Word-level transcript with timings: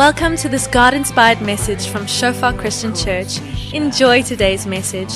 Welcome 0.00 0.36
to 0.38 0.48
this 0.48 0.66
God 0.66 0.94
inspired 0.94 1.42
message 1.42 1.86
from 1.88 2.06
Shofar 2.06 2.54
Christian 2.54 2.94
Church. 2.94 3.38
Enjoy 3.74 4.22
today's 4.22 4.66
message. 4.66 5.12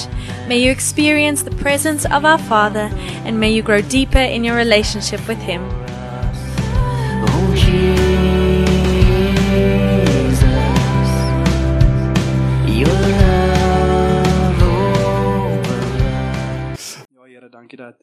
May 0.46 0.58
you 0.58 0.70
experience 0.70 1.42
the 1.42 1.56
presence 1.56 2.04
of 2.04 2.26
our 2.26 2.36
Father 2.36 2.90
and 3.24 3.40
may 3.40 3.50
you 3.50 3.62
grow 3.62 3.80
deeper 3.80 4.18
in 4.18 4.44
your 4.44 4.56
relationship 4.56 5.26
with 5.26 5.38
Him. 5.38 5.62
Oh 7.32 7.54
Jesus, 7.56 7.88
your 12.68 13.00
love 13.22 14.62
over 14.62 15.80
Ja 17.08 17.24
Here, 17.24 17.48
dankie 17.48 17.76
dat 17.78 17.96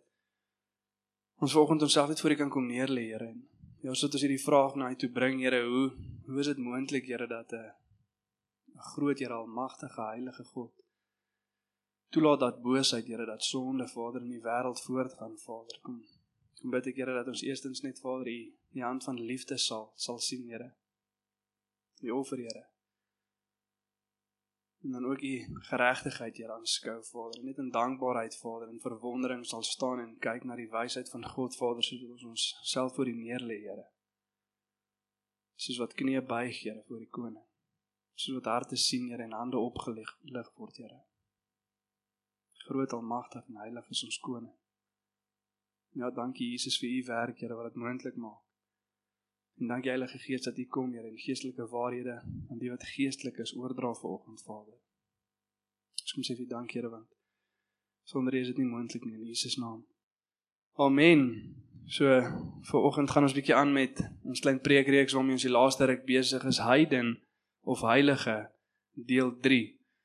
ons 1.37 1.51
vanoggend 1.51 1.81
onsself 1.81 2.07
net 2.07 2.19
voor 2.19 2.31
U 2.31 2.35
kan 2.35 2.49
kom 2.49 2.65
neerlê, 2.65 3.05
Here. 3.13 3.35
Ja, 3.81 3.89
ons 3.89 4.01
het 4.01 4.13
ons 4.13 4.21
hierdie 4.21 4.41
vraag 4.41 4.75
na 4.75 4.89
U 4.89 4.95
toe 4.95 5.09
bring, 5.09 5.41
Here, 5.45 5.61
hoe 5.61 5.91
hoe 6.31 6.39
is 6.39 6.51
dit 6.51 6.57
moontlik, 6.57 7.05
Here, 7.05 7.27
dat 7.27 7.51
'n 7.51 7.71
'n 8.75 8.85
groot 8.93 9.19
Here 9.19 9.33
almagtige 9.33 10.01
heilige 10.01 10.43
God 10.43 10.81
toelaat 12.11 12.39
dat 12.39 12.61
boosheid, 12.61 13.07
Here, 13.07 13.25
dat 13.25 13.43
sonde, 13.43 13.87
Vader, 13.87 14.21
in 14.21 14.29
die 14.29 14.41
wêreld 14.41 14.81
voortgaan, 14.81 15.37
Vader. 15.37 15.79
Kom. 15.81 16.01
Kom 16.59 16.69
bid 16.69 16.85
ek, 16.91 16.95
Here, 16.95 17.13
dat 17.13 17.27
ons 17.27 17.41
eerstens 17.41 17.81
net 17.81 17.99
Vader 17.99 18.27
U 18.27 18.39
die 18.71 18.83
hand 18.83 19.03
van 19.03 19.19
liefde 19.19 19.57
sal 19.57 19.91
sal 19.95 20.19
sien, 20.19 20.47
Here. 20.47 20.73
Die 22.03 22.13
offer, 22.13 22.37
Here. 22.37 22.65
En 24.83 24.91
dan 24.91 25.05
ook 25.05 25.21
U 25.21 25.33
geregtigheid, 25.69 26.37
Here, 26.37 26.53
aanskou, 26.53 27.03
Vader. 27.03 27.43
Net 27.43 27.57
in 27.57 27.71
dankbaarheid, 27.71 28.37
Vader, 28.37 28.67
en 28.67 28.79
verwondering 28.79 29.45
sal 29.45 29.63
staan 29.63 29.99
en 29.99 30.17
kyk 30.19 30.43
na 30.43 30.59
die 30.59 30.69
wysheid 30.69 31.09
van 31.09 31.25
God, 31.25 31.55
Vader, 31.55 31.83
soos 31.83 32.03
ons 32.09 32.29
onsself 32.33 32.95
voor 32.95 33.07
U 33.07 33.15
neerlê, 33.15 33.61
Here. 33.63 33.87
Soos 35.61 35.77
wat 35.77 35.93
knieë 35.93 36.23
buig, 36.25 36.63
Here, 36.63 36.81
voor 36.87 37.01
die 37.03 37.11
koning. 37.13 37.45
Soos 38.17 38.39
wat 38.39 38.49
harte 38.49 38.77
sien, 38.81 39.09
Here, 39.11 39.27
en 39.27 39.37
hande 39.37 39.61
opgelig 39.61 40.09
lig 40.33 40.49
word, 40.57 40.79
Here. 40.81 41.01
Groot 42.65 42.93
almagtig 42.97 43.45
en 43.49 43.59
heilig 43.61 43.89
is 43.93 44.03
ons 44.07 44.19
koning. 44.25 44.53
Ja, 46.01 46.09
dankie 46.09 46.47
Jesus 46.53 46.79
vir 46.81 46.89
U 46.89 47.03
werk, 47.11 47.43
Here, 47.43 47.57
wat 47.59 47.69
dit 47.69 47.81
moontlik 47.83 48.17
maak. 48.17 48.41
En 49.61 49.67
dankie 49.67 49.91
Heilige 49.91 50.17
Gees 50.17 50.47
dat 50.47 50.57
U 50.57 50.65
kom, 50.65 50.93
Here, 50.97 51.07
en 51.07 51.17
geestelike 51.21 51.67
waarhede 51.69 52.17
aan 52.49 52.61
die 52.61 52.71
wat 52.73 52.87
geestelik 52.95 53.37
is 53.45 53.53
oordra 53.53 53.93
vanoggend, 54.01 54.41
Vader. 54.41 54.79
Ons 56.01 56.15
kom 56.17 56.25
sê 56.25 56.37
vir 56.39 56.49
dankie, 56.49 56.79
Here, 56.79 56.89
want 56.89 57.11
sonder 58.09 58.33
U 58.33 58.41
is 58.41 58.49
dit 58.49 58.63
nie 58.63 58.71
moontlik 58.71 59.05
nie 59.05 59.19
in 59.19 59.27
Jesus 59.29 59.59
naam. 59.61 59.83
Amen. 60.81 61.27
So 61.87 62.21
vanoggend 62.69 63.11
gaan 63.11 63.23
ons 63.23 63.35
bietjie 63.35 63.55
aan 63.55 63.73
met 63.73 63.99
ons 64.23 64.39
klein 64.39 64.61
preekreeks 64.61 65.13
waarmee 65.13 65.37
ons 65.39 65.47
die 65.47 65.53
laaste 65.53 65.85
ruk 65.85 66.05
besig 66.05 66.43
is, 66.47 66.61
heiden 66.63 67.17
of 67.61 67.81
heilige 67.81 68.49
deel 68.93 69.33
3. 69.41 69.61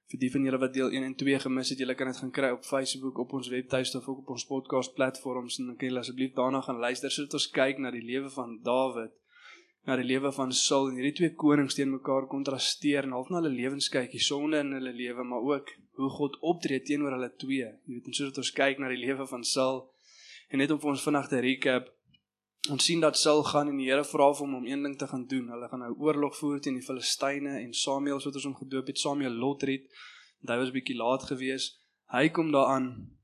Vir 0.06 0.20
die 0.22 0.30
van 0.30 0.44
julle 0.47 0.58
wat 0.62 0.74
deel 0.74 0.91
1 0.94 1.02
en 1.02 1.14
2 1.19 1.38
gemis 1.42 1.70
het, 1.72 1.78
julle 1.82 1.94
kan 1.98 2.10
dit 2.10 2.19
gaan 2.22 2.30
kry 2.30 2.50
op 2.54 2.64
Facebook, 2.64 3.19
op 3.19 3.32
ons 3.38 3.48
webtuiste 3.50 3.98
of 3.98 4.08
ook 4.08 4.24
op 4.24 4.34
ons 4.36 4.47
podcast 4.47 4.94
platforms 4.94 5.58
en 5.58 5.72
dan 5.72 5.77
kan 5.77 5.88
julle 5.88 6.02
asseblief 6.04 6.34
daarna 6.34 6.60
gaan 6.62 6.78
luister 6.82 7.10
sodat 7.10 7.38
ons 7.41 7.50
kyk 7.50 7.82
na 7.82 7.91
die 7.94 8.04
lewe 8.04 8.30
van 8.30 8.58
Dawid 8.62 9.14
na 9.86 9.94
die 10.00 10.06
lewe 10.06 10.32
van 10.34 10.52
Saul 10.52 10.88
en 10.91 10.97
hierdie 10.98 11.14
twee 11.14 11.34
konings 11.38 11.77
teen 11.78 11.92
mekaar 11.92 12.27
kontrasteer 12.30 13.06
en 13.06 13.14
half 13.14 13.28
na 13.30 13.38
hulle 13.38 13.52
lewens 13.54 13.86
kyk, 13.94 14.10
die 14.10 14.22
sonde 14.22 14.58
in 14.64 14.72
hulle 14.74 14.92
lewe, 14.92 15.22
maar 15.22 15.44
ook 15.47 15.70
hoe 16.00 16.08
God 16.10 16.38
optree 16.42 16.82
teenoor 16.82 17.14
hulle 17.14 17.28
twee. 17.38 17.69
Jy 17.86 17.92
weet, 17.94 18.08
en 18.10 18.16
sodat 18.19 18.41
ons 18.42 18.50
kyk 18.56 18.82
na 18.82 18.91
die 18.91 18.98
lewe 18.98 19.27
van 19.30 19.47
Saul 19.47 19.84
en 20.48 20.58
net 20.58 20.70
om 20.70 20.80
vir 20.80 20.91
ons 20.91 21.02
vinnig 21.02 21.28
te 21.28 21.41
recap, 21.41 21.89
ons 22.70 22.84
sien 22.84 23.00
dat 23.00 23.19
Saul 23.19 23.44
gaan 23.47 23.69
en 23.69 23.78
die 23.78 23.88
Here 23.88 24.04
vra 24.04 24.32
vir 24.32 24.47
hom 24.47 24.54
om 24.60 24.66
een 24.66 24.82
ding 24.82 24.97
te 24.98 25.06
gaan 25.06 25.26
doen. 25.26 25.48
Hulle 25.54 25.69
gaan 25.69 25.84
nou 25.84 25.93
oorlog 26.03 26.37
voer 26.37 26.60
teen 26.60 26.78
die 26.81 26.87
Filistyne 26.87 27.60
en 27.60 27.72
Samuel, 27.75 28.20
soos 28.20 28.34
ons 28.34 28.48
hom 28.50 28.56
gedoop 28.59 28.87
het, 28.87 28.98
Samuel 28.98 29.37
Lotred. 29.43 29.87
Hy 30.47 30.59
was 30.59 30.75
bietjie 30.75 30.97
laat 30.98 31.26
geweest. 31.26 31.81
Hy 32.15 32.28
kom 32.31 32.53
daaraan 32.54 33.16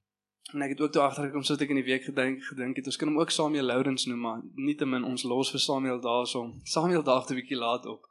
En 0.53 0.63
ek 0.63 0.75
het 0.75 0.81
ook 0.81 0.93
toe 0.93 1.03
agtergekom 1.03 1.45
sodat 1.47 1.65
ek 1.65 1.71
in 1.73 1.79
die 1.81 1.87
week 1.87 2.03
gedink 2.05 2.43
gedink 2.45 2.77
het 2.77 2.89
ons 2.91 2.99
kan 3.01 3.09
hom 3.09 3.21
ook 3.23 3.31
Samuel 3.33 3.65
Lourens 3.71 4.05
noem 4.09 4.21
maar 4.21 4.41
nietemin 4.67 5.07
ons 5.09 5.25
los 5.25 5.53
vir 5.55 5.63
Samuel 5.65 6.01
daarsom. 6.05 6.59
Samuel 6.69 7.05
daag 7.07 7.27
te 7.27 7.37
bietjie 7.39 7.57
laat 7.57 7.87
op. 7.89 8.05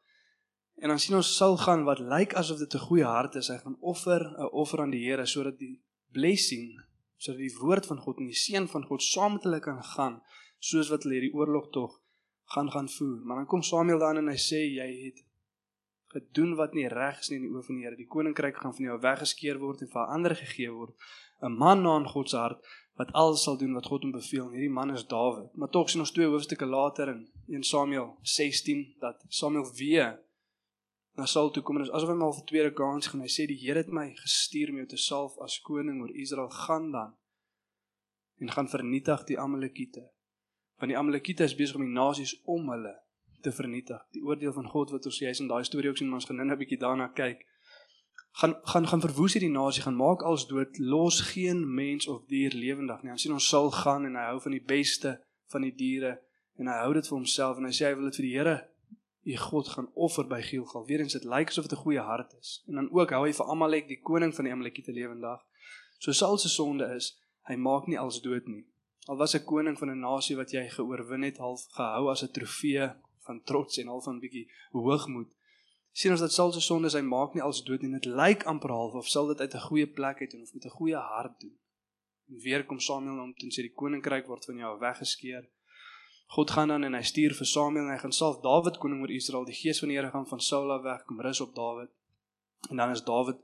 En 0.81 0.89
dan 0.89 0.99
sien 0.99 1.15
ons 1.15 1.35
Saul 1.37 1.59
gaan 1.61 1.83
wat 1.85 2.01
lyk 2.01 2.33
asof 2.41 2.57
dit 2.57 2.73
'n 2.73 2.85
goeie 2.87 3.05
hart 3.05 3.35
is. 3.35 3.51
Hy 3.53 3.57
gaan 3.57 3.77
offer 3.79 4.21
'n 4.25 4.49
offer 4.51 4.81
aan 4.81 4.95
die 4.95 5.03
Here 5.05 5.25
sodat 5.25 5.59
die 5.59 5.81
blessing, 6.11 6.81
sodat 7.21 7.41
die 7.43 7.55
woord 7.59 7.85
van 7.89 7.99
God 8.01 8.21
en 8.21 8.29
die 8.31 8.43
seën 8.43 8.67
van 8.71 8.85
God 8.89 9.03
saam 9.05 9.37
met 9.37 9.43
hulle 9.45 9.61
kan 9.61 9.81
gaan 9.93 10.21
soos 10.71 10.89
wat 10.93 11.05
hulle 11.05 11.19
hierdie 11.19 11.35
oorlog 11.37 11.69
tog 11.75 11.99
gaan 12.53 12.71
gaan 12.73 12.89
voer. 12.89 13.19
Maar 13.25 13.41
dan 13.41 13.49
kom 13.51 13.61
Samuel 13.61 14.01
dan 14.01 14.21
en 14.21 14.31
hy 14.31 14.39
sê 14.41 14.61
jy 14.65 14.87
het 15.05 15.21
gedoen 16.11 16.55
wat 16.59 16.73
nie 16.75 16.89
reg 16.91 17.19
is 17.21 17.29
nie 17.31 17.39
in 17.39 17.45
die 17.47 17.53
oë 17.53 17.63
van 17.67 17.77
die 17.77 17.85
Here. 17.85 17.97
Die 17.99 18.09
koninkryk 18.15 18.57
gaan 18.59 18.75
van 18.75 18.87
jou 18.89 18.97
weggeskeer 19.05 19.61
word 19.61 19.83
en 19.85 19.91
vir 19.93 20.13
ander 20.15 20.35
gegee 20.35 20.71
word. 20.73 20.95
'n 21.41 21.57
man 21.57 21.81
na 21.83 21.95
in 21.97 22.09
God 22.13 22.29
se 22.29 22.37
hart 22.37 22.65
wat 22.99 23.13
alles 23.21 23.43
sal 23.43 23.57
doen 23.57 23.73
wat 23.73 23.87
God 23.89 24.03
hom 24.03 24.11
beveel. 24.11 24.45
En 24.47 24.57
hierdie 24.57 24.77
man 24.79 24.91
is 24.91 25.07
Dawid. 25.07 25.55
Maar 25.55 25.69
tog 25.69 25.89
sien 25.89 26.03
ons 26.03 26.11
twee 26.11 26.27
hoofstukke 26.27 26.65
later 26.65 27.09
in 27.13 27.21
1 27.47 27.63
Samuel 27.63 28.17
16 28.21 28.95
dat 28.99 29.23
Samuel 29.27 29.71
weer 29.77 30.19
na 31.19 31.25
Saul 31.25 31.51
toe 31.51 31.63
kom 31.63 31.77
en 31.77 31.89
asof 31.89 32.09
hy 32.09 32.15
maar 32.15 32.33
vir 32.37 32.47
tweede 32.49 32.73
kans 32.73 33.11
gaan. 33.11 33.23
Hy 33.25 33.31
sê 33.31 33.47
die 33.49 33.59
Here 33.59 33.83
het 33.83 33.91
my 33.91 34.07
gestuur 34.15 34.71
om 34.71 34.81
jou 34.81 34.87
te 34.93 34.97
salf 34.97 35.37
as 35.43 35.59
koning 35.65 36.01
oor 36.01 36.13
Israel 36.15 36.49
gaan 36.49 36.91
dan 36.91 37.15
en 38.41 38.51
gaan 38.51 38.69
vernietig 38.69 39.23
die 39.29 39.39
Amalekiete. 39.39 40.07
Want 40.81 40.89
die 40.89 40.97
Amalekiete 40.97 41.45
is 41.45 41.55
besig 41.55 41.77
om 41.77 41.85
die 41.85 41.93
nasies 41.93 42.33
om 42.49 42.71
hulle 42.73 42.95
te 43.45 43.51
vernietig. 43.53 44.01
Die 44.15 44.23
oordeel 44.25 44.53
van 44.53 44.69
God 44.69 44.93
wat 44.95 45.05
ons 45.05 45.19
sê, 45.19 45.27
hy's 45.29 45.41
in 45.43 45.49
daai 45.49 45.63
storie 45.65 45.91
ook 45.91 45.99
sien, 45.99 46.09
maar 46.09 46.21
ons 46.21 46.29
gaan 46.29 46.41
nou 46.41 46.47
'n 46.49 46.57
bietjie 46.57 46.81
daarna 46.81 47.11
kyk 47.13 47.45
gaan 48.31 48.55
gaan 48.63 48.87
gaan 48.87 49.01
verwoes 49.01 49.33
hierdie 49.33 49.51
nasie, 49.51 49.83
gaan 49.83 49.95
maak 49.95 50.21
alles 50.21 50.47
dood, 50.47 50.77
los 50.77 51.19
geen 51.21 51.73
mens 51.73 52.07
of 52.07 52.25
dier 52.25 52.53
lewendig 52.55 53.03
nie. 53.03 53.11
Ons 53.11 53.21
sien 53.21 53.33
ons 53.33 53.47
sal 53.47 53.71
gaan 53.71 54.05
en 54.05 54.15
hy 54.15 54.27
hou 54.29 54.39
van 54.41 54.55
die 54.55 54.65
beste 54.65 55.17
van 55.51 55.65
die 55.67 55.75
diere 55.75 56.13
en 56.59 56.69
hy 56.71 56.77
hou 56.83 56.93
dit 56.93 57.07
vir 57.07 57.17
homself 57.17 57.57
en 57.57 57.67
hy 57.67 57.73
sê 57.75 57.89
hy 57.89 57.95
wil 57.99 58.07
dit 58.09 58.19
vir 58.21 58.27
die 58.27 58.35
Here, 58.37 58.55
die 59.23 59.37
God 59.37 59.67
gaan 59.67 59.89
offer 59.93 60.27
by 60.27 60.41
Gilgal. 60.41 60.85
Weerens 60.85 61.13
dit 61.13 61.23
lyk 61.23 61.47
asof 61.47 61.67
dit 61.67 61.77
'n 61.77 61.83
goeie 61.83 61.99
hart 61.99 62.33
is. 62.39 62.63
En 62.67 62.75
dan 62.75 62.91
ook 62.91 63.09
hou 63.09 63.25
hy 63.25 63.33
vir 63.33 63.45
Amalek, 63.45 63.87
die 63.87 64.01
koning 64.01 64.35
van 64.35 64.45
die 64.45 64.53
Amalekiete 64.53 64.91
lewendig. 64.91 65.39
So 65.99 66.11
Saul 66.11 66.37
se 66.37 66.49
sonde 66.49 66.85
is, 66.95 67.19
hy 67.43 67.55
maak 67.55 67.87
nie 67.87 67.99
alles 67.99 68.21
dood 68.21 68.47
nie. 68.47 68.65
Al 69.07 69.17
was 69.17 69.35
'n 69.35 69.45
koning 69.45 69.77
van 69.77 69.89
'n 69.89 69.99
nasie 69.99 70.35
wat 70.35 70.51
jy 70.51 70.69
geoorwin 70.69 71.23
het, 71.23 71.37
half 71.37 71.67
gehou 71.69 72.09
as 72.09 72.23
'n 72.23 72.31
trofee 72.31 72.93
van 73.19 73.43
trots 73.43 73.77
en 73.77 73.87
half 73.87 74.03
van 74.03 74.15
'n 74.15 74.19
bietjie 74.19 74.51
hoogmoed 74.71 75.31
sien 75.91 76.11
ons 76.11 76.23
dat 76.23 76.33
Saul 76.33 76.51
se 76.55 76.61
sondes 76.63 76.95
hy 76.95 77.03
maak 77.03 77.33
nie 77.35 77.43
als 77.43 77.63
dood 77.67 77.83
nie. 77.83 77.91
Dit 77.91 78.07
lyk 78.07 78.45
amper 78.49 78.71
half 78.71 78.95
of 78.99 79.09
Saul 79.11 79.33
dit 79.33 79.41
uit 79.43 79.55
'n 79.55 79.67
goeie 79.67 79.87
plek 79.87 80.21
uit 80.21 80.31
doen 80.31 80.41
of 80.41 80.53
met 80.53 80.65
'n 80.65 80.77
goeie 80.79 80.95
hart 80.95 81.39
doen. 81.39 81.57
En 82.29 82.37
weer 82.39 82.65
kom 82.65 82.79
Samuel 82.79 83.23
om 83.23 83.33
te 83.33 83.45
sê 83.45 83.61
die 83.67 83.73
koninkryk 83.73 84.25
word 84.25 84.45
van 84.45 84.57
jou 84.57 84.79
weggeskeer. 84.79 85.49
God 86.31 86.51
gaan 86.51 86.67
dan 86.67 86.83
en 86.87 86.93
hy 86.95 87.01
stuur 87.03 87.33
vir 87.35 87.47
Samuel 87.49 87.89
en 87.89 87.91
hy 87.91 87.97
gaan 87.99 88.13
salf 88.15 88.37
Dawid 88.43 88.77
koning 88.79 89.01
oor 89.03 89.11
Israel. 89.11 89.43
Die 89.43 89.55
gees 89.57 89.81
van 89.83 89.89
die 89.91 89.97
Here 89.97 90.11
gaan 90.13 90.27
van 90.29 90.39
Saul 90.39 90.71
af 90.71 90.85
weg 90.85 91.03
kom 91.09 91.19
rus 91.19 91.41
op 91.43 91.51
Dawid. 91.55 91.91
En 92.69 92.79
dan 92.79 92.93
is 92.95 93.03
Dawid 93.03 93.41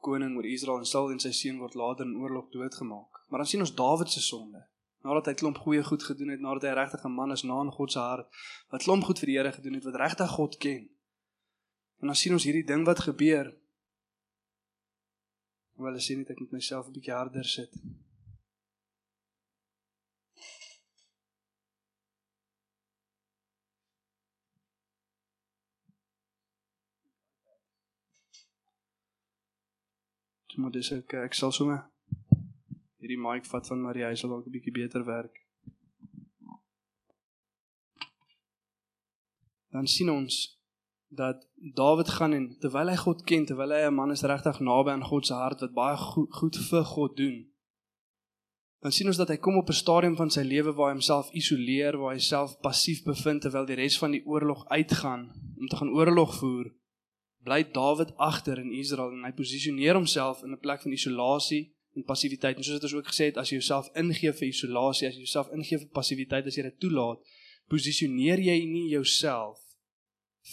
koning 0.00 0.38
oor 0.38 0.48
Israel 0.48 0.80
en 0.80 0.88
Saul 0.88 1.12
en 1.12 1.20
sy 1.20 1.34
seun 1.36 1.58
word 1.60 1.76
later 1.76 2.08
in 2.08 2.16
oorlog 2.16 2.48
doodgemaak. 2.54 3.20
Maar 3.28 3.44
dan 3.44 3.50
sien 3.52 3.60
ons 3.60 3.74
Dawid 3.76 4.08
se 4.08 4.24
sonde. 4.24 4.64
Nadat 5.04 5.28
hy 5.28 5.34
klomp 5.42 5.60
goeie 5.66 5.84
goed 5.84 6.02
gedoen 6.08 6.32
het, 6.32 6.40
nadat 6.40 6.64
hy 6.70 6.72
regtig 6.80 7.04
'n 7.04 7.12
man 7.12 7.36
is 7.36 7.44
na 7.44 7.60
in 7.60 7.76
God 7.76 7.92
se 7.92 7.98
hart, 7.98 8.28
wat 8.72 8.88
klomp 8.88 9.04
goed 9.04 9.18
vir 9.20 9.26
die 9.26 9.36
Here 9.36 9.52
gedoen 9.52 9.76
het, 9.76 9.84
wat 9.84 10.00
regtig 10.00 10.30
God 10.30 10.56
ken. 10.56 10.88
En 12.00 12.06
dan 12.06 12.16
sien 12.16 12.32
ons 12.32 12.44
hierdie 12.44 12.64
ding 12.64 12.86
wat 12.86 13.04
gebeur. 13.04 13.52
Wel, 15.76 15.94
ek 15.94 16.00
sien 16.00 16.18
net 16.18 16.30
ek 16.30 16.40
moet 16.40 16.52
myself 16.52 16.88
'n 16.88 16.92
bietjie 16.92 17.12
harder 17.12 17.44
sit. 17.44 17.72
Moet 30.60 30.76
dis 30.76 30.92
ek 30.92 31.14
ek 31.26 31.34
sal 31.34 31.52
sommer 31.56 31.80
hierdie 33.00 33.18
mic 33.18 33.46
vat 33.48 33.66
van 33.66 33.80
Marie, 33.82 34.04
hy 34.04 34.14
sal 34.14 34.30
dalk 34.30 34.46
'n 34.46 34.54
bietjie 34.56 34.72
beter 34.72 35.04
werk. 35.04 35.36
Dan 39.72 39.86
sien 39.86 40.10
ons 40.10 40.58
dat 41.08 41.46
Dawid 41.74 42.08
gaan 42.08 42.32
en 42.32 42.46
terwyl 42.60 42.88
hy 42.88 42.96
God 42.96 43.24
ken, 43.24 43.46
terwyl 43.46 43.72
hy 43.72 43.86
'n 43.86 43.94
man 43.94 44.10
is 44.10 44.22
regtig 44.22 44.60
naby 44.60 44.90
aan 44.90 45.08
God 45.10 45.26
se 45.26 45.34
hart 45.34 45.60
wat 45.60 45.74
baie 45.74 45.96
goed, 45.96 46.30
goed 46.32 46.56
vir 46.70 46.84
God 46.84 47.16
doen. 47.16 47.38
Dan 48.82 48.92
sien 48.92 49.06
ons 49.06 49.16
dat 49.16 49.28
hy 49.28 49.36
kom 49.36 49.56
op 49.56 49.68
'n 49.68 49.82
stadium 49.82 50.16
van 50.16 50.30
sy 50.30 50.42
lewe 50.42 50.72
waar 50.72 50.90
hy 50.90 50.98
homself 50.98 51.30
isoleer, 51.32 51.98
waar 51.98 52.14
hy 52.14 52.20
self 52.20 52.60
passief 52.60 53.04
bevind 53.04 53.42
terwyl 53.42 53.66
die 53.66 53.76
res 53.76 53.98
van 53.98 54.10
die 54.10 54.26
oorlog 54.26 54.66
uitgaan 54.68 55.22
om 55.58 55.66
te 55.68 55.76
gaan 55.76 55.94
oorlog 55.98 56.34
voer. 56.38 56.79
Bly 57.44 57.64
Dawid 57.72 58.16
agter 58.16 58.58
in 58.58 58.72
Israel 58.72 59.14
en 59.16 59.24
hy 59.24 59.32
posisioneer 59.32 59.96
homself 59.96 60.42
in 60.44 60.52
'n 60.52 60.60
plek 60.60 60.82
van 60.82 60.92
isolasie 60.92 61.72
en 61.96 62.04
passiwiteit. 62.04 62.56
En 62.56 62.64
soos 62.64 62.80
dit 62.80 62.82
ons 62.82 62.94
ook 62.94 63.06
gesê 63.06 63.30
het, 63.30 63.36
as 63.36 63.48
jy 63.48 63.56
jouself 63.56 63.88
ingee 63.94 64.32
vir 64.32 64.48
isolasie, 64.48 65.08
as 65.08 65.14
jy 65.14 65.24
jouself 65.24 65.48
ingee 65.56 65.78
vir 65.78 65.88
passiwiteit, 65.88 66.46
as 66.46 66.56
jy 66.56 66.62
dit 66.62 66.78
toelaat, 66.80 67.18
posisioneer 67.68 68.38
jy 68.38 68.58
nie 68.66 68.88
jouself 68.90 69.58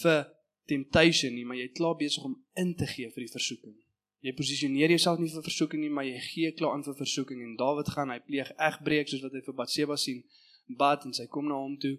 vir 0.02 0.34
temptation 0.66 1.34
nie, 1.34 1.46
maar 1.46 1.58
jy 1.58 1.68
klaar 1.68 1.96
besig 1.96 2.24
om 2.24 2.38
in 2.56 2.76
te 2.76 2.88
gee 2.88 3.10
vir 3.10 3.24
die 3.26 3.32
versoeking. 3.32 3.76
Jy 4.22 4.34
posisioneer 4.34 4.90
jouself 4.90 5.20
nie 5.20 5.30
vir 5.30 5.44
versoeking 5.44 5.82
nie, 5.82 5.90
maar 5.90 6.06
jy 6.06 6.20
gee 6.20 6.52
klaar 6.52 6.78
in 6.78 6.84
vir 6.84 6.96
versoeking 6.96 7.44
en 7.44 7.56
Dawid 7.60 7.90
gaan, 7.90 8.10
hy 8.10 8.20
pleeg 8.20 8.52
egbreek 8.58 9.08
soos 9.08 9.22
wat 9.22 9.34
hy 9.34 9.42
vir 9.42 9.54
Batseba 9.54 9.98
sien, 9.98 10.24
bad 10.68 11.06
en 11.06 11.14
sy 11.14 11.28
kom 11.28 11.48
na 11.48 11.56
hom 11.56 11.78
toe. 11.80 11.98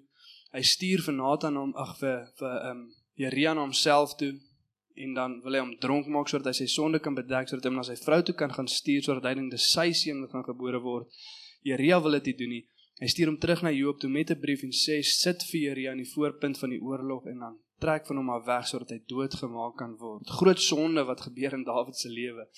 Hy 0.52 0.62
stuur 0.64 1.04
vir 1.04 1.14
Nathan 1.14 1.56
hom 1.56 1.74
ag 1.76 1.96
vir 2.00 2.24
vir 2.40 2.56
ehm 2.56 2.70
um, 2.70 2.88
Jeria 3.18 3.50
na 3.54 3.64
homself 3.64 4.12
toe 4.14 4.36
en 5.04 5.14
dan 5.14 5.36
wil 5.44 5.56
hy 5.56 5.60
hom 5.62 5.74
dronk 5.82 6.08
maak 6.14 6.30
sodat 6.30 6.50
hy 6.50 6.56
sy 6.60 6.68
sonde 6.74 6.98
kan 7.04 7.14
bedek 7.14 7.48
sodat 7.48 7.66
hy 7.66 7.70
hom 7.72 7.78
na 7.80 7.86
sy 7.86 7.96
vrou 8.00 8.20
toe 8.22 8.34
kan 8.40 8.52
gaan 8.56 8.70
stuur 8.78 9.04
sodat 9.06 9.28
hy 9.28 9.34
dink 9.38 9.54
dis 9.54 9.68
sy 9.74 9.92
seun 10.00 10.24
wat 10.24 10.34
gaan 10.34 10.46
gebore 10.46 10.80
word. 10.82 11.22
Jeria 11.66 12.00
wil 12.02 12.18
dit 12.18 12.30
nie 12.30 12.36
doen 12.40 12.52
nie. 12.56 12.64
Hy 12.98 13.08
stuur 13.12 13.30
hom 13.30 13.38
terug 13.38 13.62
na 13.62 13.70
Joab 13.70 14.00
toe 14.02 14.10
met 14.10 14.30
'n 14.30 14.40
brief 14.40 14.62
en 14.66 14.74
sê 14.74 14.98
sit 15.02 15.42
vir 15.50 15.60
Jeria 15.66 15.90
aan 15.92 16.02
die 16.02 16.12
voorpunt 16.14 16.58
van 16.58 16.70
die 16.70 16.82
oorlog 16.82 17.26
en 17.26 17.38
dan 17.44 17.58
trek 17.78 18.06
van 18.06 18.16
hom 18.16 18.30
af 18.30 18.44
weg 18.46 18.66
sodat 18.66 18.90
hy 18.90 19.00
doodgemaak 19.06 19.76
kan 19.78 19.96
word. 19.96 20.26
Groot 20.40 20.60
sonde 20.60 21.04
wat 21.04 21.20
gebeur 21.20 21.52
in 21.54 21.64
Dawid 21.64 21.96
se 21.96 22.08
lewe. 22.08 22.48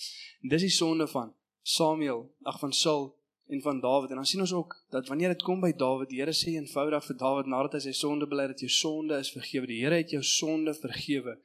En 0.43 0.49
dis 0.49 0.63
die 0.63 0.77
sonde 0.81 1.07
van 1.07 1.35
Samuel, 1.63 2.33
ag 2.43 2.59
van 2.59 2.73
Saul 2.73 3.20
en 3.51 3.63
van 3.63 3.81
Dawid. 3.81 4.11
En 4.11 4.17
dan 4.17 4.27
sien 4.27 4.41
ons 4.41 4.53
ook 4.53 4.77
dat 4.91 5.09
wanneer 5.09 5.29
dit 5.29 5.43
kom 5.43 5.61
by 5.61 5.73
Dawid, 5.73 6.09
die 6.09 6.21
Here 6.21 6.33
sê 6.33 6.55
eenvoudig 6.55 7.05
vir 7.05 7.17
Dawid 7.17 7.47
nadat 7.47 7.73
hy 7.73 7.81
sy 7.81 7.93
sonde 7.93 8.27
bely 8.27 8.47
dat 8.47 8.61
jou 8.61 8.71
sonde 8.71 9.19
is 9.19 9.33
vergewe. 9.33 9.67
Die 9.67 9.83
Here 9.83 10.01
het 10.01 10.11
jou 10.11 10.23
sonde 10.23 10.75
vergewe. 10.75 11.39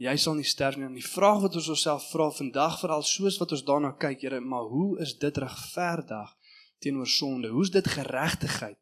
Jy 0.00 0.16
sal 0.16 0.34
nie 0.34 0.48
sterf 0.48 0.76
nie. 0.76 0.86
En 0.88 0.96
die 0.96 1.04
vraag 1.04 1.42
wat 1.42 1.56
ons 1.60 1.68
onsself 1.68 2.10
vra 2.10 2.30
vandag 2.30 2.80
veral 2.80 3.02
soos 3.02 3.38
wat 3.38 3.52
ons 3.52 3.64
daarna 3.64 3.92
kyk, 3.92 4.20
Here, 4.20 4.40
maar 4.40 4.68
hoe 4.72 4.98
is 5.00 5.18
dit 5.18 5.36
regverdig? 5.36 6.36
teenoor 6.80 7.06
sonde? 7.06 7.48
Hoe's 7.48 7.70
dit 7.70 7.88
geregtigheid 7.88 8.78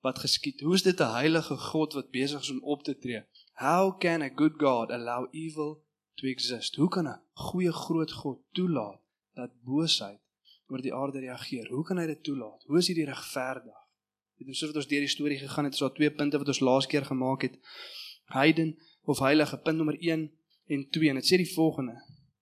wat 0.00 0.18
geskied? 0.18 0.60
Hoe's 0.60 0.82
dit 0.82 1.00
'n 1.00 1.14
heilige 1.20 1.56
God 1.56 1.92
wat 1.92 2.10
besig 2.10 2.40
is 2.40 2.50
om 2.50 2.62
op 2.62 2.82
te 2.82 2.98
tree? 2.98 3.22
How 3.52 3.98
can 3.98 4.22
a 4.22 4.30
good 4.34 4.54
God 4.56 4.90
allow 4.90 5.26
evil 5.30 5.82
to 6.14 6.26
exist? 6.26 6.76
Hoe 6.76 6.88
kan 6.88 7.06
'n 7.08 7.20
goeie 7.32 7.72
groot 7.72 8.12
God 8.12 8.38
toelaat 8.52 9.00
dat 9.34 9.50
boosheid 9.62 10.20
oor 10.70 10.82
die 10.82 10.94
aarde 10.94 11.20
reageer? 11.20 11.68
Hoe 11.68 11.84
kan 11.84 11.98
hy 11.98 12.06
dit 12.06 12.22
toelaat? 12.22 12.64
Hoe 12.66 12.78
is 12.78 12.88
hy 12.88 13.04
regverdig? 13.04 13.78
Dit 14.40 14.48
is 14.48 14.58
soos 14.58 14.72
wat 14.72 14.80
ons 14.80 14.88
deur 14.88 15.04
die 15.04 15.12
storie 15.12 15.38
gegaan 15.38 15.66
het, 15.68 15.74
is 15.76 15.82
daar 15.84 15.92
twee 15.92 16.10
punte 16.10 16.38
wat 16.40 16.48
ons 16.48 16.62
laas 16.64 16.86
keer 16.88 17.04
gemaak 17.04 17.42
het. 17.44 17.58
Heiden 18.32 18.76
of 19.04 19.20
heilige 19.20 19.58
punt 19.58 19.76
nommer 19.76 19.98
1 20.00 20.30
en 20.66 20.86
2 20.96 21.10
en 21.10 21.20
dit 21.20 21.28
sê 21.28 21.36
die 21.42 21.52
volgende: 21.52 21.98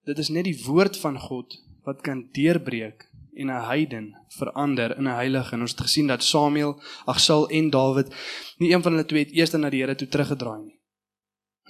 Dit 0.07 0.19
is 0.23 0.31
net 0.31 0.47
die 0.47 0.57
woord 0.67 0.99
van 1.03 1.19
God 1.19 1.57
wat 1.89 2.05
kan 2.07 2.29
deurbreek 2.37 3.09
en 3.39 3.51
'n 3.51 3.67
heiden 3.71 4.07
verander 4.39 4.97
in 4.97 5.09
'n 5.09 5.19
heilige. 5.23 5.55
En 5.55 5.61
ons 5.61 5.71
het 5.71 5.81
gesien 5.81 6.07
dat 6.07 6.23
Samuel, 6.23 6.81
Agsaal 7.05 7.49
en 7.49 7.71
Dawid 7.71 8.15
nie 8.59 8.73
een 8.73 8.83
van 8.83 8.93
hulle 8.93 9.07
twee 9.07 9.25
het 9.25 9.33
eers 9.33 9.51
na 9.51 9.71
die 9.71 9.81
Here 9.81 9.95
toe 9.95 10.09
teruggedraai 10.09 10.63
nie. 10.65 10.79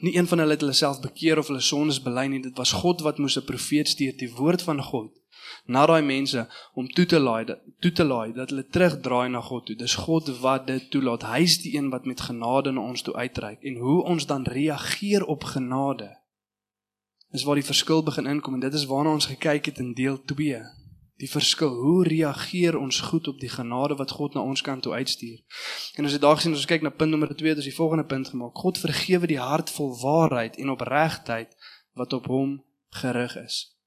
Nie 0.00 0.16
een 0.16 0.26
van 0.26 0.38
hulle 0.38 0.52
het 0.52 0.60
hulle 0.60 0.72
self 0.72 1.00
bekeer 1.00 1.38
of 1.38 1.46
hulle 1.46 1.60
sondes 1.60 2.02
bely 2.02 2.26
nie. 2.26 2.43
Dit 2.43 2.56
was 2.56 2.72
God 2.72 3.00
wat 3.00 3.19
moes 3.19 3.37
'n 3.38 3.44
profeet 3.44 3.88
stuur, 3.88 4.16
die 4.16 4.32
woord 4.32 4.62
van 4.62 4.82
God 4.82 5.19
na 5.66 5.86
daai 5.86 6.02
mense 6.02 6.46
om 6.74 6.88
toe 6.88 7.06
te 7.06 7.20
laai, 7.20 7.44
toe 7.80 7.92
te 7.92 8.04
laai 8.04 8.32
dat 8.32 8.50
hulle 8.50 8.66
terugdraai 8.66 9.28
na 9.28 9.40
God 9.40 9.66
toe. 9.66 9.76
Dis 9.76 9.94
God 9.94 10.30
wat 10.40 10.66
dit 10.66 10.90
toelaat. 10.90 11.26
Hy's 11.32 11.58
die 11.62 11.76
een 11.76 11.90
wat 11.90 12.04
met 12.04 12.20
genade 12.20 12.72
na 12.72 12.80
ons 12.80 13.02
toe 13.02 13.14
uitreik 13.14 13.62
en 13.62 13.76
hoe 13.76 14.02
ons 14.02 14.26
dan 14.26 14.46
reageer 14.46 15.24
op 15.24 15.44
genade. 15.44 16.10
Is 17.30 17.44
waar 17.44 17.60
die 17.60 17.70
verskil 17.70 18.02
begin 18.02 18.26
inkom 18.26 18.54
en 18.54 18.60
dit 18.60 18.74
is 18.74 18.88
waarna 18.88 19.12
ons 19.12 19.26
gekyk 19.28 19.66
het 19.72 19.78
in 19.78 19.94
deel 19.94 20.22
2 20.24 20.62
die 21.18 21.30
verskil. 21.30 21.74
Hoe 21.74 22.04
reageer 22.06 22.78
ons 22.78 23.00
goed 23.00 23.28
op 23.28 23.40
die 23.40 23.50
genade 23.50 23.96
wat 23.98 24.14
God 24.14 24.34
na 24.34 24.40
ons 24.40 24.62
kant 24.62 24.82
toe 24.82 24.94
uitstuur? 24.94 25.40
En 25.98 26.06
as 26.06 26.14
jy 26.14 26.20
daag 26.22 26.42
sien, 26.42 26.54
as 26.54 26.62
ons 26.62 26.70
kyk 26.70 26.86
na 26.86 26.94
punt 26.94 27.10
nommer 27.10 27.34
2, 27.34 27.56
dis 27.58 27.70
die 27.70 27.74
volgende 27.74 28.06
punt 28.06 28.30
gemaak. 28.30 28.54
God 28.58 28.78
vergewe 28.78 29.30
die 29.30 29.40
hart 29.42 29.70
vol 29.74 29.90
waarheid 29.98 30.58
en 30.62 30.70
opregtheid 30.74 31.56
wat 31.98 32.14
op 32.14 32.30
hom 32.30 32.60
gerig 33.02 33.34
is. 33.42 33.77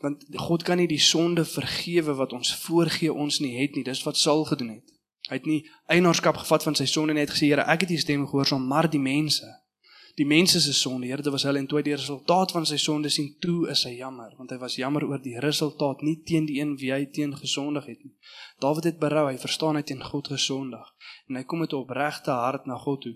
Want 0.00 0.24
God 0.34 0.62
kan 0.62 0.78
nie 0.78 0.86
die 0.86 1.02
sonde 1.02 1.44
vergewe 1.44 2.14
wat 2.14 2.32
ons 2.32 2.54
voorgee 2.54 3.12
ons 3.12 3.40
nie 3.40 3.56
het 3.60 3.74
nie. 3.74 3.84
Dis 3.84 4.02
wat 4.06 4.16
Saul 4.16 4.44
gedoen 4.44 4.68
het. 4.78 4.92
Hy 5.28 5.34
het 5.40 5.46
nie 5.46 5.62
eienaarskap 5.86 6.36
gevat 6.36 6.62
van 6.62 6.74
sy 6.78 6.86
sonde 6.86 7.12
net 7.12 7.30
gesê, 7.30 7.50
Here, 7.50 7.66
ek 7.66 7.84
het 7.84 7.90
U 7.90 7.98
stem 7.98 8.26
gehoorsaam, 8.26 8.66
maar 8.66 8.88
die 8.90 9.02
mense 9.02 9.48
die 10.18 10.26
mense 10.26 10.60
se 10.60 10.72
sonde. 10.72 11.06
Here, 11.06 11.22
dit 11.22 11.32
was 11.32 11.44
hulle 11.46 11.60
en 11.62 11.66
toe 11.70 11.82
die 11.86 11.94
resultaat 11.94 12.52
van 12.54 12.66
sy 12.66 12.76
sonde 12.82 13.10
sien 13.12 13.28
toe 13.42 13.68
is 13.70 13.84
hy 13.86 13.94
jammer, 14.00 14.32
want 14.38 14.50
hy 14.50 14.58
was 14.58 14.78
jammer 14.80 15.06
oor 15.06 15.20
die 15.22 15.36
resultaat, 15.42 16.02
nie 16.02 16.16
teen 16.26 16.48
die 16.48 16.58
een 16.58 16.74
wie 16.80 16.90
hy 16.94 17.04
teen 17.14 17.36
gesondig 17.38 17.86
het 17.86 18.02
nie. 18.02 18.14
Dawid 18.62 18.90
het 18.90 18.98
berou, 19.02 19.28
hy 19.28 19.38
verstaan 19.38 19.78
hy 19.78 19.84
teen 19.86 20.02
God 20.02 20.32
gesondig 20.34 20.90
en 21.28 21.38
hy 21.38 21.44
kom 21.44 21.62
met 21.62 21.72
'n 21.72 21.82
opregte 21.84 22.34
hart 22.34 22.66
na 22.66 22.78
God 22.78 23.02
toe 23.06 23.14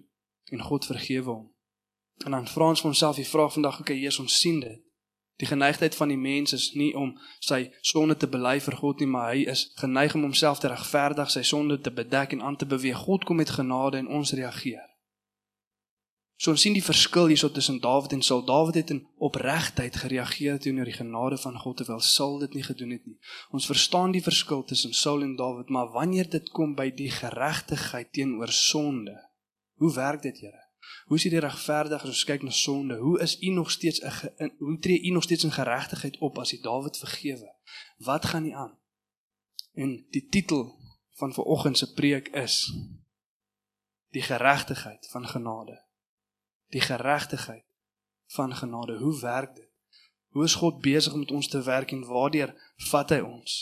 en 0.52 0.62
God 0.62 0.86
vergewe 0.86 1.30
hom. 1.30 1.50
En 2.24 2.30
dan 2.30 2.46
vra 2.46 2.68
ons 2.68 2.80
vir 2.80 2.90
onsself 2.90 3.16
die 3.16 3.26
vraag 3.26 3.52
vandag, 3.52 3.80
okay, 3.80 3.96
Jesus, 3.96 4.20
ons 4.20 4.38
sien 4.38 4.60
dit. 4.60 4.80
Die 5.36 5.46
geneigtheid 5.46 5.94
van 5.94 6.08
die 6.08 6.18
mens 6.20 6.52
is 6.52 6.70
nie 6.74 6.92
om 6.94 7.16
sy 7.40 7.64
sonde 7.80 8.16
te 8.16 8.28
bely 8.30 8.60
vir 8.60 8.76
God 8.76 9.00
nie, 9.00 9.08
maar 9.10 9.32
hy 9.32 9.44
is 9.50 9.70
geneig 9.80 10.14
om 10.14 10.22
homself 10.28 10.60
te 10.62 10.70
regverdig, 10.70 11.30
sy 11.30 11.42
sonde 11.42 11.80
te 11.80 11.90
bedek 11.90 12.32
en 12.36 12.42
aan 12.42 12.56
te 12.56 12.66
beweeg. 12.66 13.04
God 13.06 13.24
kom 13.24 13.40
met 13.42 13.50
genade 13.50 13.98
en 13.98 14.08
ons 14.08 14.32
reageer. 14.38 14.92
So 16.42 16.50
ons 16.50 16.64
sien 16.64 16.74
die 16.74 16.82
verskil 16.82 17.28
hierso 17.30 17.52
tussen 17.54 17.78
Dawid 17.78 18.16
en 18.16 18.22
Saul. 18.26 18.40
Dawid 18.42 18.74
het 18.80 18.90
in 18.90 19.04
opregtheid 19.22 19.94
gereageer 20.02 20.56
teenoor 20.58 20.88
die 20.90 20.96
genade 20.96 21.36
van 21.38 21.58
God 21.62 21.78
terwyl 21.78 22.02
Saul 22.02 22.40
dit 22.42 22.56
nie 22.58 22.64
gedoen 22.66 22.96
het 22.96 23.04
nie. 23.06 23.14
Ons 23.54 23.68
verstaan 23.70 24.10
die 24.10 24.24
verskil 24.24 24.64
tussen 24.66 24.94
Saul 24.98 25.22
en 25.22 25.36
Dawid, 25.38 25.70
maar 25.70 25.92
wanneer 25.94 26.26
dit 26.30 26.50
kom 26.50 26.74
by 26.74 26.88
die 26.90 27.12
geregtigheid 27.14 28.10
teenoor 28.10 28.50
sonde, 28.50 29.14
hoe 29.78 29.94
werk 29.94 30.26
dit, 30.26 30.42
Here? 30.42 30.61
Hoe 31.04 31.16
is 31.16 31.22
dit 31.22 31.32
regverdig 31.32 32.02
as 32.02 32.08
ons 32.08 32.24
kyk 32.24 32.42
na 32.42 32.50
sonde? 32.50 32.96
Hoe 32.96 33.20
is 33.20 33.40
u 33.42 33.48
nog 33.48 33.70
steeds 33.70 34.00
'n 34.00 34.52
hoe 34.58 34.78
tree 34.78 35.02
u 35.02 35.10
nog 35.10 35.22
steeds 35.22 35.44
in 35.44 35.52
geregtigheid 35.52 36.18
op 36.18 36.38
as 36.38 36.50
jy 36.50 36.60
Dawid 36.60 36.98
vergewe? 36.98 37.54
Wat 37.96 38.24
gaan 38.24 38.42
nie 38.42 38.56
aan? 38.56 38.78
En 39.72 40.06
die 40.10 40.26
titel 40.28 40.78
van 41.10 41.34
vanoggend 41.34 41.78
se 41.78 41.92
preek 41.92 42.28
is 42.28 42.72
die 44.08 44.22
geregtigheid 44.22 45.08
van 45.10 45.28
genade 45.28 45.90
die 46.72 46.80
geregtigheid 46.80 47.64
van 48.26 48.56
genade. 48.56 48.98
Hoe 48.98 49.20
werk 49.20 49.54
dit? 49.54 49.70
Hoe 50.28 50.44
is 50.44 50.54
God 50.54 50.80
besig 50.80 51.14
met 51.14 51.30
ons 51.30 51.48
te 51.48 51.62
werk 51.62 51.90
en 51.92 52.04
waardeur 52.04 52.54
vat 52.76 53.10
hy 53.12 53.20
ons? 53.20 53.56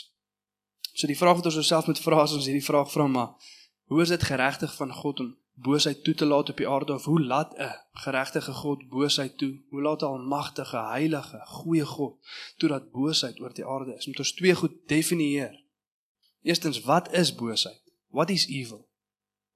So 0.94 1.10
die 1.10 1.18
vraag 1.18 1.40
wat 1.40 1.48
ons 1.50 1.58
osself 1.58 1.88
moet 1.90 2.02
vra 2.02 2.22
is 2.22 2.36
ons 2.38 2.46
hierdie 2.46 2.64
vraag 2.64 2.90
vra 2.92 3.06
maar 3.10 3.50
hoe 3.90 4.02
is 4.02 4.12
dit 4.14 4.22
geregtig 4.22 4.74
van 4.78 4.92
God 4.94 5.20
om 5.20 5.30
boosheid 5.62 6.04
toe 6.04 6.14
te 6.14 6.24
laat 6.24 6.50
op 6.50 6.56
die 6.56 6.68
aarde 6.68 6.92
of 6.92 7.04
hoe 7.04 7.20
laat 7.20 7.54
'n 7.58 7.74
geregtige 7.92 8.52
God 8.52 8.88
boosheid 8.88 9.38
toe? 9.38 9.62
Hoe 9.68 9.82
laat 9.82 10.02
'n 10.02 10.04
almagtige, 10.04 10.76
heilige, 10.76 11.40
goeie 11.44 11.86
God 11.86 12.14
toe 12.56 12.68
dat 12.68 12.90
boosheid 12.90 13.40
oor 13.40 13.54
die 13.54 13.66
aarde 13.66 13.94
is? 13.94 14.06
Moet 14.06 14.18
ons 14.18 14.32
twee 14.32 14.54
goed 14.54 14.74
definieer. 14.86 15.62
Eerstens, 16.42 16.80
wat 16.80 17.12
is 17.12 17.34
boosheid? 17.34 17.82
What 18.08 18.30
is 18.30 18.46
evil? 18.48 18.88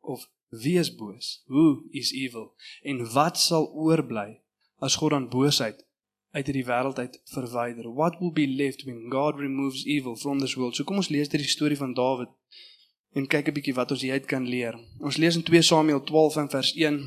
Of 0.01 0.29
Wie 0.55 0.79
is 0.79 0.95
boos? 0.95 1.43
Who 1.47 1.83
is 1.91 2.13
evil? 2.13 2.55
En 2.83 3.13
wat 3.13 3.39
sal 3.39 3.67
oorbly 3.73 4.41
as 4.79 4.95
God 4.95 5.11
dan 5.11 5.29
boosheid 5.29 5.81
uit 6.31 6.47
hierdie 6.47 6.67
wêreld 6.69 6.99
uit 6.99 7.21
verwyder? 7.33 7.89
What 7.95 8.19
will 8.21 8.33
be 8.33 8.47
left 8.47 8.85
when 8.85 9.11
God 9.11 9.41
removes 9.41 9.85
evil 9.85 10.17
from 10.17 10.39
this 10.39 10.55
world? 10.55 10.77
So 10.77 10.85
kom 10.85 11.01
ons 11.03 11.11
lees 11.11 11.33
hierdie 11.33 11.51
storie 11.51 11.79
van 11.81 11.95
Dawid 11.95 12.31
en 13.15 13.27
kyk 13.27 13.49
'n 13.49 13.57
bietjie 13.57 13.75
wat 13.75 13.91
ons 13.91 14.03
hieruit 14.03 14.27
kan 14.27 14.49
leer. 14.49 14.75
Ons 15.01 15.17
lees 15.17 15.37
in 15.37 15.43
2 15.43 15.63
Samuel 15.63 16.03
12 16.03 16.37
en 16.37 16.51
vers 16.51 16.75
1 16.75 16.99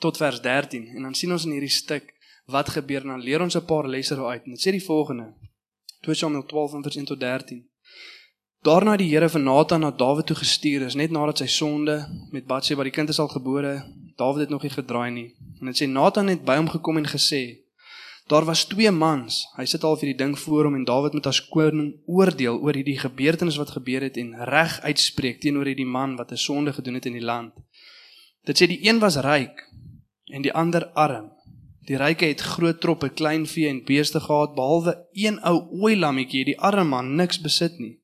tot 0.00 0.16
vers 0.16 0.40
13 0.40 0.86
en 0.96 1.02
dan 1.02 1.14
sien 1.14 1.32
ons 1.32 1.44
in 1.44 1.50
hierdie 1.50 1.70
stuk 1.82 2.14
wat 2.46 2.68
gebeur 2.68 3.02
en 3.02 3.08
dan 3.08 3.20
leer 3.22 3.40
ons 3.40 3.56
'n 3.56 3.64
paar 3.64 3.88
lesse 3.88 4.14
daaruit. 4.14 4.44
Dit 4.44 4.66
sê 4.66 4.70
die 4.70 4.84
volgende. 4.84 5.34
2 6.00 6.14
Samuel 6.14 6.46
12 6.46 6.74
en 6.74 6.82
vers 6.82 6.96
1 6.96 7.04
tot 7.04 7.20
13. 7.20 7.68
Daarna 8.62 8.96
die 8.96 9.08
Here 9.08 9.28
van 9.28 9.42
Nathan 9.42 9.80
na 9.80 9.90
Dawid 9.90 10.26
toe 10.26 10.36
gestuur 10.36 10.82
is 10.82 10.94
net 10.94 11.10
nadat 11.10 11.38
sy 11.38 11.46
sonde 11.46 12.26
met 12.30 12.46
Batsheba 12.46 12.82
die 12.82 12.92
kind 12.92 13.08
is 13.08 13.18
al 13.18 13.28
gebore. 13.28 13.82
Dawid 14.16 14.40
het 14.40 14.48
nog 14.48 14.62
nie 14.62 14.70
gedraai 14.70 15.10
nie. 15.10 15.34
En 15.60 15.66
dit 15.66 15.82
sê 15.82 15.88
Nathan 15.88 16.28
het 16.28 16.44
by 16.44 16.56
hom 16.56 16.68
gekom 16.68 16.96
en 16.96 17.06
gesê: 17.06 17.61
Daar 18.26 18.44
was 18.44 18.64
twee 18.64 18.90
mans. 18.90 19.42
Hy 19.56 19.64
sit 19.66 19.84
al 19.84 19.96
vir 19.98 20.12
die 20.12 20.18
ding 20.24 20.38
voor 20.38 20.64
hom 20.64 20.74
en 20.78 20.84
Dawid 20.84 21.12
moet 21.12 21.26
as 21.26 21.40
koning 21.48 21.92
oordeel 22.06 22.60
oor 22.62 22.76
hierdie 22.78 22.98
gebeurtenis 22.98 23.58
wat 23.60 23.74
gebeur 23.74 24.06
het 24.06 24.16
en 24.16 24.34
reg 24.48 24.78
uitspreek 24.80 25.40
teenoor 25.42 25.66
hierdie 25.66 25.88
man 25.88 26.16
wat 26.16 26.32
'n 26.32 26.36
sonde 26.36 26.72
gedoen 26.72 26.94
het 26.94 27.06
in 27.06 27.18
die 27.18 27.28
land. 27.32 27.52
Dit 28.44 28.62
sê 28.62 28.66
die 28.66 28.86
een 28.88 28.98
was 28.98 29.16
ryk 29.16 29.68
en 30.32 30.42
die 30.42 30.52
ander 30.52 30.86
arm. 30.86 31.30
Die 31.86 31.96
ryke 31.96 32.26
het 32.26 32.40
groot 32.40 32.80
troppe 32.80 33.08
kleinvee 33.08 33.68
en 33.68 33.84
beeste 33.84 34.20
gehad 34.20 34.54
behalwe 34.54 35.06
een 35.12 35.40
ou 35.42 35.56
ooi 35.82 35.96
lammetjie, 35.96 36.44
die 36.44 36.60
arme 36.60 36.84
man 36.84 37.14
niks 37.14 37.40
besit 37.40 37.78
nie. 37.78 37.98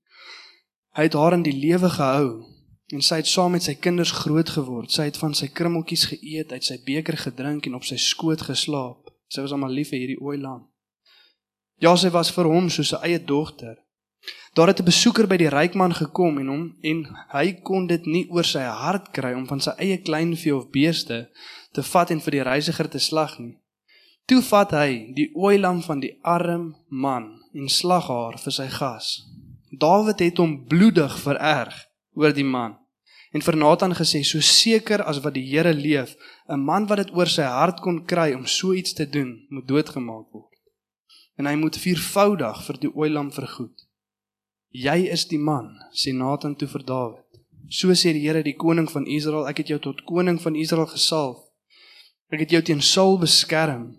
Hy 0.99 1.03
het 1.03 1.15
haar 1.15 1.33
in 1.33 1.43
die 1.43 1.55
lewe 1.55 1.91
gehou 1.91 2.45
en 2.93 3.03
sy 3.05 3.21
het 3.21 3.27
saam 3.27 3.53
met 3.53 3.63
sy 3.63 3.75
kinders 3.75 4.11
groot 4.11 4.49
geword. 4.51 4.91
Sy 4.91 5.11
het 5.11 5.19
van 5.21 5.35
sy 5.35 5.51
krummeltjies 5.53 6.09
geëet, 6.11 6.53
uit 6.53 6.65
sy 6.65 6.79
beker 6.85 7.19
gedrink 7.21 7.69
en 7.69 7.77
op 7.79 7.85
sy 7.85 7.99
skoot 8.01 8.47
geslaap. 8.49 9.08
Sy 9.29 9.45
was 9.45 9.53
almal 9.53 9.75
lief 9.75 9.93
vir 9.93 10.01
hierdie 10.03 10.21
ooi 10.25 10.39
lam. 10.41 10.65
Ja, 11.79 11.95
sy 11.97 12.11
was 12.11 12.33
vir 12.35 12.49
hom 12.51 12.71
soos 12.71 12.93
'n 12.93 13.05
eie 13.07 13.19
dogter. 13.25 13.77
Daar 14.55 14.69
het 14.69 14.81
'n 14.81 14.85
besoeker 14.85 15.27
by 15.27 15.37
die 15.37 15.49
ryk 15.49 15.75
man 15.75 15.95
gekom 15.95 16.39
en 16.39 16.49
hom 16.49 16.65
en 16.83 17.05
hy 17.29 17.53
kon 17.53 17.87
dit 17.87 18.07
nie 18.07 18.27
oor 18.31 18.45
sy 18.45 18.63
hart 18.63 19.13
kry 19.13 19.33
om 19.35 19.47
van 19.47 19.61
sy 19.61 19.71
eie 19.79 19.99
kleinvee 19.99 20.57
of 20.57 20.71
beeste 20.71 21.31
te 21.73 21.83
vat 21.83 22.11
en 22.11 22.21
vir 22.21 22.31
die 22.31 22.43
reisiger 22.43 22.89
te 22.89 22.99
slag 22.99 23.39
nie. 23.39 23.59
Toe 24.27 24.43
vat 24.43 24.71
hy 24.71 25.13
die 25.15 25.31
ooilam 25.35 25.83
van 25.83 26.01
die 26.01 26.19
arm 26.23 26.77
man 26.89 27.41
en 27.55 27.69
slag 27.69 28.07
haar 28.09 28.39
vir 28.39 28.53
sy 28.53 28.69
gas. 28.69 29.25
Dawid 29.71 30.19
het 30.19 30.39
hom 30.39 30.67
bloedig 30.67 31.19
vererg 31.19 31.87
oor 32.15 32.33
die 32.33 32.45
man 32.45 32.77
en 33.33 33.45
vir 33.45 33.57
Nathan 33.57 33.95
gesê 33.97 34.23
so 34.25 34.41
seker 34.41 35.03
as 35.05 35.21
wat 35.25 35.35
die 35.35 35.47
Here 35.51 35.73
leef 35.75 36.17
'n 36.49 36.65
man 36.65 36.87
wat 36.89 36.99
dit 36.99 37.11
oor 37.17 37.29
sy 37.29 37.43
hart 37.43 37.81
kon 37.81 38.05
kry 38.05 38.33
om 38.35 38.47
so 38.47 38.73
iets 38.73 38.93
te 38.93 39.07
doen 39.07 39.47
moet 39.51 39.69
doodgemaak 39.69 40.27
word. 40.33 40.55
En 41.37 41.47
hy 41.47 41.55
moet 41.55 41.77
viervoudig 41.77 42.65
vir 42.67 42.77
die 42.85 42.95
ooilam 42.95 43.31
vergoed. 43.33 43.77
Jy 44.71 45.09
is 45.15 45.25
die 45.29 45.39
man 45.39 45.77
sê 45.93 46.13
Nathan 46.13 46.57
toe 46.57 46.69
vir 46.69 46.85
Dawid. 46.85 47.25
So 47.71 47.89
sê 47.93 48.13
die 48.13 48.25
Here 48.27 48.43
die 48.43 48.57
koning 48.57 48.91
van 48.91 49.07
Israel 49.07 49.47
ek 49.49 49.59
het 49.59 49.69
jou 49.69 49.79
tot 49.79 50.05
koning 50.05 50.41
van 50.41 50.57
Israel 50.57 50.87
gesalf. 50.87 51.39
Ek 52.31 52.41
het 52.41 52.51
jou 52.51 52.63
teen 52.63 52.81
Saul 52.81 53.19
beskerm. 53.19 53.97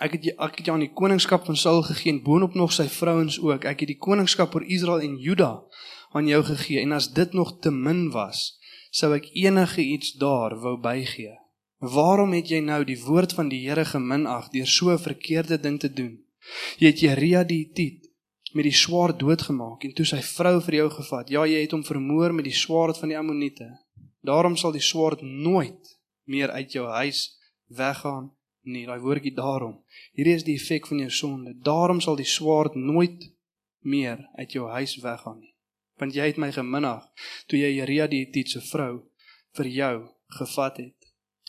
Ek 0.00 0.12
het 0.12 0.26
ek 0.38 0.56
het 0.58 0.66
jou 0.66 0.74
aan 0.74 0.86
die 0.86 0.92
koningskap 0.92 1.44
van 1.44 1.56
Saul 1.56 1.82
gegee 1.82 2.12
en 2.12 2.22
boonop 2.22 2.54
nog 2.54 2.72
sy 2.72 2.88
vrouens 2.88 3.38
ook. 3.40 3.64
Ek 3.64 3.80
het 3.80 3.88
die 3.88 3.98
koningskap 3.98 4.54
oor 4.54 4.64
Israel 4.64 5.00
en 5.00 5.18
Juda 5.20 5.62
aan 6.12 6.26
jou 6.26 6.42
gegee 6.44 6.80
en 6.80 6.92
as 6.92 7.12
dit 7.12 7.32
nog 7.32 7.58
te 7.60 7.70
min 7.70 8.10
was, 8.10 8.58
sou 8.90 9.14
ek 9.16 9.30
enige 9.32 9.82
iets 9.82 10.12
daar 10.20 10.54
wou 10.60 10.76
bygee. 10.80 11.38
Waarom 11.82 12.34
het 12.36 12.50
jy 12.52 12.60
nou 12.62 12.84
die 12.86 12.98
woord 13.02 13.32
van 13.34 13.48
die 13.50 13.62
Here 13.64 13.84
geminag 13.88 14.50
deur 14.52 14.66
so 14.66 14.92
'n 14.92 14.98
verkeerde 14.98 15.58
ding 15.58 15.80
te 15.80 15.92
doen? 15.92 16.20
Jy 16.78 16.86
het 16.86 17.00
Jeria 17.00 17.44
die 17.44 17.58
Hitit 17.64 18.10
met 18.52 18.64
die 18.64 18.78
swaard 18.84 19.18
doodgemaak 19.18 19.84
en 19.84 19.94
toe 19.94 20.04
sy 20.04 20.20
vrou 20.22 20.60
vir 20.60 20.74
jou 20.74 20.90
gevat. 20.90 21.28
Ja, 21.28 21.44
jy 21.46 21.60
het 21.60 21.72
hom 21.72 21.84
vermoor 21.84 22.34
met 22.34 22.44
die 22.44 22.54
swaard 22.54 22.98
van 22.98 23.08
die 23.08 23.18
Ammoniete. 23.18 23.78
Daarom 24.20 24.56
sal 24.56 24.72
die 24.72 24.80
swaard 24.80 25.22
nooit 25.22 25.98
meer 26.24 26.50
uit 26.50 26.72
jou 26.72 26.86
huis 26.86 27.38
weggaan 27.68 28.30
nie. 28.62 28.86
Daai 28.86 29.00
woordjie 29.00 29.34
daarom. 29.34 29.82
Hierdie 30.12 30.34
is 30.34 30.44
die 30.44 30.54
effek 30.54 30.86
van 30.86 30.98
jou 30.98 31.10
sonde. 31.10 31.54
Daarom 31.62 32.00
sal 32.00 32.16
die 32.16 32.24
swaard 32.24 32.74
nooit 32.74 33.32
meer 33.80 34.28
uit 34.34 34.52
jou 34.52 34.68
huis 34.68 34.96
weggaan 34.96 35.40
nie 35.40 35.51
want 36.02 36.16
jy 36.18 36.26
het 36.32 36.40
my 36.42 36.50
geminag 36.54 37.06
toe 37.46 37.62
jy 37.62 37.76
Jeria 37.78 38.08
die 38.10 38.24
Hitietse 38.24 38.60
vrou 38.72 39.04
vir 39.56 39.70
jou 39.70 39.94
gevat 40.38 40.82
het. 40.82 40.96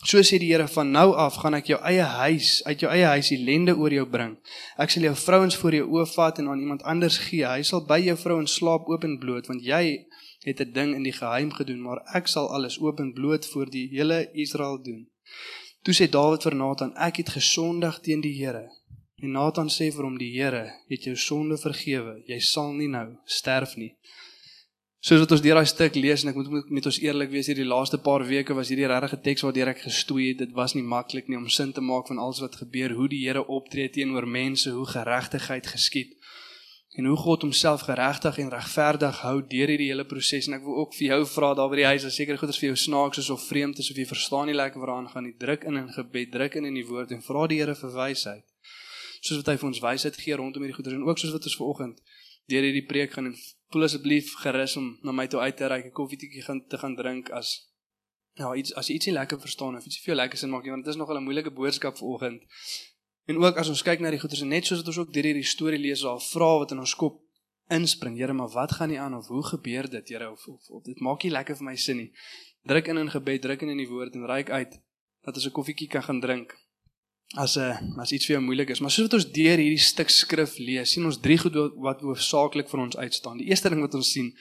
So 0.04 0.20
sê 0.20 0.36
die 0.42 0.50
Here 0.52 0.68
van 0.68 0.90
nou 0.92 1.14
af 1.16 1.38
gaan 1.40 1.56
ek 1.56 1.70
jou 1.72 1.80
eie 1.88 2.04
huis 2.04 2.58
uit 2.68 2.82
jou 2.84 2.90
eie 2.92 3.08
huis 3.16 3.30
ellende 3.32 3.76
oor 3.80 3.94
jou 3.96 4.04
bring. 4.16 4.34
Ek 4.76 4.92
sal 4.92 5.08
jou 5.08 5.14
vrouens 5.16 5.56
voor 5.62 5.78
jou 5.78 5.86
oë 5.96 6.08
vat 6.12 6.42
en 6.42 6.50
aan 6.52 6.64
iemand 6.66 6.84
anders 6.84 7.22
gee. 7.30 7.46
Hy 7.48 7.64
sal 7.64 7.86
by 7.88 8.02
jou 8.04 8.18
vrouens 8.20 8.58
slaap 8.60 8.90
oop 8.92 9.08
en 9.08 9.16
bloot 9.22 9.48
want 9.48 9.64
jy 9.64 9.84
het 10.44 10.60
'n 10.60 10.74
ding 10.74 10.96
in 10.96 11.04
die 11.04 11.16
geheim 11.16 11.52
gedoen, 11.56 11.82
maar 11.82 12.04
ek 12.14 12.28
sal 12.28 12.52
alles 12.52 12.80
oop 12.80 13.00
en 13.00 13.14
bloot 13.14 13.46
voor 13.46 13.70
die 13.70 13.88
hele 13.96 14.30
Israel 14.34 14.82
doen. 14.84 15.08
Toe 15.84 15.94
sê 15.94 16.10
Dawid 16.10 16.44
vir 16.44 16.56
Nathan, 16.56 16.94
ek 16.96 17.18
het 17.18 17.30
gesondig 17.30 18.00
teen 18.00 18.22
die 18.22 18.36
Here. 18.40 18.70
En 19.24 19.32
Nathan 19.32 19.70
sê 19.70 19.90
vir 19.92 20.04
hom, 20.04 20.18
die 20.18 20.32
Here 20.36 20.74
het 20.90 21.04
jou 21.04 21.16
sonde 21.16 21.58
vergewe. 21.58 22.24
Jy 22.28 22.40
sal 22.40 22.74
nie 22.74 22.88
nou 22.88 23.18
sterf 23.26 23.76
nie. 23.76 23.96
Soos 25.04 25.20
wat 25.20 25.34
ons 25.36 25.42
deur 25.44 25.58
daai 25.60 25.68
stuk 25.68 25.98
lees 26.00 26.22
en 26.24 26.30
ek 26.32 26.38
moet 26.40 26.70
met 26.72 26.86
ons 26.88 26.98
eerlik 27.04 27.28
wees 27.34 27.50
hierdie 27.52 27.66
laaste 27.68 27.98
paar 28.00 28.24
weke 28.24 28.56
was 28.56 28.70
hierdie 28.72 28.88
regte 28.88 29.18
teks 29.26 29.44
waardeur 29.44 29.74
ek 29.74 29.82
gestoei 29.84 30.30
het. 30.30 30.38
Dit 30.40 30.54
was 30.56 30.78
nie 30.78 30.84
maklik 30.94 31.28
nie 31.28 31.36
om 31.36 31.50
sin 31.52 31.74
te 31.76 31.84
maak 31.84 32.08
van 32.08 32.22
alles 32.24 32.40
wat 32.40 32.56
gebeur, 32.62 32.96
hoe 32.96 33.10
die 33.12 33.20
Here 33.26 33.44
optree 33.44 33.90
teenoor 33.92 34.24
mense, 34.24 34.72
hoe 34.72 34.86
geregtigheid 34.88 35.68
geskied 35.68 36.16
en 36.96 37.10
hoe 37.10 37.18
God 37.20 37.44
homself 37.44 37.84
geregtig 37.90 38.40
en 38.46 38.54
regverdig 38.54 39.20
hou 39.26 39.36
deur 39.42 39.74
hierdie 39.74 39.90
hele 39.90 40.08
proses 40.08 40.48
en 40.48 40.56
ek 40.62 40.64
wil 40.64 40.84
ook 40.86 40.96
vir 40.96 41.08
jou 41.10 41.22
vra 41.34 41.52
daar 41.58 41.72
by 41.74 41.82
die 41.82 41.88
huis, 41.90 42.08
as 42.08 42.16
seker 42.22 42.40
goeders 42.40 42.62
vir 42.62 42.70
jou 42.70 42.80
snaaks 42.86 43.20
is 43.26 43.32
of 43.34 43.44
vreemd 43.50 43.84
is 43.84 43.90
of 43.92 44.00
jy 44.00 44.06
verstaan 44.08 44.48
nie 44.48 44.56
lekker 44.56 44.80
waaraan 44.80 45.10
gaan 45.12 45.28
nie, 45.28 45.36
druk 45.42 45.66
in 45.68 45.82
in 45.84 45.90
gebed, 45.92 46.32
druk 46.32 46.60
in 46.62 46.70
in 46.70 46.80
die 46.80 46.86
woord 46.88 47.12
en 47.12 47.26
vra 47.26 47.48
die 47.52 47.60
Here 47.60 47.76
vir 47.76 47.92
wysheid. 47.98 48.46
Soos 49.20 49.42
wat 49.42 49.52
hy 49.52 49.60
vir 49.60 49.74
ons 49.74 49.84
wysheid 49.84 50.22
gee 50.22 50.38
rondom 50.40 50.64
hierdie 50.64 50.78
goeders 50.80 50.96
en 50.96 51.04
ook 51.10 51.20
soos 51.20 51.34
wat 51.36 51.50
ons 51.50 51.60
vanoggend 51.60 52.00
deur 52.52 52.66
hierdie 52.68 52.86
preek 52.88 53.18
gaan 53.18 53.32
en 53.32 53.36
voel 53.74 53.88
asseblief 53.88 54.34
gerus 54.46 54.78
om 54.80 54.88
na 55.02 55.14
my 55.20 55.28
toe 55.28 55.40
uit 55.42 55.58
te 55.58 55.68
reik 55.72 55.86
'n 55.86 55.96
koffietjie 56.00 56.44
gaan 56.48 56.62
te 56.68 56.78
gaan 56.78 56.96
drink 56.96 57.30
as 57.40 57.50
ja 58.42 58.54
iets 58.56 58.74
as 58.80 58.88
jy 58.88 58.96
ietsie 58.98 59.14
lekker 59.14 59.40
verstaan 59.40 59.76
of 59.78 59.86
ietsie 59.86 60.02
vir 60.04 60.14
jou 60.14 60.20
lekker 60.22 60.38
sin 60.38 60.50
maak 60.54 60.66
want 60.66 60.86
dit 60.86 60.94
is 60.94 61.00
nogal 61.02 61.18
'n 61.18 61.28
moeilike 61.28 61.52
boodskap 61.52 61.98
vanoggend. 61.98 62.42
En 63.26 63.38
ook 63.38 63.58
as 63.58 63.70
ons 63.70 63.84
kyk 63.84 64.00
na 64.00 64.10
die 64.10 64.20
goeders 64.20 64.42
en 64.42 64.48
net 64.48 64.66
soos 64.66 64.80
wat 64.82 64.88
ons 64.88 64.98
ook 64.98 65.14
deur 65.14 65.24
hierdie 65.24 65.52
storie 65.56 65.80
lees 65.80 66.02
daar 66.02 66.20
vra 66.20 66.58
wat 66.62 66.72
in 66.72 66.80
ons 66.80 66.96
kop 66.96 67.22
inspring 67.70 68.18
Here 68.18 68.34
maar 68.34 68.50
wat 68.50 68.72
gaan 68.72 68.90
nie 68.90 69.00
aan? 69.00 69.16
Of 69.16 69.28
hoe 69.28 69.44
gebeur 69.44 69.90
dit 69.90 70.10
Here? 70.10 70.32
Of, 70.32 70.48
of 70.48 70.70
of 70.70 70.84
dit 70.84 71.00
maak 71.00 71.24
nie 71.24 71.32
lekker 71.32 71.56
vir 71.56 71.66
my 71.66 71.76
sin 71.76 71.98
nie. 71.98 72.12
Druk 72.64 72.88
in 72.88 72.98
in 72.98 73.10
gebed 73.10 73.42
druk 73.42 73.62
in 73.62 73.70
in 73.70 73.78
die 73.78 73.88
woord 73.88 74.14
en 74.16 74.26
reik 74.26 74.50
uit 74.50 74.82
dat 75.24 75.36
ons 75.36 75.46
'n 75.46 75.52
koffietjie 75.52 75.88
kan 75.88 76.04
gaan 76.04 76.20
drink 76.20 76.63
as 77.34 77.58
'n 77.58 78.00
as 78.00 78.12
iets 78.12 78.26
vir 78.26 78.36
jou 78.36 78.46
moeilik 78.46 78.70
is. 78.70 78.80
Maar 78.80 78.92
soos 78.92 79.08
wat 79.08 79.14
ons 79.14 79.32
deur 79.32 79.58
hierdie 79.58 79.78
stuk 79.78 80.10
skrif 80.10 80.58
lees, 80.58 80.92
sien 80.92 81.06
ons 81.06 81.20
drie 81.20 81.38
goed 81.38 81.56
wat 81.76 82.02
hoofsaaklik 82.02 82.70
vir 82.70 82.80
ons 82.80 82.98
uitstaan. 82.98 83.38
Die 83.38 83.48
eerste 83.48 83.70
ding 83.70 83.82
wat 83.82 83.94
ons 83.94 84.12
sien 84.12 84.38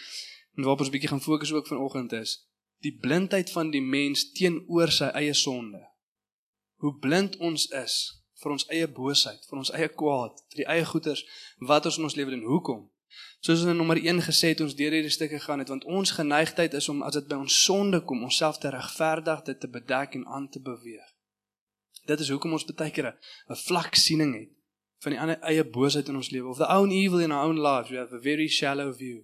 en 0.56 0.62
waarop 0.62 0.80
ons 0.80 0.88
'n 0.88 0.92
bietjie 0.92 1.08
gaan 1.08 1.20
fokus 1.20 1.52
ook 1.52 1.66
vanoggend 1.66 2.12
is, 2.12 2.46
die 2.80 2.99
blindheid 3.00 3.50
van 3.50 3.70
die 3.70 3.82
mens 3.82 4.32
teenoor 4.32 4.90
sy 4.90 5.04
eie 5.04 5.34
sonde. 5.34 5.80
Hoe 6.76 6.99
blind 6.99 7.37
ons 7.37 7.66
is 7.66 8.22
vir 8.42 8.52
ons 8.52 8.66
eie 8.68 8.88
boosheid, 8.88 9.46
vir 9.49 9.58
ons 9.58 9.70
eie 9.70 9.88
kwaad, 9.88 10.42
vir 10.50 10.64
die 10.64 10.70
eie 10.75 10.84
goeders 10.84 11.25
wat 11.61 11.87
ons 11.87 11.99
in 11.99 12.04
ons 12.04 12.16
lewe 12.18 12.30
doen. 12.30 12.44
Hoekom? 12.44 12.90
Soos 13.40 13.64
in 13.64 13.76
nommer 13.76 13.96
1 13.96 14.22
gesê 14.26 14.52
het 14.52 14.61
ons 14.61 14.75
deur 14.75 14.94
hierdie 14.94 15.12
stukke 15.12 15.38
gaan 15.38 15.58
het 15.58 15.68
want 15.68 15.84
ons 15.84 16.11
geneigtheid 16.11 16.75
is 16.75 16.88
om 16.88 17.02
as 17.02 17.16
dit 17.18 17.28
by 17.28 17.38
ons 17.44 17.64
sonde 17.64 18.00
kom, 18.00 18.22
onsself 18.22 18.58
te 18.58 18.70
regverdig, 18.70 19.42
dit 19.42 19.61
te 19.61 19.68
bedek 19.68 20.14
en 20.18 20.26
aan 20.26 20.49
te 20.49 20.61
beweeg. 20.61 21.12
Dit 22.06 22.21
is 22.21 22.30
hoekom 22.32 22.56
ons 22.56 22.64
baie 22.66 22.90
keer 22.90 23.12
'n 23.14 23.56
vlak 23.66 23.94
siening 23.94 24.32
het 24.35 24.50
van 25.02 25.12
die 25.12 25.21
ander 25.21 25.38
eie 25.50 25.64
boosheid 25.64 26.09
in 26.09 26.16
ons 26.16 26.30
lewe 26.30 26.49
of 26.49 26.59
the 26.59 26.68
own 26.68 26.90
evil 26.90 27.21
in 27.21 27.32
our 27.32 27.47
own 27.49 27.61
lives. 27.61 27.90
We 27.90 27.97
have 27.97 28.14
a 28.14 28.21
very 28.21 28.49
shallow 28.49 28.94
view. 28.94 29.23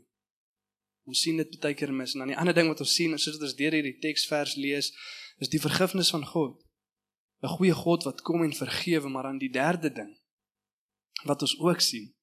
Ons 1.07 1.23
sien 1.23 1.37
dit 1.37 1.61
baie 1.61 1.75
keer 1.75 1.93
mis 1.93 2.15
en 2.15 2.19
dan 2.19 2.29
die 2.29 2.39
ander 2.39 2.55
ding 2.55 2.69
wat 2.69 2.81
ons 2.81 2.95
sien, 2.95 3.19
soos 3.19 3.39
wat 3.39 3.47
ons 3.49 3.57
deur 3.57 3.73
hierdie 3.73 3.99
teksvers 3.99 4.55
lees, 4.57 4.93
is 5.39 5.49
die 5.49 5.61
vergifnis 5.61 6.11
van 6.11 6.25
God. 6.27 6.63
'n 7.43 7.49
Goeie 7.57 7.75
God 7.75 8.05
wat 8.05 8.23
kom 8.23 8.43
en 8.43 8.53
vergewe, 8.53 9.09
maar 9.09 9.23
dan 9.23 9.39
die 9.39 9.51
derde 9.51 9.91
ding 9.91 10.15
wat 11.25 11.43
ons 11.43 11.59
ook 11.59 11.81
sien, 11.81 12.15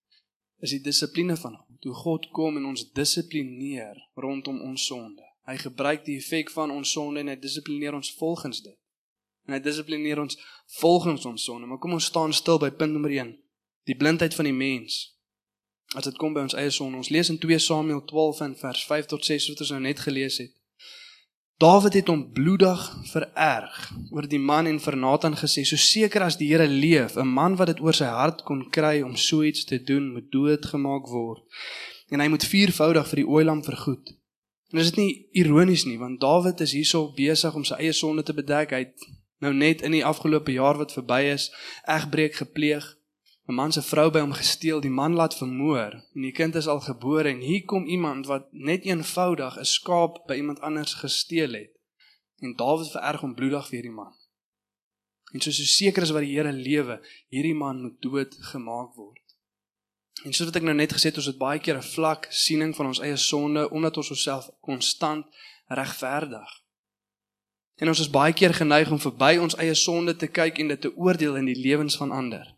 is 0.60 0.70
die 0.70 0.82
dissipline 0.82 1.36
van 1.38 1.56
God. 1.56 1.84
Hoe 1.84 1.94
God 1.94 2.30
kom 2.30 2.58
en 2.58 2.66
ons 2.66 2.92
dissiplineer 2.92 3.96
rondom 4.14 4.62
ons 4.62 4.86
sonde. 4.86 5.24
Hy 5.46 5.58
gebruik 5.58 6.06
die 6.06 6.18
effek 6.18 6.50
van 6.50 6.72
ons 6.72 6.92
sonde 6.92 7.20
en 7.20 7.28
hy 7.28 7.36
dissiplineer 7.36 7.94
ons 7.94 8.16
volgens 8.18 8.62
dit 8.62 8.78
en 9.46 9.54
hy 9.54 9.60
dissiplineer 9.60 10.20
ons 10.20 10.38
volgens 10.80 11.25
ons 11.25 11.44
sonde. 11.44 11.68
Maar 11.68 11.82
kom 11.82 11.94
ons 11.98 12.06
staan 12.12 12.34
stil 12.34 12.60
by 12.60 12.72
punt 12.72 12.92
nommer 12.92 13.12
1. 13.12 13.34
Die 13.86 13.98
blindheid 13.98 14.34
van 14.34 14.50
die 14.50 14.54
mens. 14.54 15.16
As 15.96 16.04
dit 16.04 16.18
kom 16.18 16.34
by 16.34 16.46
ons 16.48 16.58
eie 16.58 16.72
sonde. 16.74 16.98
Ons 16.98 17.10
lees 17.14 17.30
in 17.30 17.38
2 17.40 17.60
Samuel 17.60 18.04
12 18.10 18.42
en 18.48 18.56
vers 18.58 18.86
5 18.86 19.12
tot 19.14 19.25
6 19.25 19.50
wat 19.54 19.66
ons 19.66 19.74
nou 19.75 19.82
net 19.86 20.00
gelees 20.00 20.42
het. 20.42 20.54
Dawid 21.58 21.94
het 21.94 22.10
hom 22.12 22.25
bloedig 22.36 22.82
vererg 23.08 23.75
oor 24.12 24.25
die 24.28 24.42
man 24.44 24.68
en 24.68 24.80
vir 24.84 24.98
Nathan 25.00 25.38
gesê: 25.40 25.64
"So 25.64 25.80
seker 25.80 26.25
as 26.25 26.36
die 26.36 26.50
Here 26.50 26.68
leef, 26.68 27.16
'n 27.16 27.28
man 27.28 27.56
wat 27.56 27.68
dit 27.68 27.80
oor 27.80 27.94
sy 27.94 28.10
hart 28.12 28.44
kon 28.44 28.70
kry 28.70 29.02
om 29.02 29.16
so 29.16 29.44
iets 29.44 29.64
te 29.64 29.84
doen, 29.84 30.12
moet 30.14 30.32
doodgemaak 30.32 31.08
word. 31.08 31.44
En 32.10 32.20
hy 32.20 32.28
moet 32.28 32.44
viervoudig 32.44 33.08
vir 33.08 33.16
die 33.16 33.28
ooilam 33.28 33.64
vergoed." 33.64 34.16
En 34.72 34.80
is 34.80 34.92
dit 34.92 34.96
nie 34.96 35.28
ironies 35.32 35.86
nie, 35.86 35.98
want 35.98 36.20
Dawid 36.20 36.60
is 36.60 36.72
hierso 36.72 37.14
besig 37.16 37.56
om 37.56 37.64
sy 37.64 37.75
eie 37.75 37.94
sonde 37.94 38.24
te 38.24 38.34
bedek. 38.34 38.72
Hy 38.72 38.82
het 38.84 39.08
nou 39.46 39.54
net 39.54 39.82
in 39.86 39.94
die 39.96 40.06
afgelope 40.06 40.52
jaar 40.52 40.80
wat 40.82 40.94
verby 40.98 41.22
is, 41.32 41.50
egbreek 41.86 42.36
gepleeg, 42.42 42.86
'n 43.48 43.54
man 43.54 43.72
se 43.72 43.82
vrou 43.82 44.10
by 44.10 44.20
hom 44.20 44.34
gesteel, 44.34 44.80
die 44.82 44.90
man 44.90 45.14
laat 45.14 45.36
vermoor 45.38 45.94
en 46.16 46.22
die 46.22 46.34
kind 46.34 46.56
is 46.56 46.68
al 46.68 46.80
gebore 46.82 47.30
en 47.30 47.44
hier 47.46 47.66
kom 47.66 47.86
iemand 47.86 48.25
wat 48.25 48.48
net 48.52 48.86
eenvoudig 48.90 49.58
'n 49.58 49.66
skaap 49.66 50.24
by 50.28 50.36
iemand 50.36 50.60
anders 50.60 50.94
gesteel 50.94 51.54
het. 51.54 51.72
En 52.42 52.56
Dawid 52.56 52.92
vererg 52.92 53.22
hom 53.22 53.36
bloedig 53.36 53.68
vir 53.68 53.78
hierdie 53.78 53.98
man. 54.02 54.14
En 55.34 55.42
soos 55.42 55.58
so 55.58 55.64
seker 55.64 56.04
is 56.04 56.10
wat 56.16 56.22
die 56.22 56.34
Here 56.36 56.52
lewe, 56.52 57.02
hierdie 57.30 57.54
man 57.54 57.82
moet 57.82 58.02
dood 58.02 58.36
gemaak 58.40 58.96
word. 58.96 59.22
En 60.24 60.34
soos 60.34 60.48
wat 60.48 60.56
ek 60.56 60.64
nou 60.64 60.75
net 60.75 60.94
gesê 60.94 61.12
het, 61.12 61.18
ons 61.18 61.25
het 61.25 61.38
baie 61.38 61.60
keer 61.60 61.78
'n 61.78 61.92
vlak 61.96 62.28
siening 62.30 62.75
van 62.75 62.86
ons 62.86 63.00
eie 63.00 63.18
sonde 63.18 63.70
omdat 63.70 63.98
ons 63.98 64.12
osself 64.12 64.50
konstant 64.62 65.25
regverdig. 65.68 66.65
En 67.75 67.88
ons 67.91 68.00
is 68.00 68.10
baie 68.10 68.34
keer 68.34 68.53
geneig 68.53 68.91
om 68.91 69.00
verby 69.00 69.36
ons 69.41 69.55
eie 69.60 69.75
sonde 69.75 70.15
te 70.15 70.27
kyk 70.27 70.60
en 70.63 70.72
dit 70.72 70.82
te 70.82 70.91
oordeel 70.96 71.36
in 71.36 71.50
die 71.50 71.60
lewens 71.60 71.98
van 72.00 72.12
ander. 72.12 72.55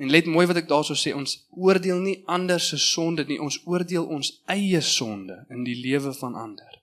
En 0.00 0.10
let 0.10 0.26
mooi 0.30 0.46
wat 0.46 0.56
ek 0.62 0.68
daarso 0.70 0.94
sê, 0.96 1.12
ons 1.12 1.34
oordeel 1.50 1.98
nie 2.00 2.20
ander 2.30 2.60
se 2.60 2.78
sonde 2.80 3.26
nie, 3.28 3.40
ons 3.42 3.58
oordeel 3.68 4.06
ons 4.06 4.30
eie 4.48 4.80
sonde 4.80 5.42
in 5.50 5.64
die 5.66 5.76
lewe 5.76 6.14
van 6.16 6.38
ander. 6.38 6.80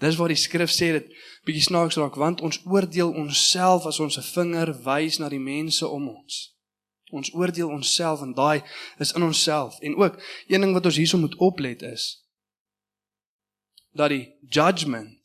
Dis 0.00 0.16
wat 0.20 0.28
die 0.28 0.40
skrif 0.40 0.72
sê 0.72 0.90
dit 0.92 1.12
bietjie 1.48 1.64
snaaks 1.66 1.96
raak 2.00 2.16
want 2.20 2.42
ons 2.44 2.58
oordeel 2.68 3.14
onsself 3.16 3.86
as 3.88 4.00
ons 4.00 4.18
'n 4.18 4.28
vinger 4.28 4.72
wys 4.84 5.18
na 5.18 5.28
die 5.28 5.40
mense 5.40 5.88
om 5.88 6.08
ons. 6.08 6.52
Ons 7.10 7.32
oordeel 7.32 7.68
onsself 7.68 8.22
en 8.22 8.34
daai 8.34 8.62
is 8.98 9.12
in 9.12 9.22
onsself 9.22 9.80
en 9.80 9.96
ook 9.96 10.20
een 10.48 10.60
ding 10.60 10.72
wat 10.72 10.84
ons 10.84 10.96
hierso 10.96 11.18
moet 11.18 11.36
oplet 11.36 11.82
is 11.82 12.22
dat 13.92 14.10
die 14.10 14.34
judgment 14.40 15.18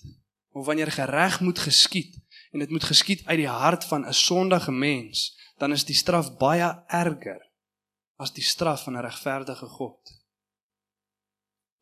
of 0.51 0.65
wanneer 0.65 0.91
gereg 0.91 1.39
moet 1.41 1.59
geskied 1.59 2.19
en 2.51 2.59
dit 2.59 2.69
moet 2.69 2.83
geskied 2.83 3.25
uit 3.25 3.37
die 3.37 3.47
hart 3.47 3.85
van 3.85 4.07
'n 4.07 4.13
sondige 4.13 4.71
mens, 4.71 5.37
dan 5.57 5.71
is 5.71 5.85
die 5.85 5.95
straf 5.95 6.37
baie 6.37 6.83
erger 6.87 7.49
as 8.15 8.33
die 8.33 8.43
straf 8.43 8.83
van 8.83 8.93
'n 8.97 9.01
regverdige 9.01 9.65
God. 9.65 9.99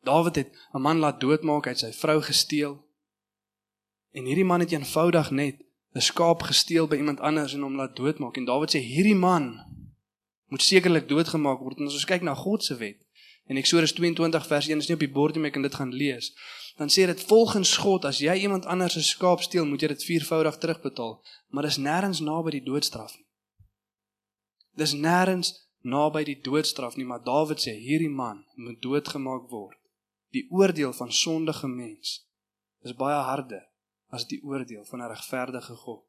Dawid 0.02 0.34
het 0.34 0.50
'n 0.72 0.80
man 0.80 0.98
laat 0.98 1.20
doodmaak, 1.20 1.64
hy 1.64 1.70
het 1.70 1.78
sy 1.78 1.92
vrou 1.92 2.22
gesteel. 2.22 2.86
En 4.10 4.24
hierdie 4.24 4.44
man 4.44 4.60
het 4.60 4.72
eenvoudig 4.72 5.30
net 5.30 5.56
'n 5.94 6.00
skaap 6.00 6.42
gesteel 6.42 6.86
by 6.86 6.96
iemand 6.96 7.20
anders 7.20 7.54
en 7.54 7.62
hom 7.62 7.76
laat 7.76 7.96
doodmaak 7.96 8.36
en 8.36 8.44
Dawid 8.44 8.74
sê 8.74 8.78
hierdie 8.78 9.14
man 9.14 9.44
moet 10.48 10.62
sekerlik 10.62 11.08
doodgemaak 11.08 11.58
word. 11.58 11.78
En 11.78 11.86
as 11.86 11.92
ons 11.92 12.04
kyk 12.04 12.22
na 12.22 12.34
God 12.34 12.64
se 12.64 12.76
wet 12.76 13.06
in 13.50 13.56
Eksodus 13.56 13.92
22 13.92 14.46
vers 14.46 14.68
1 14.68 14.78
is 14.78 14.86
nie 14.86 14.94
op 14.94 15.02
die 15.02 15.10
bord 15.10 15.34
nie, 15.34 15.40
maar 15.42 15.50
ek 15.50 15.56
kan 15.58 15.62
dit 15.66 15.74
gaan 15.74 15.94
lees. 15.94 16.30
Dan 16.76 16.88
sê 16.88 17.06
dit 17.06 17.24
volgens 17.24 17.76
God 17.76 18.04
as 18.04 18.18
jy 18.18 18.34
iemand 18.42 18.66
anders 18.66 18.92
se 18.92 19.02
skaap 19.02 19.42
steel, 19.42 19.66
moet 19.66 19.82
jy 19.82 19.88
dit 19.88 20.04
viervoudig 20.04 20.58
terugbetaal, 20.58 21.18
maar 21.48 21.66
dis 21.66 21.78
nêrens 21.78 22.20
naby 22.20 22.50
die 22.50 22.64
doodstraf 22.64 23.16
nie. 23.16 23.26
Dis 24.76 24.94
nêrens 24.94 25.54
naby 25.82 26.24
die 26.24 26.40
doodstraf 26.40 26.96
nie, 26.96 27.04
maar 27.04 27.24
Dawid 27.24 27.60
sê 27.60 27.74
hierdie 27.74 28.12
man 28.12 28.44
moet 28.56 28.80
doodgemaak 28.82 29.50
word 29.50 29.80
die 30.30 30.46
oordeel 30.50 30.92
van 30.92 31.12
sondige 31.12 31.68
mens 31.68 32.28
is 32.80 32.94
baie 32.96 33.18
harder 33.26 33.66
as 34.14 34.26
die 34.30 34.40
oordeel 34.42 34.84
van 34.84 35.02
'n 35.02 35.10
regverdige 35.14 35.74
God. 35.74 36.06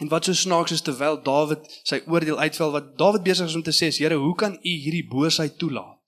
En 0.00 0.08
wat 0.08 0.24
so 0.24 0.32
snaaks 0.32 0.70
is 0.70 0.82
terwyl 0.82 1.22
Dawid 1.22 1.80
sy 1.82 2.02
oordeel 2.06 2.38
uitval 2.38 2.70
wat 2.70 2.98
Dawid 2.98 3.22
besig 3.22 3.46
is 3.46 3.54
om 3.54 3.62
te 3.62 3.72
sê, 3.72 3.88
Here, 3.98 4.14
hoe 4.14 4.34
kan 4.34 4.52
U 4.52 4.68
hierdie 4.84 5.08
boosheid 5.08 5.58
toelaat? 5.58 6.00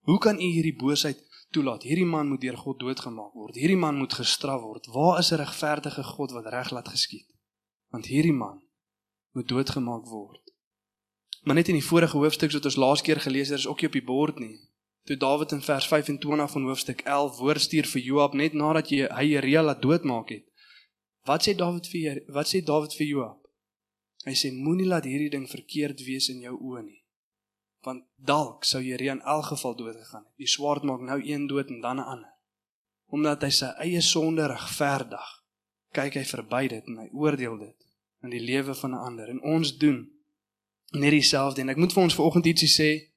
Hoe 0.00 0.18
kan 0.18 0.36
U 0.36 0.48
hierdie 0.56 0.76
boosheid 0.76 1.18
toelaat? 1.52 1.86
Hierdie 1.86 2.08
man 2.08 2.28
moet 2.28 2.40
deur 2.40 2.56
God 2.56 2.80
doodgemaak 2.80 3.36
word. 3.38 3.58
Hierdie 3.60 3.78
man 3.78 3.96
moet 4.00 4.16
gestraf 4.18 4.60
word. 4.60 4.86
Waar 4.96 5.18
is 5.18 5.32
'n 5.32 5.40
regverdige 5.44 6.04
God 6.04 6.30
wat 6.30 6.46
reg 6.46 6.70
laat 6.70 6.88
geskied? 6.88 7.28
Want 7.90 8.06
hierdie 8.06 8.38
man 8.44 8.62
moet 9.32 9.48
doodgemaak 9.48 10.06
word. 10.06 10.42
Maar 11.42 11.54
net 11.54 11.68
in 11.68 11.78
die 11.80 11.90
vorige 11.90 12.16
hoofstuk 12.16 12.52
wat 12.52 12.64
ons 12.64 12.76
laas 12.76 13.02
keer 13.02 13.20
gelees 13.20 13.48
het, 13.48 13.58
is 13.58 13.66
ook 13.66 13.80
nie 13.80 13.86
op 13.86 13.92
die 13.92 14.08
bord 14.14 14.38
nie 14.38 14.72
toe 15.04 15.16
Dawid 15.16 15.52
in 15.52 15.62
vers 15.62 15.86
25 15.86 16.50
van 16.50 16.62
hoofstuk 16.62 17.00
11 17.00 17.36
woord 17.38 17.60
stuur 17.60 17.86
vir 17.86 18.02
Joab 18.02 18.34
net 18.34 18.52
nadat 18.52 18.90
hy 18.90 19.26
Jeria 19.26 19.62
laat 19.62 19.82
doodmaak 19.82 20.30
het. 20.30 20.44
Wat 21.26 21.42
sê 21.42 21.54
Dawid 21.58 21.88
vir 21.90 22.22
wat 22.28 22.50
sê 22.50 22.62
Dawid 22.62 22.94
vir 22.94 23.06
Joab? 23.06 23.38
Hy 24.26 24.34
sê 24.38 24.52
moenie 24.54 24.86
laat 24.86 25.06
hierdie 25.10 25.30
ding 25.30 25.48
verkeerd 25.50 26.04
wees 26.06 26.28
in 26.30 26.42
jou 26.46 26.54
oë 26.54 26.84
nie. 26.86 27.01
Want 27.82 28.04
dalk 28.16 28.64
sou 28.64 28.82
Jeria 28.82 29.12
in 29.12 29.20
elk 29.20 29.44
geval 29.44 29.76
dood 29.76 29.96
gegaan 29.96 30.24
het. 30.24 30.34
Die 30.36 30.48
swaard 30.48 30.82
maak 30.82 31.00
nou 31.00 31.18
een 31.22 31.46
dood 31.46 31.68
en 31.68 31.80
dan 31.80 31.96
'n 31.96 32.08
ander. 32.14 32.32
Omdat 33.06 33.42
hy 33.42 33.50
sy 33.50 33.70
eie 33.84 34.00
sonde 34.00 34.46
regverdig, 34.46 35.44
kyk 35.92 36.14
hy 36.14 36.24
verby 36.24 36.68
dit 36.68 36.86
en 36.86 36.98
hy 36.98 37.08
oordeel 37.12 37.58
dit 37.58 37.76
in 38.22 38.30
die 38.30 38.40
lewe 38.40 38.74
van 38.74 38.90
'n 38.90 39.04
ander. 39.08 39.28
En 39.28 39.42
ons 39.42 39.76
doen 39.78 40.10
net 40.90 41.10
dieselfde 41.10 41.60
en 41.60 41.68
ek 41.68 41.76
moet 41.76 41.92
vir 41.92 42.02
ons 42.02 42.14
vanoggend 42.14 42.46
ietsie 42.46 42.68
sê 42.68 43.12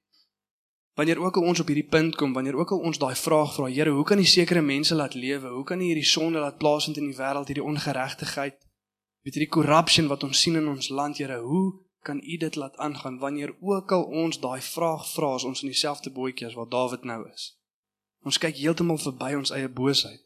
Wanneer 0.95 1.19
ook 1.19 1.37
al 1.37 1.43
ons 1.43 1.59
op 1.59 1.67
hierdie 1.67 1.89
punt 1.89 2.15
kom, 2.15 2.33
wanneer 2.33 2.55
ook 2.55 2.71
al 2.71 2.79
ons 2.87 2.97
daai 2.97 3.15
vraag 3.15 3.53
vra, 3.53 3.65
Here, 3.67 3.89
hoe 3.89 4.03
kan 4.03 4.19
U 4.19 4.23
sekere 4.23 4.61
mense 4.61 4.95
laat 4.95 5.13
lewe? 5.13 5.47
Hoe 5.47 5.63
kan 5.63 5.79
U 5.79 5.83
hierdie 5.83 6.05
sonde 6.05 6.39
laat 6.39 6.57
plaasvind 6.57 6.97
in 6.97 7.09
die 7.09 7.17
wêreld, 7.17 7.47
hierdie 7.51 7.63
ongeregtigheid? 7.63 8.55
Weet 9.21 9.33
hierdie 9.33 9.51
corruption 9.51 10.07
wat 10.07 10.23
ons 10.23 10.41
sien 10.41 10.55
in 10.55 10.67
ons 10.67 10.87
land, 10.89 11.17
Here, 11.17 11.41
hoe 11.43 11.73
kan 12.05 12.21
U 12.21 12.37
dit 12.37 12.55
laat 12.55 12.77
aangaan 12.77 13.17
wanneer 13.19 13.55
ook 13.59 13.91
al 13.91 14.05
ons 14.23 14.39
daai 14.39 14.61
vraag 14.61 15.07
vra, 15.13 15.33
as 15.33 15.43
ons 15.43 15.63
in 15.65 15.73
dieselfde 15.73 16.13
bootjie 16.13 16.47
as 16.47 16.57
wat 16.59 16.71
Dawid 16.71 17.03
nou 17.03 17.23
is? 17.31 17.49
Ons 18.25 18.37
kyk 18.41 18.57
heeltemal 18.61 19.01
verby 19.01 19.33
ons 19.37 19.53
eie 19.53 19.69
boosheid. 19.69 20.21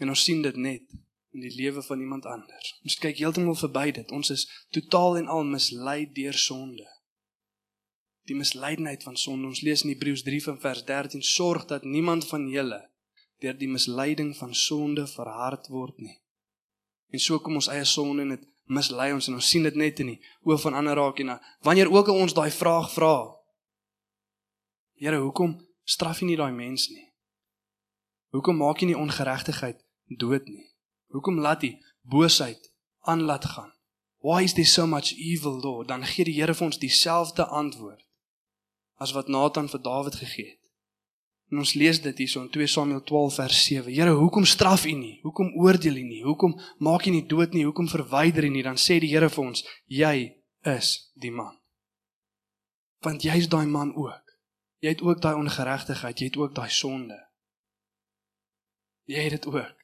En 0.00 0.12
ons 0.12 0.24
sien 0.24 0.42
dit 0.44 0.56
net 0.56 0.86
in 1.32 1.44
die 1.44 1.52
lewe 1.56 1.82
van 1.82 2.00
iemand 2.00 2.28
anders. 2.28 2.72
Ons 2.84 2.96
kyk 3.00 3.20
heeltemal 3.20 3.58
verby 3.58 3.90
dit. 4.00 4.12
Ons 4.12 4.32
is 4.36 4.46
totaal 4.76 5.20
en 5.20 5.28
al 5.32 5.44
mislei 5.48 6.04
deur 6.16 6.36
sonde 6.36 6.88
die 8.30 8.36
misleidenheid 8.36 9.02
van 9.02 9.16
sonde. 9.16 9.46
Ons 9.46 9.60
lees 9.66 9.82
in 9.84 9.90
Hebreërs 9.90 10.22
3 10.22 10.42
van 10.42 10.60
vers 10.60 10.84
13: 10.84 11.22
Sorg 11.22 11.66
dat 11.66 11.84
niemand 11.84 12.26
van 12.28 12.48
julle 12.48 12.80
deur 13.40 13.56
die 13.58 13.68
misleiding 13.68 14.34
van 14.36 14.54
sonde 14.54 15.06
verhard 15.06 15.66
word 15.72 15.98
nie. 15.98 16.18
En 17.10 17.22
so 17.24 17.40
kom 17.40 17.56
ons 17.58 17.70
eie 17.72 17.86
sonde 17.88 18.22
en 18.22 18.34
dit 18.36 18.44
mislei 18.70 19.10
ons 19.12 19.28
en 19.28 19.36
ons 19.36 19.50
sien 19.52 19.66
dit 19.66 19.76
net 19.76 20.00
in 20.02 20.14
die 20.14 20.20
oë 20.46 20.58
van 20.64 20.78
ander 20.80 20.98
raak 20.98 21.20
en 21.22 21.36
wanneer 21.66 21.90
ook 21.90 22.08
al 22.08 22.22
ons 22.24 22.34
daai 22.36 22.50
vraag 22.54 22.90
vra. 22.94 23.14
Here, 25.00 25.18
hoekom 25.18 25.56
straf 25.84 26.20
U 26.22 26.28
nie 26.28 26.38
daai 26.38 26.52
mens 26.52 26.88
nie? 26.92 27.06
Hoekom 28.36 28.60
maak 28.62 28.82
U 28.82 28.86
nie 28.86 28.98
ongeregtigheid 28.98 29.80
dood 30.22 30.46
nie? 30.48 30.68
Hoekom 31.10 31.40
laat 31.42 31.64
U 31.66 31.72
boosheid 32.02 32.70
aan 33.00 33.26
laat 33.26 33.44
gaan? 33.44 33.72
Why 34.20 34.44
is 34.44 34.54
there 34.54 34.68
so 34.68 34.86
much 34.86 35.14
evil, 35.16 35.60
Lord? 35.60 35.88
Dan 35.88 36.04
gee 36.04 36.24
die 36.28 36.36
Here 36.36 36.54
vir 36.54 36.66
ons 36.68 36.78
dieselfde 36.78 37.46
antwoord 37.46 38.04
as 39.00 39.14
wat 39.16 39.28
Nathan 39.32 39.68
vir 39.72 39.80
Dawid 39.80 40.14
gegee 40.20 40.50
het. 40.50 40.59
En 41.50 41.58
ons 41.58 41.72
lees 41.74 41.98
dit 41.98 42.18
hierso 42.22 42.44
in 42.44 42.50
2 42.54 42.66
Samuel 42.70 43.02
12 43.02 43.34
vers 43.34 43.60
7. 43.64 43.92
Here, 43.92 44.12
hoekom 44.14 44.44
straf 44.46 44.84
U 44.86 44.92
nie? 44.94 45.16
Hoekom 45.22 45.50
oordeel 45.58 45.96
U 45.98 46.04
nie? 46.06 46.22
Hoekom 46.22 46.54
maak 46.78 47.08
U 47.10 47.10
nie 47.10 47.24
dood 47.26 47.56
nie? 47.56 47.64
Hoekom 47.66 47.88
verwyder 47.90 48.46
U 48.46 48.50
nie? 48.54 48.62
Dan 48.62 48.78
sê 48.78 49.00
die 49.02 49.10
Here 49.10 49.28
vir 49.28 49.44
ons, 49.44 49.64
jy 49.90 50.14
is 50.70 50.92
die 51.18 51.32
man. 51.34 51.56
Want 53.02 53.26
jy's 53.26 53.48
daai 53.50 53.66
man 53.66 53.90
ook. 53.98 54.36
Jy 54.80 54.94
het 54.94 55.02
ook 55.02 55.18
daai 55.24 55.34
ongeregtigheid, 55.40 56.20
jy 56.20 56.30
het 56.30 56.38
ook 56.38 56.54
daai 56.54 56.70
sonde. 56.70 57.18
Jy 59.10 59.26
het 59.26 59.40
dit 59.40 59.48
ook. 59.50 59.76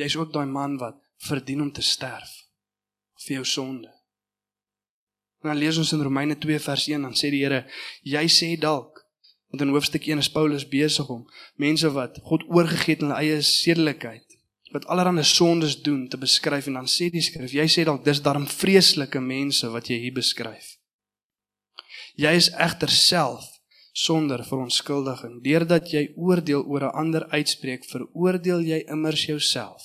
Jy's 0.00 0.16
ook 0.18 0.32
daai 0.34 0.48
man 0.50 0.80
wat 0.80 0.98
verdien 1.28 1.62
om 1.62 1.70
te 1.72 1.84
sterf 1.84 2.32
vir 3.22 3.38
jou 3.38 3.44
sonde. 3.46 3.92
En 5.44 5.52
dan 5.52 5.60
lees 5.60 5.78
ons 5.78 5.92
in 5.94 6.02
Romeine 6.02 6.36
2 6.38 6.58
vers 6.58 6.88
1 6.88 7.06
dan 7.06 7.14
sê 7.14 7.30
die 7.30 7.44
Here, 7.44 7.62
jy 8.02 8.26
sê 8.26 8.50
dalk 8.60 8.99
want 9.50 9.62
in 9.62 9.74
hoofstuk 9.74 10.06
1 10.06 10.18
is 10.18 10.30
Paulus 10.30 10.66
besig 10.68 11.08
om 11.10 11.26
mense 11.56 11.90
wat 11.90 12.18
God 12.22 12.44
oorgegee 12.48 12.94
het 12.94 13.02
in 13.02 13.10
hulle 13.10 13.20
eie 13.20 13.42
sedelikheid 13.42 14.26
wat 14.72 14.86
allerlei 14.86 15.24
sondes 15.26 15.80
doen 15.82 16.08
te 16.08 16.18
beskryf 16.18 16.66
en 16.66 16.78
dan 16.78 16.86
sê 16.86 17.10
die 17.10 17.22
skrif, 17.22 17.52
jy 17.52 17.66
sê 17.66 17.84
dalk 17.84 18.04
dis 18.06 18.22
darm 18.22 18.46
vreeslike 18.46 19.20
mense 19.20 19.66
wat 19.74 19.90
jy 19.90 19.98
hier 19.98 20.14
beskryf. 20.14 20.76
Jy 22.14 22.34
is 22.38 22.50
egter 22.54 22.92
self 22.94 23.46
sonder 23.92 24.44
verontskuldiging. 24.46 25.40
Deurdat 25.42 25.90
jy 25.90 26.12
oordeel 26.16 26.62
oor 26.64 26.84
'n 26.86 26.96
ander 27.02 27.26
uitspreek, 27.28 27.84
veroordeel 27.84 28.60
jy 28.60 28.84
immers 28.86 29.24
jouself. 29.26 29.82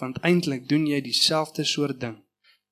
Want 0.00 0.18
eintlik 0.22 0.68
doen 0.68 0.86
jy 0.86 1.00
dieselfde 1.00 1.64
soort 1.64 2.00
ding. 2.00 2.24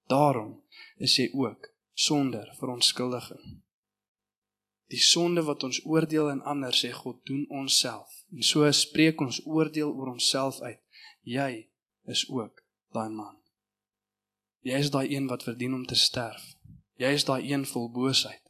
Daarom 0.09 0.63
is 0.97 1.17
jy 1.17 1.29
ook 1.33 1.69
sonder 1.95 2.55
verontskuldiging. 2.59 3.62
Die 4.93 5.01
sonde 5.01 5.43
wat 5.43 5.63
ons 5.65 5.81
oordeel 5.89 6.29
en 6.31 6.43
ander 6.45 6.75
sê 6.77 6.91
God 6.93 7.23
doen 7.25 7.47
ons 7.49 7.79
self. 7.81 8.11
En 8.37 8.45
so 8.45 8.69
spreek 8.77 9.21
ons 9.25 9.41
oordeel 9.49 9.89
oor 9.89 10.11
onsself 10.13 10.61
uit. 10.61 10.81
Jy 11.25 11.69
is 12.13 12.27
ook 12.29 12.61
daai 12.93 13.09
man. 13.09 13.39
Jy 14.61 14.83
is 14.85 14.93
daai 14.93 15.09
een 15.09 15.31
wat 15.31 15.47
verdien 15.49 15.75
om 15.75 15.87
te 15.89 15.97
sterf. 15.97 16.45
Jy 17.01 17.15
is 17.17 17.25
daai 17.25 17.41
een 17.49 17.65
vol 17.67 17.89
boosheid. 17.91 18.43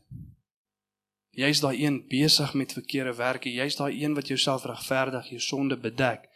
Jy 1.33 1.49
is 1.55 1.63
daai 1.65 1.79
een 1.79 2.03
besig 2.11 2.53
met 2.59 2.75
verkeerde 2.75 3.15
werke. 3.17 3.49
Jy 3.53 3.71
is 3.71 3.79
daai 3.79 3.95
een 4.03 4.19
wat 4.19 4.29
jouself 4.29 4.67
regverdig, 4.69 5.31
jou 5.31 5.41
sonde 5.41 5.79
bedek 5.79 6.27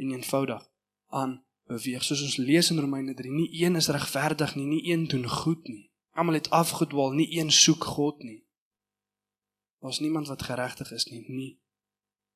en 0.00 0.10
eenvoudig 0.10 0.64
aan 1.08 1.42
beweeg. 1.68 2.02
Soos 2.04 2.24
ons 2.24 2.40
lees 2.40 2.72
in 2.72 2.80
Romeine 2.80 3.14
3, 3.14 3.30
nie 3.30 3.50
een 3.60 3.76
is 3.76 3.92
regverdig 3.92 4.56
nie, 4.56 4.66
nie 4.66 4.84
een 4.88 5.06
doen 5.12 5.28
goed 5.28 5.68
nie. 5.68 5.90
Almal 6.16 6.40
het 6.40 6.50
afgedwaal, 6.50 7.12
nie 7.12 7.28
een 7.38 7.52
soek 7.54 7.84
God 7.84 8.24
nie. 8.24 8.40
Daar's 9.80 10.00
niemand 10.00 10.28
wat 10.28 10.42
geregtig 10.42 10.90
is 10.92 11.04
nie, 11.04 11.24
nie 11.28 11.60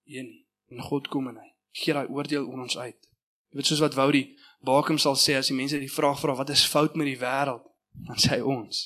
een 0.04 0.26
nie. 0.26 0.46
En 0.66 0.80
God 0.80 1.08
kom 1.08 1.28
en 1.28 1.36
hy 1.36 1.50
gee 1.74 1.94
daai 1.94 2.06
oordeel 2.08 2.46
oor 2.46 2.62
ons 2.64 2.76
uit. 2.78 3.08
Jy 3.50 3.58
weet 3.58 3.68
soos 3.68 3.82
wat 3.82 3.96
Woudie 3.98 4.38
Bakem 4.64 4.98
sal 4.98 5.16
sê 5.20 5.36
as 5.36 5.50
die 5.50 5.56
mense 5.56 5.78
die 5.80 5.92
vraag 5.92 6.20
vra 6.20 6.36
wat 6.38 6.52
is 6.54 6.64
fout 6.66 6.94
met 6.96 7.08
die 7.10 7.18
wêreld, 7.20 7.64
dan 8.08 8.20
sê 8.20 8.36
hy 8.36 8.44
ons. 8.54 8.84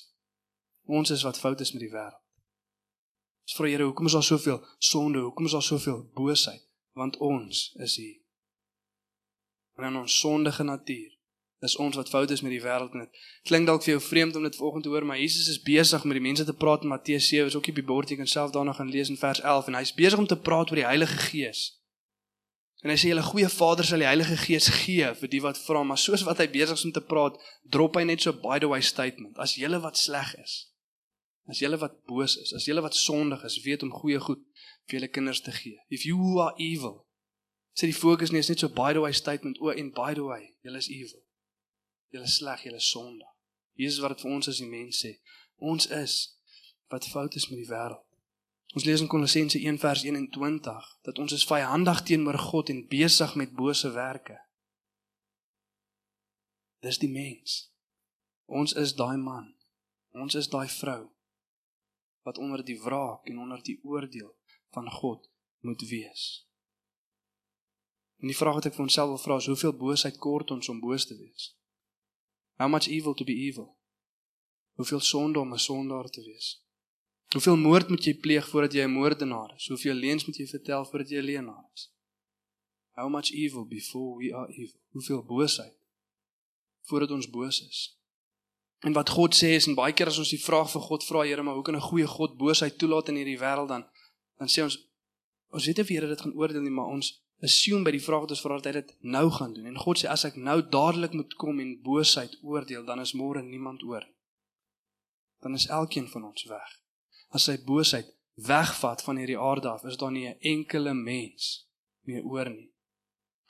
Ons 0.89 1.13
is 1.15 1.23
wat 1.27 1.39
fout 1.39 1.61
is 1.61 1.73
met 1.75 1.85
die 1.85 1.93
wêreld. 1.93 2.23
Ons 3.47 3.57
vra 3.57 3.71
Here, 3.71 3.87
hoekom 3.87 4.09
is 4.11 4.17
daar 4.17 4.27
soveel 4.27 4.59
sonde? 4.79 5.23
Hoekom 5.25 5.47
is 5.47 5.55
daar 5.57 5.63
soveel 5.63 6.01
boosheid? 6.17 6.65
Want 6.99 7.17
ons 7.23 7.69
is 7.79 7.97
hier. 7.97 8.17
En 9.79 9.87
in 9.93 10.01
ons 10.01 10.19
sondige 10.19 10.67
natuur 10.67 11.18
Dis 11.59 11.77
ons 11.77 11.97
wat 11.99 12.09
fout 12.09 12.31
is 12.31 12.41
met 12.47 12.53
die 12.55 12.63
wêreld 12.63 12.93
en 12.95 13.03
dit 13.03 13.23
klink 13.49 13.67
dalk 13.67 13.83
vir 13.83 13.97
jou 13.97 14.03
vreemd 14.03 14.37
om 14.39 14.45
dit 14.47 14.57
vanoggend 14.57 14.85
te 14.87 14.91
hoor, 14.93 15.07
maar 15.07 15.19
Jesus 15.19 15.49
is 15.51 15.63
besig 15.63 16.05
met 16.07 16.15
die 16.15 16.23
mense 16.23 16.45
te 16.47 16.55
praat 16.55 16.85
in 16.87 16.93
Matteus 16.93 17.27
7, 17.29 17.51
is 17.51 17.57
ook 17.59 17.73
op 17.73 17.81
die 17.81 17.89
bord 17.89 18.11
jy 18.11 18.19
kan 18.21 18.31
self 18.31 18.53
daarna 18.55 18.77
gaan 18.77 18.93
lees 18.95 19.11
in 19.11 19.19
vers 19.19 19.41
11 19.41 19.73
en 19.73 19.79
hy's 19.81 19.95
besig 19.95 20.23
om 20.23 20.31
te 20.31 20.39
praat 20.39 20.71
oor 20.71 20.79
die 20.79 20.87
Heilige 20.87 21.19
Gees. 21.25 21.65
En 22.87 22.93
hy 22.93 22.97
sê 23.01 23.11
julle 23.11 23.27
goeie 23.27 23.49
Vader 23.51 23.87
sal 23.87 24.05
die 24.05 24.07
Heilige 24.07 24.39
Gees 24.39 24.69
gee 24.85 25.11
vir 25.19 25.33
die 25.33 25.43
wat 25.43 25.59
vra, 25.59 25.83
maar 25.83 25.99
soos 25.99 26.23
wat 26.29 26.39
hy 26.39 26.47
besig 26.53 26.79
is 26.79 26.87
om 26.87 26.95
te 26.95 27.03
praat, 27.03 27.39
drop 27.67 27.99
hy 27.99 28.05
net 28.07 28.23
so 28.23 28.33
by 28.39 28.61
the 28.63 28.71
way 28.71 28.79
statement. 28.85 29.35
As 29.43 29.57
julle 29.59 29.83
wat 29.83 29.99
sleg 29.99 30.31
is, 30.39 30.59
as 31.51 31.59
julle 31.59 31.81
wat 31.83 31.99
boos 32.07 32.37
is, 32.39 32.55
as 32.55 32.71
julle 32.71 32.85
wat 32.87 32.95
sondig 32.95 33.43
is, 33.49 33.59
weet 33.67 33.83
om 33.83 33.91
goeie 33.91 34.23
goed 34.23 34.45
vir 34.87 35.01
julle 35.01 35.11
kinders 35.11 35.43
te 35.43 35.51
gee. 35.59 35.81
If 35.91 36.07
you 36.07 36.39
are 36.39 36.55
evil, 36.63 37.01
sê 37.75 37.91
die 37.91 37.99
fokus 37.99 38.31
nie 38.31 38.45
is 38.45 38.53
net 38.53 38.63
so 38.63 38.71
by 38.71 38.93
the 38.95 39.03
way 39.03 39.11
statement, 39.17 39.59
o 39.59 39.75
en 39.75 39.91
by 39.91 40.13
the 40.15 40.29
way, 40.29 40.53
julle 40.63 40.79
is 40.79 40.91
evil. 40.93 41.25
Julle 42.15 42.27
sleg, 42.27 42.63
julle 42.65 42.81
sonde. 42.81 43.27
Jesus 43.79 44.01
wat 44.03 44.17
dit 44.17 44.25
vir 44.25 44.35
ons 44.35 44.49
as 44.51 44.61
die 44.63 44.69
mens 44.69 45.03
sê. 45.05 45.15
Ons 45.59 45.89
is 45.95 46.15
wat 46.89 47.07
fout 47.07 47.35
is 47.39 47.49
met 47.51 47.61
die 47.61 47.69
wêreld. 47.69 48.05
Ons 48.77 48.85
lees 48.85 49.01
in 49.01 49.09
Kolossense 49.09 49.59
1 49.59 49.79
vers 49.81 50.03
21 50.05 50.89
dat 51.07 51.19
ons 51.19 51.33
is 51.33 51.47
vyandig 51.49 52.03
teenoor 52.09 52.39
God 52.39 52.69
en 52.73 52.85
besig 52.89 53.35
met 53.41 53.55
bose 53.57 53.91
werke. 53.95 54.37
Dis 56.85 57.01
die 57.01 57.11
mens. 57.11 57.71
Ons 58.47 58.75
is 58.77 58.95
daai 58.97 59.17
man. 59.17 59.55
Ons 60.13 60.35
is 60.35 60.49
daai 60.53 60.69
vrou 60.69 61.09
wat 62.27 62.39
onder 62.39 62.65
die 62.65 62.77
wraak 62.83 63.25
en 63.31 63.39
onder 63.41 63.63
die 63.65 63.79
oordeel 63.85 64.35
van 64.77 64.91
God 64.91 65.31
moet 65.65 65.81
wees. 65.89 66.25
En 68.21 68.29
die 68.29 68.37
vraag 68.37 68.59
wat 68.59 68.69
ek 68.69 68.77
vir 68.77 68.85
onsself 68.85 69.15
wil 69.15 69.23
vra 69.23 69.39
is 69.41 69.49
hoeveel 69.49 69.77
boosheid 69.79 70.19
kort 70.21 70.51
ons 70.51 70.69
om 70.69 70.81
boos 70.83 71.07
te 71.09 71.17
wees? 71.17 71.55
How 72.59 72.69
much 72.69 72.89
evil 72.89 73.15
to 73.15 73.25
be 73.25 73.33
evil? 73.33 73.77
Hoeveel 74.75 75.01
sonde 75.01 75.39
om 75.39 75.53
'n 75.53 75.59
sondaar 75.59 76.11
te 76.11 76.23
wees? 76.23 76.65
Hoeveel 77.29 77.57
moord 77.57 77.89
moet 77.89 78.05
jy 78.05 78.15
pleeg 78.15 78.49
voordat 78.49 78.73
jy 78.73 78.83
'n 78.83 78.91
moordenaar 78.91 79.55
is? 79.57 79.67
Hoeveel 79.67 79.95
leuns 79.95 80.25
moet 80.25 80.37
jy 80.37 80.47
vertel 80.47 80.85
voordat 80.85 81.09
jy 81.09 81.19
'n 81.19 81.25
leienaar 81.25 81.71
is? 81.75 81.93
How 82.95 83.09
much 83.11 83.31
evil 83.33 83.67
before 83.67 84.17
we 84.19 84.35
are 84.35 84.53
evil? 84.53 84.81
Hoeveel 84.91 85.23
boosheid 85.23 85.77
voordat 86.83 87.11
ons 87.11 87.31
boos 87.31 87.67
is? 87.69 87.99
En 88.79 88.93
wat 88.93 89.09
God 89.09 89.35
sê 89.35 89.55
is 89.59 89.67
en 89.67 89.75
baie 89.75 89.93
keer 89.93 90.07
as 90.07 90.19
ons 90.19 90.31
die 90.31 90.43
vraag 90.43 90.71
vir 90.71 90.81
God 90.81 91.05
vra, 91.05 91.23
Here, 91.23 91.43
maar 91.43 91.55
hoe 91.55 91.63
kan 91.63 91.77
'n 91.77 91.91
goeie 91.91 92.07
God 92.07 92.37
boosheid 92.37 92.79
toelaat 92.79 93.09
in 93.09 93.15
hierdie 93.15 93.39
wêreld 93.39 93.69
dan? 93.69 93.87
Dan 94.39 94.49
sê 94.49 94.63
ons 94.63 94.89
ons 95.51 95.67
weet 95.67 95.77
nie 95.77 95.85
of 95.85 95.89
Here 95.89 96.09
dit 96.09 96.21
gaan 96.21 96.35
oordeel 96.35 96.63
nie, 96.63 96.71
maar 96.71 96.87
ons 96.87 97.23
assume 97.41 97.85
by 97.87 97.93
die 97.95 98.03
vraag 98.03 98.25
wat 98.25 98.35
ons 98.35 98.43
vra 98.43 98.59
dat 98.59 98.69
hy 98.71 98.81
dit 98.81 98.95
nou 99.15 99.27
gaan 99.31 99.55
doen. 99.55 99.67
En 99.71 99.79
God 99.79 100.01
sê 100.01 100.11
as 100.11 100.25
ek 100.27 100.37
nou 100.37 100.59
dadelik 100.63 101.15
moet 101.15 101.35
kom 101.39 101.61
en 101.63 101.77
boosheid 101.83 102.35
oordeel, 102.43 102.85
dan 102.87 103.01
is 103.01 103.15
môre 103.15 103.43
niemand 103.43 103.85
oor. 103.87 104.07
Dan 105.43 105.55
is 105.55 105.69
elkeen 105.71 106.09
van 106.11 106.27
ons 106.33 106.49
weg. 106.51 106.73
As 107.31 107.47
hy 107.47 107.59
boosheid 107.63 108.11
wegvat 108.49 109.03
van 109.07 109.21
hierdie 109.21 109.39
aarde 109.39 109.71
af, 109.71 109.85
is 109.85 109.97
daar 109.97 110.13
nie 110.13 110.27
'n 110.27 110.39
enkele 110.41 110.95
mens 110.95 111.69
meer 112.03 112.25
oor 112.25 112.51
nie. 112.51 112.71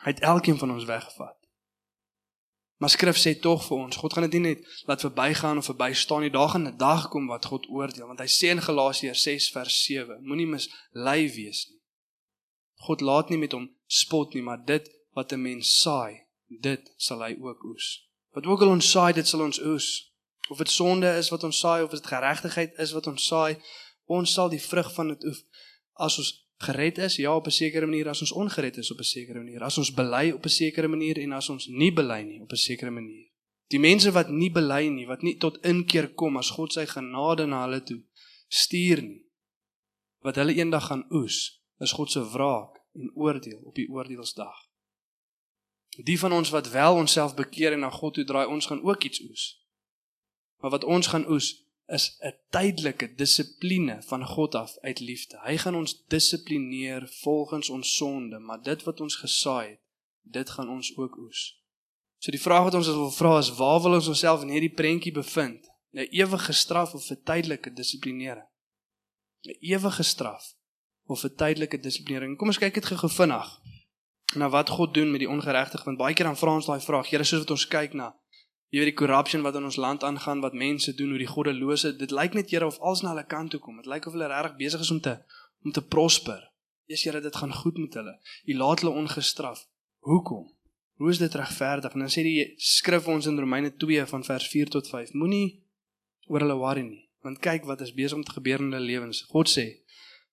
Hy 0.05 0.11
het 0.13 0.21
elkeen 0.21 0.59
van 0.59 0.71
ons 0.71 0.85
weggevat. 0.85 1.37
Maar 2.79 2.91
skrif 2.91 3.17
sê 3.17 3.35
tog 3.41 3.65
vir 3.67 3.79
ons, 3.79 3.97
God 3.97 4.13
gaan 4.13 4.31
dit 4.31 4.41
nie 4.41 4.55
net 4.55 4.85
laat 4.87 5.01
verbygaan 5.01 5.59
of 5.59 5.65
verby 5.65 5.93
staan 5.93 6.21
nie. 6.21 6.31
Daar 6.31 6.49
gaan 6.49 6.69
'n 6.69 6.77
dag 6.77 7.09
kom 7.09 7.27
wat 7.27 7.45
God 7.45 7.67
oordeel, 7.69 8.07
want 8.07 8.21
hy 8.21 8.27
sê 8.27 8.51
in 8.51 8.63
Galasiërs 8.63 9.23
6 9.23 9.51
vers 9.51 9.85
7, 9.85 10.21
moenie 10.23 10.47
mislei 10.47 11.33
wees 11.33 11.69
nie. 11.71 11.81
God 12.87 13.01
laat 13.01 13.29
nie 13.29 13.39
met 13.39 13.53
hom 13.53 13.78
spot 13.89 14.35
nie, 14.35 14.43
maar 14.43 14.65
dit 14.65 14.91
wat 15.17 15.33
'n 15.33 15.43
mens 15.43 15.81
saai, 15.81 16.25
dit 16.47 16.93
sal 16.97 17.23
hy 17.25 17.37
ook 17.41 17.65
oes. 17.65 18.09
Wat 18.31 18.47
ook 18.47 18.61
al 18.61 18.69
ons 18.69 18.91
saai, 18.91 19.13
dit 19.13 19.29
sal 19.29 19.41
ons 19.41 19.61
oes. 19.61 20.13
Of 20.49 20.59
dit 20.59 20.71
sonde 20.71 21.17
is 21.17 21.29
wat 21.29 21.45
ons 21.45 21.59
saai 21.59 21.83
of 21.83 21.91
dit 21.91 22.07
geregtigheid 22.07 22.79
is 22.79 22.93
wat 22.93 23.07
ons 23.07 23.27
saai, 23.27 23.57
ons 24.05 24.33
sal 24.33 24.49
die 24.49 24.63
vrug 24.63 24.93
van 24.95 25.09
dit 25.09 25.25
oes. 25.25 25.45
As 25.93 26.19
ons 26.19 26.47
gered 26.59 26.99
is, 26.99 27.17
ja 27.17 27.35
op 27.35 27.47
'n 27.47 27.51
sekere 27.51 27.87
manier, 27.87 28.09
as 28.09 28.21
ons 28.21 28.33
ongered 28.33 28.77
is 28.77 28.91
op 28.91 28.99
'n 28.99 29.05
sekere 29.05 29.39
manier, 29.39 29.63
as 29.63 29.79
ons 29.79 29.93
bely 29.95 30.31
op 30.31 30.45
'n 30.45 30.49
sekere 30.49 30.89
manier 30.89 31.19
en 31.19 31.33
as 31.33 31.49
ons 31.49 31.67
nie 31.67 31.93
bely 31.93 32.23
nie 32.23 32.41
op 32.41 32.53
'n 32.53 32.57
sekere 32.57 32.91
manier. 32.91 33.27
Die 33.69 33.79
mense 33.79 34.11
wat 34.13 34.31
nie 34.31 34.51
bely 34.51 34.89
nie, 34.89 35.07
wat 35.07 35.23
nie 35.23 35.37
tot 35.37 35.59
inkeer 35.65 36.09
kom 36.15 36.37
as 36.37 36.51
God 36.51 36.73
sy 36.73 36.87
genade 36.87 37.47
na 37.47 37.65
hulle 37.65 37.83
toe 37.83 38.03
stuur 38.49 39.03
nie, 39.03 39.25
wat 40.23 40.37
hulle 40.37 40.55
eendag 40.55 40.87
gaan 40.87 41.05
oes, 41.11 41.63
is 41.81 41.93
God 41.93 42.11
se 42.11 42.31
wraak 42.31 42.78
en 42.99 43.15
oordeel 43.15 43.61
op 43.65 43.75
die 43.75 43.89
oordeelsdag. 43.91 44.67
Die 45.89 46.19
van 46.19 46.33
ons 46.33 46.51
wat 46.51 46.71
wel 46.71 46.95
onsself 46.95 47.35
bekeer 47.35 47.73
en 47.73 47.81
na 47.81 47.91
God 47.91 48.15
toe 48.15 48.25
draai, 48.25 48.47
ons 48.47 48.67
gaan 48.67 48.83
ook 48.83 49.05
iets 49.05 49.21
oes. 49.21 49.47
Maar 50.59 50.71
wat 50.71 50.85
ons 50.85 51.07
gaan 51.07 51.27
oes 51.31 51.67
is 51.87 52.17
'n 52.21 52.35
tydelike 52.51 53.15
dissipline 53.15 54.03
van 54.03 54.27
God 54.27 54.55
af 54.55 54.79
uit 54.79 55.01
liefde. 55.01 55.41
Hy 55.43 55.57
gaan 55.57 55.75
ons 55.75 56.05
dissiplineer 56.07 57.09
volgens 57.09 57.69
ons 57.69 57.97
sonde, 57.97 58.39
maar 58.39 58.63
dit 58.63 58.83
wat 58.83 59.01
ons 59.01 59.17
gesaai 59.17 59.69
het, 59.69 59.81
dit 60.23 60.51
gaan 60.51 60.69
ons 60.69 60.97
ook 60.97 61.17
oes. 61.17 61.63
So 62.19 62.31
die 62.31 62.41
vraag 62.41 62.63
wat 62.63 62.75
ons 62.75 62.87
wil 62.87 63.11
vra 63.11 63.39
is 63.39 63.55
waar 63.55 63.81
wil 63.81 63.95
ons 63.95 64.09
onsself 64.09 64.43
in 64.43 64.49
hierdie 64.49 64.75
prentjie 64.75 65.13
bevind? 65.13 65.71
'n 65.93 66.09
Ewige 66.11 66.53
straf 66.53 66.95
of 66.95 67.11
'n 67.11 67.23
tydelike 67.25 67.73
dissiplinering? 67.73 68.49
'n 69.43 69.57
Ewige 69.61 70.03
straf 70.03 70.58
of 71.09 71.25
'n 71.25 71.35
tydelike 71.41 71.81
dissiplinering. 71.81 72.37
Kom 72.37 72.49
ons 72.53 72.59
kyk 72.59 72.75
dit 72.75 72.85
gou 72.85 73.11
vinnig. 73.11 73.49
Na 74.37 74.49
wat 74.49 74.69
God 74.69 74.95
doen 74.95 75.11
met 75.11 75.21
die 75.21 75.29
ongeregtige 75.29 75.85
want 75.85 75.99
baie 75.99 76.15
keer 76.15 76.27
dan 76.27 76.37
vra 76.37 76.55
ons 76.55 76.67
daai 76.67 76.81
vraag, 76.81 77.09
Here, 77.11 77.25
soos 77.25 77.41
wat 77.45 77.51
ons 77.51 77.67
kyk 77.67 77.93
na 77.93 78.15
jy 78.69 78.83
weet 78.83 78.91
die 78.93 79.01
corruption 79.01 79.43
wat 79.43 79.57
in 79.57 79.65
ons 79.65 79.77
land 79.81 80.05
aangaan, 80.05 80.43
wat 80.45 80.53
mense 80.53 80.95
doen, 80.95 81.09
hoe 81.15 81.19
die 81.19 81.31
goddelose, 81.31 81.95
dit 81.97 82.11
lyk 82.11 82.35
net 82.37 82.51
Here 82.51 82.67
of 82.67 82.79
alles 82.79 83.03
na 83.03 83.15
hulle 83.15 83.25
kant 83.27 83.51
toe 83.51 83.61
kom. 83.61 83.77
Dit 83.77 83.87
lyk 83.87 84.07
of 84.07 84.13
hulle 84.13 84.29
regtig 84.29 84.57
besig 84.57 84.81
is 84.81 84.91
om 84.91 85.01
te 85.01 85.17
om 85.65 85.73
te 85.73 85.83
prosper. 85.83 86.45
Jesus 86.87 87.05
Here, 87.05 87.21
dit 87.21 87.37
gaan 87.37 87.53
goed 87.53 87.79
met 87.79 87.95
hulle. 87.95 88.19
U 88.45 88.55
laat 88.55 88.81
hulle 88.81 88.95
ongestraf. 88.95 89.65
Hoekom? 89.99 90.45
Hoe 90.99 91.11
is 91.11 91.19
dit 91.19 91.35
regverdig? 91.35 91.93
En 91.93 92.05
dan 92.05 92.13
sê 92.13 92.23
die 92.27 92.53
skrif 92.57 93.07
ons 93.07 93.27
in 93.27 93.39
Romeine 93.39 93.71
2 93.77 94.07
van 94.07 94.25
vers 94.25 94.47
4 94.49 94.71
tot 94.77 94.89
5, 94.89 95.13
moenie 95.15 95.63
oor 96.27 96.43
hulle 96.45 96.57
worry 96.59 96.83
nie, 96.83 97.05
want 97.25 97.39
kyk 97.45 97.69
wat 97.71 97.81
is 97.81 97.95
besig 97.95 98.19
om 98.19 98.25
te 98.27 98.35
gebeur 98.35 98.61
in 98.61 98.73
hulle 98.73 98.85
lewens. 98.85 99.23
God 99.31 99.49
sê, 99.49 99.65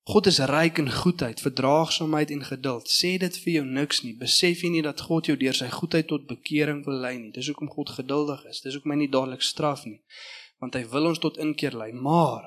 God 0.05 0.27
is 0.29 0.37
ryk 0.37 0.77
in 0.77 0.91
goedheid, 0.91 1.41
verdraagsaamheid 1.41 2.29
en 2.29 2.43
geduld. 2.45 2.89
Sê 2.93 3.15
dit 3.17 3.37
vir 3.41 3.53
jou 3.55 3.63
niks 3.65 4.03
nie. 4.05 4.13
Besef 4.13 4.59
jy 4.61 4.69
nie 4.69 4.83
dat 4.85 4.99
God 5.07 5.25
jou 5.25 5.33
deur 5.41 5.55
sy 5.57 5.65
goedheid 5.73 6.05
tot 6.11 6.27
bekering 6.29 6.83
wil 6.85 6.99
lei 7.01 7.15
nie? 7.17 7.31
Dis 7.33 7.47
hoekom 7.49 7.71
God 7.73 7.89
geduldig 7.89 8.43
is. 8.51 8.59
Dis 8.61 8.77
hoekom 8.77 8.93
hy 8.93 8.99
nie 8.99 9.09
dadelik 9.09 9.41
straf 9.41 9.87
nie. 9.89 10.03
Want 10.61 10.77
hy 10.77 10.83
wil 10.91 11.09
ons 11.09 11.21
tot 11.23 11.39
inkeer 11.41 11.73
lei. 11.73 11.87
Maar 11.89 12.45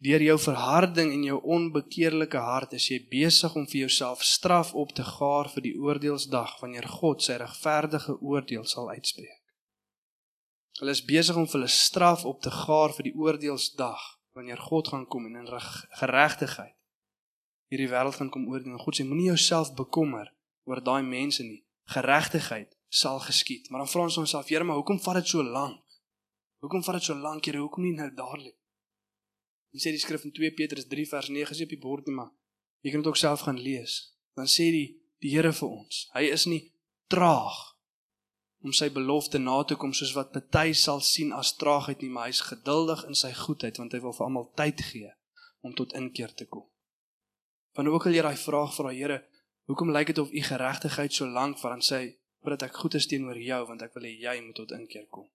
deur 0.00 0.24
jou 0.24 0.38
verharding 0.40 1.10
en 1.12 1.26
jou 1.28 1.36
onbekeerlike 1.56 2.40
hart 2.40 2.72
is 2.78 2.86
jy 2.88 3.02
besig 3.10 3.52
om 3.60 3.66
vir 3.68 3.82
jouself 3.82 4.22
straf 4.24 4.70
op 4.72 4.94
te 4.96 5.04
gaar 5.04 5.50
vir 5.52 5.66
die 5.66 5.74
oordeelsdag 5.76 6.54
wanneer 6.62 6.88
God 6.88 7.20
sy 7.20 7.36
regverdige 7.42 8.16
oordeel 8.16 8.64
sal 8.64 8.88
uitspreek. 8.88 9.36
Hulle 10.80 10.96
is 10.96 11.04
besig 11.04 11.36
om 11.36 11.44
vir 11.44 11.58
hulle 11.58 11.74
straf 11.74 12.24
op 12.24 12.40
te 12.40 12.54
gaar 12.62 12.96
vir 12.96 13.10
die 13.10 13.14
oordeelsdag 13.26 14.08
wanneer 14.36 14.58
God 14.58 14.88
gaan 14.88 15.06
kom 15.06 15.26
en 15.26 15.40
in 15.42 15.48
geregtigheid 16.02 16.76
hierdie 17.70 17.90
wêreld 17.90 18.18
gaan 18.18 18.30
kom 18.34 18.48
oordeel. 18.50 18.78
God 18.82 18.98
sê 18.98 19.06
moenie 19.06 19.30
jouself 19.30 19.72
bekommer 19.78 20.30
oor 20.68 20.82
daai 20.82 21.02
mense 21.06 21.44
nie. 21.46 21.62
Geregtigheid 21.94 22.74
sal 22.90 23.20
geskied. 23.22 23.70
Maar 23.70 23.84
dan 23.84 23.92
vra 23.92 24.06
ons 24.08 24.18
onsself, 24.18 24.48
Here, 24.50 24.66
maar 24.66 24.80
hoekom 24.80 24.98
vat 25.00 25.20
dit 25.20 25.30
so 25.30 25.42
lank? 25.42 25.82
Hoekom 26.60 26.82
vat 26.84 26.98
dit 26.98 27.06
so 27.06 27.14
lank, 27.14 27.46
Here? 27.46 27.62
Hoekom 27.62 27.86
nie 27.86 27.94
nou 27.94 28.10
dadelik? 28.10 28.56
Jy 29.70 29.84
sê 29.84 29.94
die 29.94 30.02
skrif 30.02 30.26
in 30.26 30.34
2 30.34 30.50
Petrus 30.58 30.88
3 30.90 31.06
vers 31.12 31.30
9 31.30 31.54
is 31.54 31.62
op 31.62 31.70
die 31.70 31.78
bord 31.78 32.08
nie, 32.10 32.16
maar 32.16 32.32
jy 32.82 32.90
kan 32.90 33.04
dit 33.04 33.10
ook 33.12 33.20
self 33.20 33.46
gaan 33.46 33.60
lees. 33.62 34.16
Dan 34.34 34.50
sê 34.50 34.70
die 34.74 34.88
die 35.22 35.30
Here 35.36 35.52
vir 35.52 35.68
ons, 35.68 36.06
hy 36.16 36.24
is 36.32 36.46
nie 36.48 36.62
traag 37.12 37.69
om 38.60 38.72
sy 38.76 38.90
belofte 38.92 39.38
na 39.38 39.62
te 39.64 39.76
kom 39.80 39.92
soos 39.96 40.12
wat 40.16 40.32
party 40.34 40.74
sal 40.76 41.00
sien 41.00 41.32
as 41.32 41.54
traagheid 41.56 42.02
nie, 42.04 42.10
maar 42.12 42.28
hy's 42.28 42.42
geduldig 42.44 43.06
in 43.08 43.16
sy 43.16 43.32
goedheid 43.36 43.80
want 43.80 43.96
hy 43.96 44.00
wil 44.04 44.16
vir 44.16 44.26
almal 44.26 44.50
tyd 44.58 44.82
gee 44.90 45.12
om 45.64 45.74
tot 45.76 45.94
inkeer 45.96 46.34
te 46.36 46.46
kom. 46.46 46.66
Wanneer 47.76 47.94
ook 47.94 48.06
al 48.06 48.16
jy 48.16 48.24
daai 48.26 48.36
vraag 48.36 48.74
vra, 48.74 48.92
Here, 48.92 49.20
hoekom 49.70 49.92
lyk 49.94 50.12
dit 50.12 50.18
of 50.18 50.32
u 50.32 50.42
geregtigheid 50.42 51.12
so 51.12 51.28
lank 51.28 51.58
vat? 51.58 51.72
Dan 51.72 51.84
sê 51.84 52.16
"Omdat 52.42 52.62
ek 52.62 52.76
goed 52.76 52.94
is 52.94 53.06
teenoor 53.06 53.38
jou, 53.38 53.66
want 53.66 53.82
ek 53.82 53.94
wil 53.94 54.02
hê 54.02 54.18
jy 54.20 54.40
moet 54.40 54.54
tot 54.54 54.70
inkeer 54.70 55.06
kom." 55.06 55.28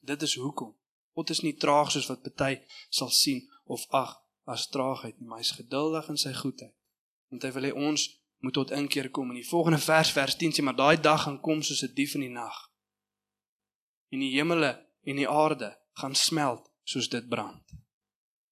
Dit 0.00 0.22
is 0.22 0.34
hoekom. 0.34 0.76
God 1.14 1.30
is 1.30 1.40
nie 1.40 1.56
traag 1.56 1.90
soos 1.90 2.06
wat 2.06 2.22
party 2.22 2.60
sal 2.88 3.10
sien 3.10 3.48
of 3.64 3.86
ag 3.90 4.22
as 4.44 4.68
traagheid 4.68 5.20
nie, 5.20 5.28
maar 5.28 5.38
hy's 5.38 5.50
geduldig 5.50 6.08
in 6.08 6.16
sy 6.16 6.32
goedheid. 6.32 6.74
Want 7.28 7.42
hy 7.42 7.50
wil 7.50 7.62
hê 7.62 7.72
ons 7.72 8.19
moet 8.40 8.52
tot 8.52 8.70
inkeer 8.70 9.10
kom. 9.10 9.28
In 9.28 9.40
die 9.40 9.48
volgende 9.48 9.78
vers 9.78 10.12
vers 10.12 10.36
10 10.36 10.56
sê 10.56 10.62
maar 10.64 10.76
daai 10.76 11.00
dag 11.00 11.22
gaan 11.22 11.40
kom 11.40 11.62
soos 11.62 11.82
'n 11.82 11.94
dief 11.94 12.14
in 12.14 12.20
die 12.26 12.36
nag. 12.42 12.56
En 14.08 14.18
die 14.18 14.32
hemele 14.36 14.72
en 15.02 15.16
die 15.16 15.28
aarde 15.28 15.78
gaan 15.92 16.14
smelt 16.14 16.70
soos 16.82 17.08
dit 17.08 17.28
brand. 17.28 17.64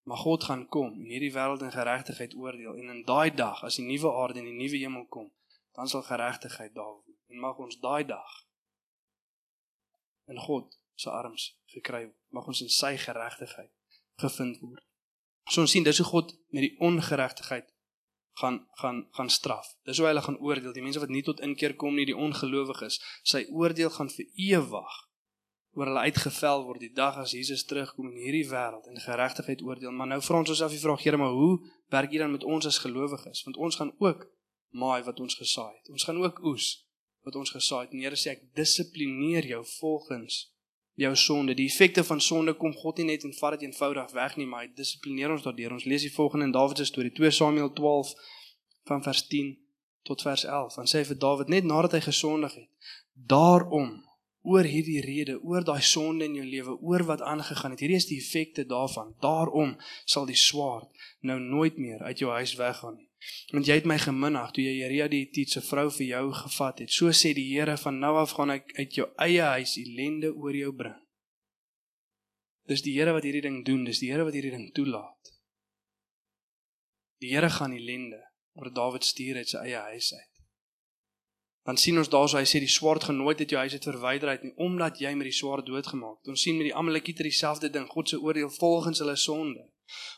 Maar 0.03 0.16
God 0.16 0.44
gaan 0.44 0.68
kom 0.68 0.92
en 0.92 1.09
hierdie 1.12 1.33
wêreld 1.33 1.62
in 1.62 1.72
geregtigheid 1.72 2.35
oordeel 2.35 2.74
en 2.74 2.88
in 2.94 3.03
daai 3.05 3.35
dag 3.35 3.62
as 3.64 3.77
die 3.77 3.85
nuwe 3.85 4.12
aarde 4.12 4.38
en 4.38 4.44
die 4.44 4.61
nuwe 4.62 4.77
hemel 4.77 5.07
kom, 5.07 5.33
dan 5.72 5.88
sal 5.88 6.03
geregtigheid 6.03 6.74
daar 6.74 6.96
wees. 7.07 7.20
En 7.29 7.38
mag 7.38 7.57
ons 7.57 7.81
daai 7.81 8.05
dag 8.05 8.46
in 10.27 10.38
God 10.38 10.81
se 10.94 11.11
arms 11.11 11.59
gekry 11.66 12.05
word. 12.05 12.16
Mag 12.29 12.46
ons 12.46 12.61
in 12.61 12.68
sy 12.68 12.96
geregtigheid 12.96 13.72
gevind 14.20 14.61
word. 14.61 14.85
So 15.48 15.61
ons 15.61 15.70
sien 15.70 15.85
dis 15.87 16.01
hoe 16.03 16.07
God 16.07 16.35
met 16.53 16.66
die 16.66 16.74
ongeregtigheid 16.85 17.68
gaan 18.40 18.62
gaan 18.81 19.05
gaan 19.16 19.31
straf. 19.31 19.68
Dis 19.85 19.98
hoe 19.98 20.07
hulle 20.07 20.22
gaan 20.22 20.38
oordeel. 20.38 20.72
Die 20.72 20.85
mense 20.85 21.03
wat 21.03 21.12
nie 21.12 21.24
tot 21.27 21.40
inkeer 21.44 21.74
kom 21.77 21.94
nie, 21.98 22.07
die 22.09 22.16
ongelowiges, 22.16 23.01
sy 23.22 23.44
oordeel 23.51 23.90
gaan 23.94 24.11
vir 24.14 24.27
ewig 24.48 24.96
oor 25.79 25.90
hulle 25.90 26.07
uitgevel 26.11 26.64
word 26.66 26.83
die 26.83 26.94
dag 26.94 27.18
as 27.22 27.33
Jesus 27.37 27.62
terugkom 27.70 28.09
in 28.11 28.18
hierdie 28.18 28.46
wêreld 28.51 28.88
en 28.90 28.98
geregtigheid 29.05 29.62
oordeel. 29.62 29.94
Maar 29.94 30.11
nou 30.14 30.20
vra 30.24 30.40
ons 30.42 30.51
osself 30.51 30.74
die 30.74 30.83
vraag, 30.83 31.05
Here, 31.05 31.20
maar 31.20 31.37
hoe 31.37 31.61
werk 31.94 32.11
dit 32.11 32.18
dan 32.22 32.35
met 32.35 32.44
ons 32.44 32.66
as 32.66 32.81
gelowiges? 32.83 33.44
Want 33.46 33.57
ons 33.57 33.79
gaan 33.79 33.92
ook 34.03 34.27
maai 34.74 35.03
wat 35.07 35.20
ons 35.20 35.38
gesaai 35.38 35.70
het. 35.77 35.90
Ons 35.94 36.05
gaan 36.09 36.18
ook 36.18 36.42
oes 36.51 36.72
wat 37.27 37.38
ons 37.38 37.53
gesaai 37.55 37.85
het. 37.87 37.94
En 37.94 38.03
Here 38.03 38.18
sê 38.18 38.35
ek 38.35 38.48
dissiplineer 38.59 39.46
jou 39.46 39.62
volgens 39.79 40.40
jou 40.98 41.14
sonde. 41.16 41.54
Die 41.54 41.68
effekte 41.70 42.02
van 42.04 42.20
sonde 42.20 42.56
kom 42.58 42.74
God 42.74 42.98
nie 42.98 43.06
net 43.12 43.24
en 43.26 43.34
vat 43.38 43.56
dit 43.56 43.68
eenvoudig 43.68 44.11
weg 44.16 44.37
nie, 44.37 44.46
maar 44.50 44.64
hy 44.64 44.72
dissiplineer 44.74 45.30
ons 45.34 45.46
daardeur. 45.46 45.76
Ons 45.78 45.87
lees 45.87 46.06
die 46.06 46.14
volgende 46.14 46.48
in 46.48 46.54
Dawid 46.56 46.82
se 46.82 46.88
storie, 46.90 47.14
2 47.14 47.30
Samuel 47.38 47.72
12 47.78 48.12
van 48.90 49.04
vers 49.06 49.22
10 49.30 49.54
tot 50.08 50.26
vers 50.26 50.44
11. 50.44 50.80
Dan 50.80 50.90
sê 50.90 51.02
hy 51.02 51.08
vir 51.12 51.22
Dawid 51.22 51.54
net 51.54 51.68
nadat 51.68 51.94
hy 51.98 52.02
gesondig 52.08 52.58
het: 52.58 52.92
"Daarom 53.14 53.98
oor 54.48 54.64
hierdie 54.64 55.00
rede, 55.04 55.37
oor 55.44 55.64
daai 55.64 55.82
sonde 55.84 56.24
in 56.24 56.38
jou 56.38 56.46
lewe, 56.46 56.76
oor 56.80 57.04
wat 57.11 57.22
aangegaan 57.22 57.74
het. 57.74 57.82
Hierdie 57.84 57.98
is 58.00 58.08
die 58.08 58.20
effekte 58.22 58.64
daarvan. 58.66 59.14
Daarom 59.20 59.76
sal 60.04 60.26
die 60.28 60.38
swaard 60.38 60.88
nou 61.20 61.38
nooit 61.42 61.76
meer 61.76 62.02
uit 62.06 62.22
jou 62.22 62.30
huis 62.32 62.54
weggaan 62.56 62.96
nie. 62.96 63.07
Want 63.52 63.66
jy 63.66 63.78
het 63.81 63.88
my 63.88 63.96
geminag 63.98 64.52
toe 64.54 64.62
jy 64.64 64.76
Jeria 64.78 65.09
die 65.11 65.24
Hittite 65.24 65.57
se 65.57 65.62
vrou 65.64 65.88
vir 65.90 66.07
jou 66.07 66.24
gevat 66.42 66.85
het. 66.85 66.92
So 66.94 67.11
sê 67.11 67.33
die 67.35 67.48
Here 67.50 67.76
van 67.81 67.98
nou 67.98 68.14
af 68.20 68.37
gaan 68.38 68.54
ek 68.54 68.70
uit 68.78 69.00
jou 69.00 69.09
eie 69.24 69.42
huis 69.57 69.76
ellende 69.81 70.33
oor 70.35 70.57
jou 70.57 70.72
bring. 70.76 70.96
Dis 72.68 72.85
die 72.85 72.94
Here 72.98 73.16
wat 73.16 73.26
hierdie 73.26 73.44
ding 73.44 73.64
doen, 73.66 73.85
dis 73.88 74.00
die 74.04 74.12
Here 74.12 74.24
wat 74.28 74.37
hierdie 74.37 74.54
ding 74.54 74.70
toelaat. 74.76 75.35
Die 77.24 77.35
Here 77.35 77.50
gaan 77.50 77.74
ellende 77.74 78.22
oor 78.59 78.70
Dawid 78.74 79.04
stuur 79.04 79.40
uit 79.42 79.48
sy 79.48 79.64
eie 79.66 79.87
huis 79.90 80.12
uit 80.14 80.38
dan 81.68 81.76
sien 81.76 81.98
ons 82.00 82.09
daarso 82.09 82.38
hy 82.38 82.46
sê 82.48 82.62
die 82.64 82.70
swaard 82.72 83.04
gaan 83.04 83.18
nooit 83.20 83.42
uit 83.42 83.50
jou 83.52 83.61
huis 83.61 83.74
uit 83.76 83.87
verwyder 83.90 84.31
uit 84.33 84.44
nie 84.46 84.54
omdat 84.66 85.02
jy 85.02 85.11
met 85.20 85.26
die 85.28 85.37
swaard 85.37 85.66
doodgemaak 85.68 86.14
het. 86.16 86.31
Ons 86.33 86.44
sien 86.46 86.57
met 86.57 86.70
die 86.70 86.76
Amalekiete 86.81 87.26
dieselfde 87.26 87.68
ding, 87.74 87.85
God 87.92 88.09
se 88.09 88.16
oordeel 88.16 88.48
volgens 88.54 89.02
hulle 89.04 89.16
sonde. 89.20 89.66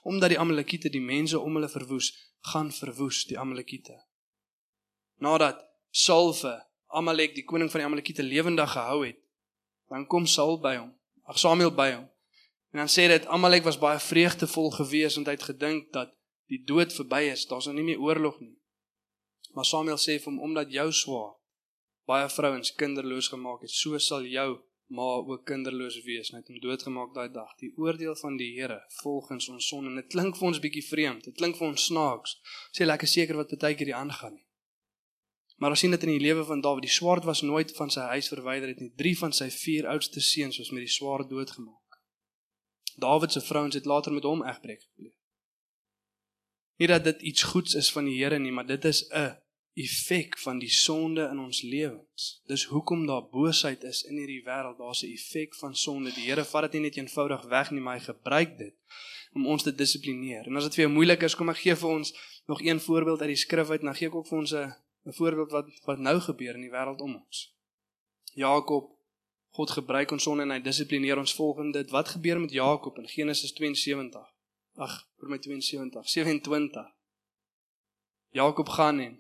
Omdat 0.07 0.31
die 0.31 0.39
Amalekiete 0.39 0.93
die 0.95 1.03
mense 1.03 1.41
om 1.43 1.59
hulle 1.59 1.71
verwoes, 1.73 2.13
gaan 2.41 2.73
verwoes 2.73 3.25
die 3.29 3.39
Amalekiete. 3.39 3.97
Nadat 5.21 5.61
Saul 5.91 6.33
vir 6.35 6.63
Amalek 6.87 7.35
die 7.35 7.45
koning 7.45 7.71
van 7.71 7.83
die 7.83 7.87
Amalekiete 7.87 8.23
lewendig 8.23 8.73
gehou 8.73 9.05
het, 9.05 9.19
dan 9.91 10.07
kom 10.07 10.27
Saul 10.27 10.59
by 10.63 10.77
hom, 10.79 10.95
ag 11.29 11.39
Samuel 11.39 11.75
by 11.75 11.91
hom. 11.93 12.07
En 12.71 12.83
dan 12.85 12.91
sê 12.91 13.09
dit 13.11 13.27
Amalek 13.27 13.67
was 13.67 13.79
baie 13.79 13.99
vreugdevol 13.99 14.71
geweest 14.79 15.19
want 15.19 15.29
hy 15.31 15.35
het 15.37 15.51
gedink 15.51 15.93
dat 15.93 16.15
die 16.51 16.63
dood 16.67 16.95
verby 16.95 17.29
is, 17.31 17.47
daar's 17.51 17.69
nou 17.69 17.77
nie 17.77 17.87
meer 17.93 18.03
oorlog 18.03 18.41
nie. 18.41 18.57
Maar 19.55 19.67
Samuel 19.67 19.99
sê 19.99 20.19
vir 20.19 20.31
hom 20.31 20.41
omdat 20.51 20.73
jou 20.73 20.89
swaar 20.95 21.37
baie 22.11 22.27
vrouens 22.31 22.73
kinderloos 22.75 23.29
gemaak 23.31 23.63
het, 23.67 23.71
so 23.71 23.99
sal 23.99 24.27
jou 24.27 24.59
ma 24.91 25.03
ook 25.03 25.45
kinderloos 25.47 26.03
wees. 26.03 26.31
Net 26.35 26.49
om 26.49 26.61
doodgemaak 26.61 27.15
daai 27.15 27.31
dag. 27.33 27.55
Die 27.63 27.73
oordeel 27.79 28.17
van 28.17 28.37
die 28.37 28.51
Here 28.57 28.81
volgens 29.03 29.49
ons 29.49 29.69
son 29.69 29.87
en 29.87 29.99
dit 30.01 30.07
klink 30.11 30.39
vir 30.39 30.49
ons 30.51 30.63
bietjie 30.63 30.87
vreemd. 30.87 31.25
Dit 31.31 31.37
klink 31.39 31.59
vir 31.59 31.69
ons 31.69 31.85
snaaks. 31.91 32.39
Sê 32.77 32.87
lekker 32.89 33.11
seker 33.11 33.39
wat 33.39 33.55
baie 33.59 33.79
keer 33.79 33.93
hier 33.93 34.01
aangaan 34.01 34.35
nie. 34.35 34.47
Maar 35.61 35.77
ons 35.77 35.83
sien 35.85 35.93
dit 35.95 36.07
in 36.09 36.15
die 36.15 36.25
lewe 36.25 36.45
van 36.49 36.63
Dawid. 36.65 36.87
Die 36.89 36.93
swaard 36.93 37.27
was 37.29 37.43
nooit 37.45 37.75
van 37.77 37.93
sy 37.93 38.09
huis 38.15 38.31
verwyder 38.33 38.73
het 38.73 38.81
nie. 38.81 38.91
Drie 38.97 39.17
van 39.19 39.33
sy 39.37 39.51
vier 39.53 39.87
oudste 39.93 40.23
seuns 40.25 40.59
was 40.59 40.73
met 40.73 40.87
die 40.87 40.95
swaard 40.95 41.29
doodgemaak. 41.31 42.01
Dawid 42.97 43.33
se 43.33 43.43
vrouens 43.45 43.77
het 43.77 43.87
later 43.87 44.13
met 44.13 44.25
hom 44.25 44.43
egbreek 44.43 44.81
gepleeg. 44.83 45.15
Nie 46.81 46.89
dat 46.89 47.05
dit 47.05 47.23
iets 47.31 47.43
goeds 47.43 47.77
is 47.77 47.93
van 47.93 48.09
die 48.09 48.17
Here 48.17 48.39
nie, 48.41 48.53
maar 48.53 48.67
dit 48.67 48.85
is 48.85 49.05
'n 49.13 49.37
effek 49.75 50.39
van 50.39 50.59
die 50.59 50.71
sonde 50.71 51.29
in 51.31 51.39
ons 51.39 51.63
lewens. 51.63 52.43
Dis 52.47 52.65
hoekom 52.65 53.07
daar 53.07 53.29
boosheid 53.31 53.85
is 53.85 54.03
in 54.03 54.19
hierdie 54.19 54.43
wêreld. 54.45 54.79
Daar's 54.79 55.03
'n 55.03 55.13
effek 55.13 55.55
van 55.55 55.75
sonde. 55.77 56.13
Die 56.13 56.27
Here 56.29 56.45
vat 56.45 56.63
dit 56.63 56.73
nie 56.73 56.81
net 56.81 56.97
eenvoudig 56.97 57.43
weg 57.43 57.71
nie, 57.71 57.81
maar 57.81 57.99
hy 57.99 58.05
gebruik 58.05 58.59
dit 58.59 58.75
om 59.33 59.47
ons 59.47 59.63
te 59.63 59.75
dissiplineer. 59.75 60.47
En 60.47 60.57
as 60.57 60.65
dit 60.65 60.75
vir 60.75 60.85
jou 60.85 60.93
moeilik 60.93 61.23
is, 61.23 61.35
kom 61.35 61.49
ek 61.49 61.57
gee 61.57 61.77
vir 61.77 61.89
ons 61.89 62.15
nog 62.47 62.63
een 62.63 62.81
voorbeeld 62.81 63.21
uit 63.21 63.29
die 63.29 63.37
skrif 63.37 63.71
uit, 63.71 63.81
dan 63.81 63.95
gee 63.95 64.09
ek 64.09 64.15
ook 64.15 64.27
vir 64.27 64.39
ons 64.39 64.53
'n 64.53 64.75
'n 65.07 65.13
voorbeeld 65.13 65.51
wat 65.51 65.67
wat 65.85 65.99
nou 65.99 66.21
gebeur 66.21 66.55
in 66.55 66.61
die 66.61 66.71
wêreld 66.71 67.01
om 67.01 67.15
ons. 67.15 67.55
Jakob 68.35 69.01
God 69.51 69.71
gebruik 69.71 70.11
ons 70.15 70.23
sonde 70.23 70.43
en 70.47 70.51
hy 70.55 70.61
dissiplineer 70.63 71.19
ons 71.19 71.35
volgens 71.35 71.73
dit. 71.75 71.91
Wat 71.91 72.09
gebeur 72.09 72.39
met 72.41 72.53
Jakob 72.55 72.99
in 72.99 73.09
Genesis 73.09 73.53
72? 73.53 74.23
Ag, 74.79 74.95
vir 75.19 75.29
my 75.29 75.39
72, 75.43 76.09
27. 76.09 76.87
Jakob 78.31 78.69
gaan 78.69 79.01
en 79.01 79.19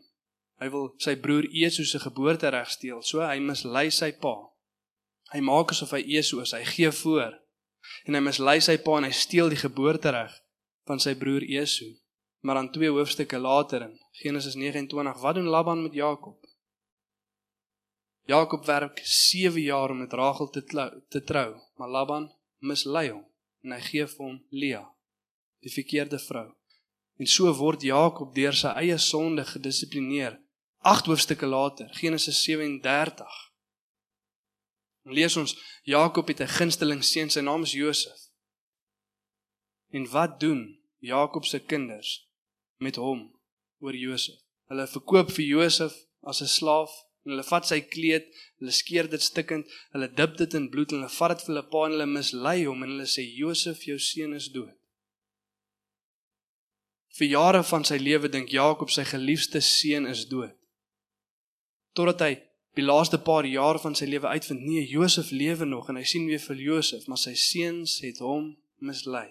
Hy 0.60 0.68
wil 0.68 0.90
sy 1.00 1.14
broer 1.16 1.46
Esau 1.56 1.86
se 1.88 1.98
geboortereg 2.02 2.68
steel, 2.68 3.00
so 3.00 3.22
hy 3.24 3.38
mislei 3.40 3.88
sy 3.94 4.10
pa. 4.20 4.34
Hy 5.32 5.40
maak 5.46 5.72
asof 5.72 5.94
hy 5.96 6.02
Esau 6.18 6.42
is, 6.44 6.52
hy 6.52 6.64
gee 6.68 6.90
voor. 7.00 7.38
En 8.04 8.18
hy 8.18 8.20
mislei 8.26 8.58
sy 8.60 8.76
pa 8.84 8.98
en 8.98 9.06
hy 9.08 9.14
steel 9.16 9.48
die 9.48 9.60
geboortereg 9.60 10.34
van 10.90 11.00
sy 11.00 11.14
broer 11.16 11.46
Esau. 11.48 11.88
Maar 12.44 12.60
dan 12.60 12.70
twee 12.74 12.92
hoofstukke 12.92 13.40
later 13.40 13.86
in 13.88 13.96
Genesis 14.20 14.56
29, 14.56 15.16
wat 15.22 15.38
doen 15.38 15.48
Laban 15.48 15.82
met 15.82 15.96
Jakob? 15.96 16.36
Jakob 18.28 18.64
werk 18.66 19.00
7 19.04 19.60
jaar 19.60 19.90
om 19.90 19.98
met 19.98 20.12
Rachel 20.12 20.50
te 20.50 20.62
te 21.08 21.24
trou, 21.24 21.56
maar 21.76 21.88
Laban 21.88 22.28
mislei 22.58 23.08
hom 23.10 23.24
en 23.64 23.72
hy 23.76 23.80
gee 23.84 24.06
vir 24.06 24.24
hom 24.24 24.36
Lea, 24.50 24.84
die 25.64 25.72
verkeerde 25.72 26.20
vrou. 26.20 26.46
En 27.20 27.28
so 27.28 27.52
word 27.56 27.82
Jakob 27.84 28.32
deur 28.36 28.56
sy 28.56 28.72
eie 28.80 28.96
sonde 28.98 29.44
gedissiplineer 29.44 30.38
8 30.82 31.06
hoofstukke 31.06 31.46
later, 31.46 31.88
Genesis 31.90 32.42
37. 32.42 33.52
Lees 35.02 35.36
ons 35.36 35.80
Jakob 35.82 36.28
het 36.28 36.40
'n 36.40 36.48
gunsteling 36.48 37.04
seun, 37.04 37.30
sy 37.30 37.40
naam 37.40 37.62
is 37.62 37.72
Josef. 37.72 38.20
En 39.90 40.10
wat 40.10 40.40
doen 40.40 40.80
Jakob 40.98 41.44
se 41.44 41.58
kinders 41.58 42.28
met 42.76 42.96
hom 42.96 43.40
oor 43.78 43.94
Josef? 43.94 44.40
Hulle 44.64 44.86
verkoop 44.86 45.30
vir 45.30 45.44
Josef 45.44 45.92
as 46.20 46.40
'n 46.40 46.46
slaaf 46.46 46.90
en 47.24 47.30
hulle 47.30 47.44
vat 47.44 47.66
sy 47.66 47.80
kleed, 47.80 48.24
hulle 48.58 48.70
skeer 48.70 49.08
dit 49.08 49.22
stukkend, 49.22 49.66
hulle 49.92 50.14
dip 50.14 50.36
dit 50.36 50.54
in 50.54 50.70
bloed 50.70 50.92
en 50.92 50.98
hulle 50.98 51.16
vat 51.18 51.28
dit 51.28 51.46
vir 51.46 51.54
hulle 51.54 51.68
pa 51.68 51.84
en 51.84 51.90
hulle 51.90 52.06
mislei 52.06 52.64
hom 52.64 52.82
en 52.82 52.88
hulle 52.88 53.06
sê 53.06 53.22
Josef, 53.36 53.82
jou 53.82 53.98
seun 53.98 54.34
is 54.34 54.48
dood. 54.48 54.76
Vir 57.18 57.28
jare 57.28 57.62
van 57.64 57.84
sy 57.84 57.96
lewe 57.96 58.28
dink 58.28 58.48
Jakob 58.48 58.90
sy 58.90 59.04
geliefde 59.04 59.60
seun 59.60 60.06
is 60.06 60.24
dood 60.28 60.59
totdat 61.92 62.20
hy 62.26 62.32
die 62.78 62.86
laaste 62.86 63.18
paar 63.18 63.46
jaar 63.46 63.80
van 63.82 63.96
sy 63.98 64.06
lewe 64.06 64.30
uitvind 64.30 64.62
nee 64.62 64.86
Josef 64.86 65.30
lewe 65.30 65.66
nog 65.66 65.88
en 65.90 65.98
hy 65.98 66.06
sien 66.06 66.26
weer 66.30 66.42
vir 66.42 66.62
Josef 66.62 67.06
maar 67.10 67.18
sy 67.18 67.34
seuns 67.34 67.98
het 68.04 68.22
hom 68.24 68.54
mislei. 68.78 69.28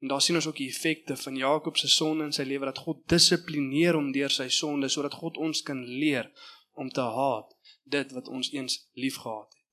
En 0.00 0.12
daar 0.12 0.22
sien 0.22 0.36
ons 0.38 0.46
ook 0.46 0.60
die 0.60 0.68
effekte 0.68 1.16
van 1.16 1.36
Jakob 1.36 1.76
se 1.76 1.88
sonde 1.88 2.24
in 2.28 2.32
sy 2.36 2.44
lewe 2.44 2.68
dat 2.68 2.78
God 2.84 3.02
dissiplineer 3.10 3.96
hom 3.98 4.12
deur 4.12 4.30
sy 4.30 4.48
sonde 4.52 4.88
sodat 4.92 5.16
God 5.18 5.36
ons 5.36 5.62
kan 5.66 5.82
leer 5.84 6.30
om 6.76 6.90
te 6.92 7.00
haat 7.00 7.56
dit 7.82 8.12
wat 8.12 8.28
ons 8.28 8.52
eens 8.52 8.78
liefgehad 8.92 9.48
het. 9.48 9.64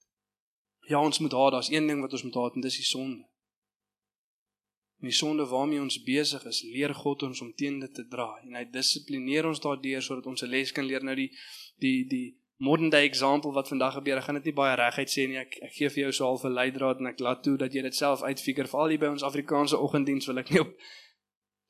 Ja, 0.90 1.00
ons 1.00 1.20
moet 1.20 1.32
haat, 1.32 1.52
daar's 1.52 1.72
een 1.72 1.88
ding 1.88 2.02
wat 2.02 2.12
ons 2.12 2.24
moet 2.24 2.36
haat 2.36 2.56
en 2.56 2.66
dis 2.66 2.80
die 2.82 2.88
sonde. 2.88 3.24
En 5.04 5.10
die 5.10 5.16
sonde 5.16 5.46
waarmee 5.46 5.82
ons 5.82 5.98
besig 6.04 6.44
is, 6.48 6.62
leer 6.64 6.94
God 6.96 7.26
ons 7.28 7.42
om 7.44 7.50
teen 7.60 7.82
dit 7.82 7.92
te 7.94 8.06
dra 8.08 8.30
en 8.40 8.54
hy 8.56 8.62
dissiplineer 8.72 9.44
ons 9.50 9.60
daardeur 9.60 10.02
sodat 10.06 10.30
ons 10.32 10.44
'n 10.46 10.48
les 10.48 10.72
kan 10.72 10.86
leer 10.88 11.04
nou 11.04 11.16
die 11.16 11.28
die 11.84 12.06
die 12.08 12.38
modern 12.58 12.90
day 12.90 13.04
example 13.04 13.52
wat 13.52 13.68
vandag 13.68 13.94
gebeur. 13.94 14.18
Ek 14.18 14.24
gaan 14.24 14.40
dit 14.40 14.46
nie 14.46 14.54
baie 14.54 14.78
reguit 14.80 15.12
sê 15.12 15.28
nie. 15.28 15.38
Ek 15.42 15.60
ek 15.62 15.74
gee 15.74 15.90
vir 15.90 16.04
jou 16.04 16.12
so 16.12 16.26
half 16.26 16.46
'n 16.46 16.54
leidraad 16.54 17.00
en 17.00 17.08
ek 17.08 17.20
laat 17.20 17.44
toe 17.44 17.58
dat 17.58 17.74
jy 17.74 17.82
dit 17.82 17.96
self 17.96 18.24
uitfigure. 18.24 18.68
Veral 18.68 18.96
hier 18.96 19.00
by 19.00 19.12
ons 19.12 19.24
Afrikaanse 19.24 19.78
oggenddiens 19.78 20.26
wil 20.26 20.38
ek 20.38 20.50
nie 20.52 20.62
op 20.62 20.74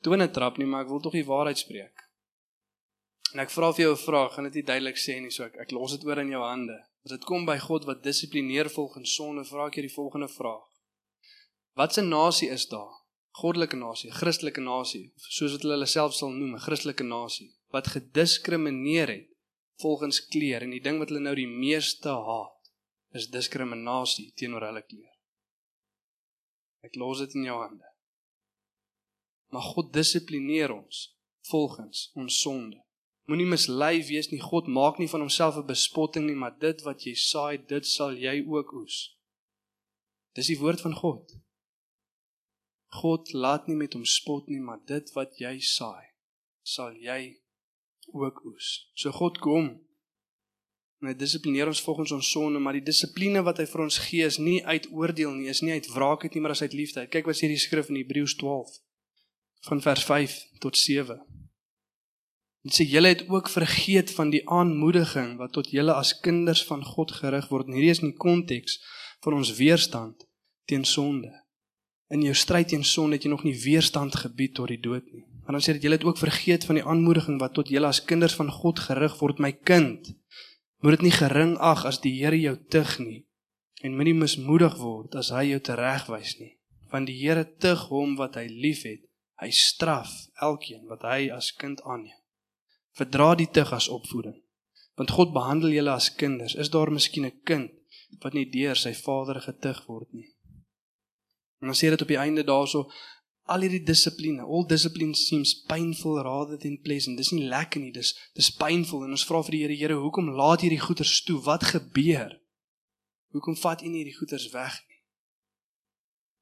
tone 0.03 0.31
trap 0.31 0.57
nie, 0.57 0.67
maar 0.67 0.83
ek 0.83 0.89
wil 0.89 1.01
tog 1.01 1.13
die 1.13 1.25
waarheid 1.25 1.57
spreek. 1.57 1.97
En 3.33 3.39
ek 3.39 3.49
vra 3.49 3.73
vir 3.73 3.85
jou 3.85 3.93
'n 3.93 4.05
vraag, 4.05 4.33
gaan 4.33 4.43
dit 4.43 4.53
nie 4.53 4.63
duidelik 4.71 4.97
sê 4.97 5.19
nie, 5.19 5.31
so 5.31 5.43
ek 5.43 5.55
ek 5.55 5.71
los 5.71 5.91
dit 5.97 6.05
oor 6.05 6.19
in 6.19 6.29
jou 6.29 6.43
hande. 6.43 6.77
As 7.03 7.11
dit 7.11 7.25
kom 7.25 7.45
by 7.45 7.57
God 7.57 7.85
wat 7.85 8.03
dissiplineer 8.03 8.69
volgens 8.69 9.15
sonde, 9.15 9.43
vra 9.43 9.65
ek 9.65 9.73
jou 9.73 9.87
die 9.87 9.95
volgende 9.95 10.27
vraag. 10.27 10.69
Wat 11.75 11.97
'n 11.97 12.09
nasie 12.09 12.49
is 12.49 12.67
daar 12.67 13.02
goddelike 13.39 13.77
nasie, 13.77 14.11
Christelike 14.13 14.61
nasie, 14.61 15.11
soos 15.17 15.55
wat 15.55 15.63
hulle 15.65 15.77
hulle 15.77 15.89
self 15.89 16.13
sal 16.13 16.31
noem, 16.31 16.55
'n 16.55 16.65
Christelike 16.65 17.03
nasie 17.03 17.51
wat 17.73 17.87
gediskrimineer 17.87 19.09
het 19.09 19.29
volgens 19.81 20.19
kleur 20.27 20.61
en 20.61 20.69
die 20.75 20.81
ding 20.81 20.99
wat 21.01 21.09
hulle 21.09 21.23
nou 21.25 21.35
die 21.35 21.49
meeste 21.49 22.09
haat 22.09 22.69
is 23.17 23.29
diskriminasie 23.33 24.31
teenoor 24.37 24.67
hulle 24.67 24.83
kleur. 24.85 25.09
Ek 26.85 26.95
los 27.01 27.21
dit 27.23 27.35
in 27.39 27.47
jou 27.49 27.57
hande. 27.61 27.89
Maar 29.53 29.65
God 29.73 29.93
dissiplineer 29.93 30.73
ons 30.73 31.03
volgens 31.49 32.09
ons 32.19 32.39
sonde. 32.45 32.79
Moenie 33.29 33.47
mislei 33.47 34.01
wees 34.03 34.29
nie. 34.31 34.41
God 34.43 34.67
maak 34.67 34.99
nie 34.99 35.07
van 35.07 35.23
homself 35.23 35.57
'n 35.57 35.65
bespotting 35.67 36.25
nie, 36.27 36.35
maar 36.35 36.57
dit 36.59 36.81
wat 36.83 37.05
jy 37.05 37.15
saai, 37.15 37.57
dit 37.57 37.85
sal 37.87 38.17
jy 38.17 38.43
ook 38.45 38.73
oes. 38.73 39.17
Dis 40.35 40.47
die 40.47 40.59
woord 40.59 40.81
van 40.81 40.95
God. 40.95 41.31
God 42.99 43.33
laat 43.33 43.67
nie 43.67 43.77
met 43.79 43.95
hom 43.97 44.05
spot 44.05 44.49
nie, 44.51 44.61
maar 44.61 44.81
dit 44.87 45.09
wat 45.15 45.39
jy 45.41 45.57
saai, 45.65 46.13
sal 46.61 46.93
jy 46.99 47.35
ook 48.13 48.43
oes. 48.45 48.69
So 48.95 49.11
God 49.15 49.39
kom 49.43 49.73
en 51.03 51.09
hy 51.09 51.17
dissiplineer 51.19 51.67
ons 51.67 51.81
volgens 51.83 52.13
ons 52.15 52.29
sonde, 52.31 52.61
maar 52.63 52.77
die 52.77 52.85
dissipline 52.85 53.41
wat 53.43 53.57
hy 53.59 53.65
vir 53.67 53.81
ons 53.83 53.97
gee 54.05 54.23
is 54.23 54.37
nie 54.39 54.61
uit 54.63 54.85
oordeel 54.95 55.33
nie, 55.35 55.49
is 55.51 55.59
nie 55.59 55.75
uit 55.75 55.89
wraak 55.91 56.23
nie, 56.29 56.39
maar 56.39 56.55
is 56.55 56.63
uit 56.63 56.75
liefde. 56.77 57.03
Kyk 57.11 57.27
wat 57.27 57.39
sê 57.41 57.49
die 57.51 57.59
skrif 57.59 57.89
in 57.91 57.99
Hebreërs 57.99 58.37
12 58.39 58.77
van 59.67 59.83
vers 59.83 60.05
5 60.07 60.37
tot 60.63 60.79
7. 60.79 61.19
Dit 62.63 62.77
sê 62.77 62.87
julle 62.87 63.11
het 63.11 63.25
ook 63.27 63.51
vergeet 63.51 64.13
van 64.15 64.31
die 64.31 64.45
aanmoediging 64.47 65.35
wat 65.41 65.51
tot 65.57 65.67
julle 65.75 65.95
as 65.99 66.15
kinders 66.23 66.63
van 66.69 66.83
God 66.87 67.11
gerig 67.11 67.49
word. 67.51 67.67
En 67.67 67.75
hierdie 67.75 67.91
is 67.91 68.03
in 68.03 68.13
die 68.13 68.23
konteks 68.23 68.79
van 69.23 69.35
ons 69.41 69.51
weerstand 69.59 70.23
teen 70.71 70.87
sonde. 70.87 71.33
In 72.13 72.21
jou 72.21 72.33
stryd 72.37 72.69
teen 72.69 72.83
sonde 72.85 73.17
het 73.17 73.25
jy 73.25 73.31
nog 73.33 73.43
nie 73.47 73.55
weerstand 73.57 74.15
gebied 74.21 74.53
tot 74.59 74.69
die 74.69 74.81
dood 74.81 75.05
nie. 75.11 75.25
Maar 75.43 75.57
dan 75.57 75.63
sê 75.65 75.73
dit 75.75 75.87
jy 75.87 75.91
het 75.95 76.05
ook 76.07 76.21
vergeet 76.21 76.65
van 76.69 76.77
die 76.77 76.85
aanmoediging 76.85 77.39
wat 77.41 77.55
tot 77.57 77.71
julle 77.73 77.89
as 77.89 78.03
kinders 78.05 78.35
van 78.37 78.51
God 78.53 78.79
gerig 78.85 79.15
word, 79.19 79.41
my 79.43 79.51
kind. 79.51 80.13
Moet 80.83 80.97
dit 80.97 81.07
nie 81.07 81.15
gering 81.15 81.55
ag 81.57 81.85
as 81.89 81.99
die 82.03 82.13
Here 82.19 82.39
jou 82.39 82.55
tug 82.69 82.99
nie 82.99 83.23
en 83.83 83.95
moenie 83.97 84.15
mismoedig 84.15 84.77
word 84.79 85.15
as 85.19 85.33
hy 85.35 85.49
jou 85.49 85.59
teregwys 85.59 86.37
nie, 86.39 86.53
want 86.91 87.09
die 87.09 87.17
Here 87.19 87.43
tug 87.59 87.89
hom 87.89 88.15
wat 88.19 88.37
hy 88.39 88.45
liefhet. 88.47 89.01
Hy 89.41 89.49
straf 89.51 90.11
elkeen 90.39 90.85
wat 90.87 91.03
hy 91.03 91.27
as 91.35 91.49
kind 91.59 91.81
aanneem. 91.83 92.15
Verdra 92.95 93.33
die 93.35 93.49
tug 93.51 93.73
as 93.75 93.89
opvoeding. 93.91 94.37
Want 94.95 95.11
God 95.11 95.33
behandel 95.33 95.73
julle 95.73 95.95
as 95.97 96.11
kinders. 96.15 96.53
Is 96.55 96.69
daar 96.69 96.91
miskien 96.93 97.25
'n 97.25 97.41
kind 97.43 97.71
wat 98.21 98.33
nie 98.33 98.45
deur 98.45 98.75
sy 98.75 98.93
vader 98.93 99.41
getug 99.41 99.87
word 99.87 100.13
nie? 100.13 100.32
En 101.63 101.71
dan 101.71 101.77
sê 101.79 101.87
dit 101.93 102.01
op 102.01 102.09
die 102.11 102.19
einde 102.19 102.43
daarso 102.43 102.89
al 103.47 103.63
hierdie 103.63 103.85
dissipline, 103.87 104.43
all 104.43 104.65
discipline 104.67 105.15
seems 105.15 105.53
painful 105.67 106.17
rather 106.21 106.57
than 106.59 106.75
pleasant. 106.81 107.15
Dis 107.17 107.31
nie 107.31 107.45
lekker 107.47 107.79
nie, 107.79 107.91
dis 107.95 108.11
dis 108.35 108.49
painful 108.51 109.05
en 109.05 109.15
ons 109.15 109.23
vra 109.29 109.39
vir 109.47 109.55
die 109.55 109.61
Here, 109.61 109.77
Here, 109.79 109.99
hoekom 110.03 110.33
laat 110.35 110.65
hierdie 110.65 110.81
goeters 110.83 111.21
toe? 111.23 111.37
Wat 111.45 111.63
gebeur? 111.71 112.35
Hoekom 113.31 113.55
vat 113.63 113.79
U 113.79 113.87
nie 113.87 114.03
hierdie 114.03 114.17
goeters 114.17 114.49
weg 114.51 114.75
nie? 114.89 114.99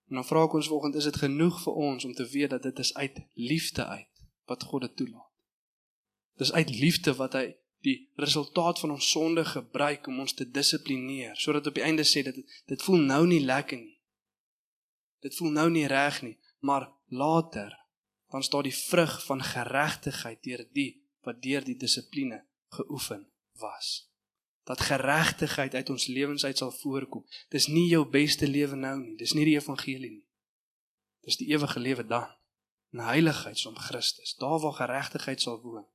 En 0.09 0.19
dan 0.19 0.27
vra 0.31 0.47
ek 0.49 0.57
ons 0.57 0.71
volgende, 0.73 0.97
is 0.97 1.11
dit 1.11 1.21
genoeg 1.21 1.61
vir 1.67 1.79
ons 1.85 2.09
om 2.09 2.17
te 2.17 2.25
weet 2.33 2.57
dat 2.57 2.65
dit 2.65 2.81
is 2.81 2.93
uit 2.97 3.21
liefde 3.37 3.85
uit 3.85 4.25
wat 4.49 4.65
God 4.73 4.89
dit 4.89 4.97
toelaat? 5.03 5.29
Dis 6.41 6.53
uit 6.57 6.73
liefde 6.81 7.13
wat 7.21 7.37
hy 7.37 7.45
die 7.85 7.97
resultaat 8.17 8.81
van 8.81 8.97
ons 8.97 9.13
sonde 9.13 9.45
gebruik 9.45 10.09
om 10.09 10.25
ons 10.25 10.33
te 10.33 10.49
dissiplineer 10.49 11.37
sodat 11.37 11.69
op 11.69 11.77
die 11.77 11.85
einde 11.85 12.05
sê 12.05 12.25
dat 12.25 12.33
dit, 12.37 12.61
dit 12.73 12.89
voel 12.89 13.05
nou 13.05 13.23
nie 13.29 13.43
lekker 13.45 13.77
nie. 13.77 14.00
Dit 15.21 15.35
voel 15.37 15.53
nou 15.53 15.69
nie 15.69 15.87
reg 15.87 16.21
nie, 16.25 16.37
maar 16.59 16.89
later 17.07 17.77
dan 18.31 18.43
staan 18.43 18.63
die 18.63 18.75
vrug 18.75 19.25
van 19.25 19.43
geregtigheid 19.43 20.43
deur 20.43 20.63
die 20.71 21.03
wat 21.21 21.41
deur 21.41 21.63
die 21.63 21.75
dissipline 21.77 22.45
geoefen 22.69 23.27
was. 23.59 24.09
Dat 24.63 24.81
geregtigheid 24.81 25.75
uit 25.75 25.89
ons 25.89 26.07
lewens 26.07 26.45
uit 26.45 26.57
sal 26.57 26.71
voorkom. 26.71 27.25
Dis 27.49 27.67
nie 27.67 27.87
jou 27.89 28.05
beste 28.09 28.47
lewe 28.47 28.75
nou 28.75 28.95
nie, 29.01 29.15
dis 29.17 29.33
nie 29.33 29.45
die 29.45 29.57
evangelie 29.57 30.11
nie. 30.11 30.27
Dis 31.21 31.37
die 31.37 31.49
ewige 31.51 31.79
lewe 31.79 32.05
dan. 32.05 32.29
In 32.91 33.03
heiligheid 33.03 33.57
som 33.57 33.75
Christus, 33.75 34.35
daar 34.39 34.59
waar 34.59 34.79
geregtigheid 34.79 35.41
sal 35.41 35.61
woon. 35.61 35.85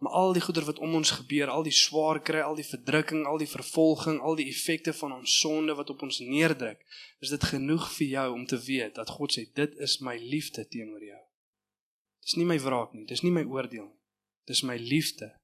Maar 0.00 0.12
al 0.16 0.32
die 0.32 0.42
goeder 0.42 0.64
wat 0.64 0.78
om 0.80 0.94
ons 0.96 1.10
gebeur, 1.12 1.50
al 1.52 1.64
die 1.66 1.74
swaar 1.76 2.22
kry, 2.24 2.40
al 2.40 2.56
die 2.56 2.64
verdrukking, 2.64 3.26
al 3.28 3.38
die 3.38 3.48
vervolging, 3.48 4.20
al 4.24 4.38
die 4.38 4.48
effekte 4.48 4.94
van 4.96 5.12
ons 5.12 5.34
sonde 5.42 5.74
wat 5.76 5.92
op 5.92 6.02
ons 6.06 6.22
neerdruk, 6.24 6.80
is 7.20 7.32
dit 7.34 7.44
genoeg 7.52 7.84
vir 7.98 8.06
jou 8.14 8.26
om 8.32 8.46
te 8.48 8.56
weet 8.64 8.96
dat 8.96 9.12
God 9.12 9.36
sê 9.36 9.44
dit 9.54 9.76
is 9.76 9.98
my 10.00 10.16
liefde 10.16 10.64
teenoor 10.72 11.04
jou. 11.04 11.20
Dis 12.24 12.38
nie 12.40 12.48
my 12.48 12.56
wraak 12.64 12.96
nie, 12.96 13.04
dis 13.04 13.20
nie 13.26 13.34
my 13.34 13.44
oordeel 13.44 13.90
nie. 13.90 13.98
Dis 14.48 14.64
my 14.64 14.78
liefde 14.80 15.34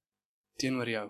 teenoor 0.57 0.88
jou. 0.88 1.07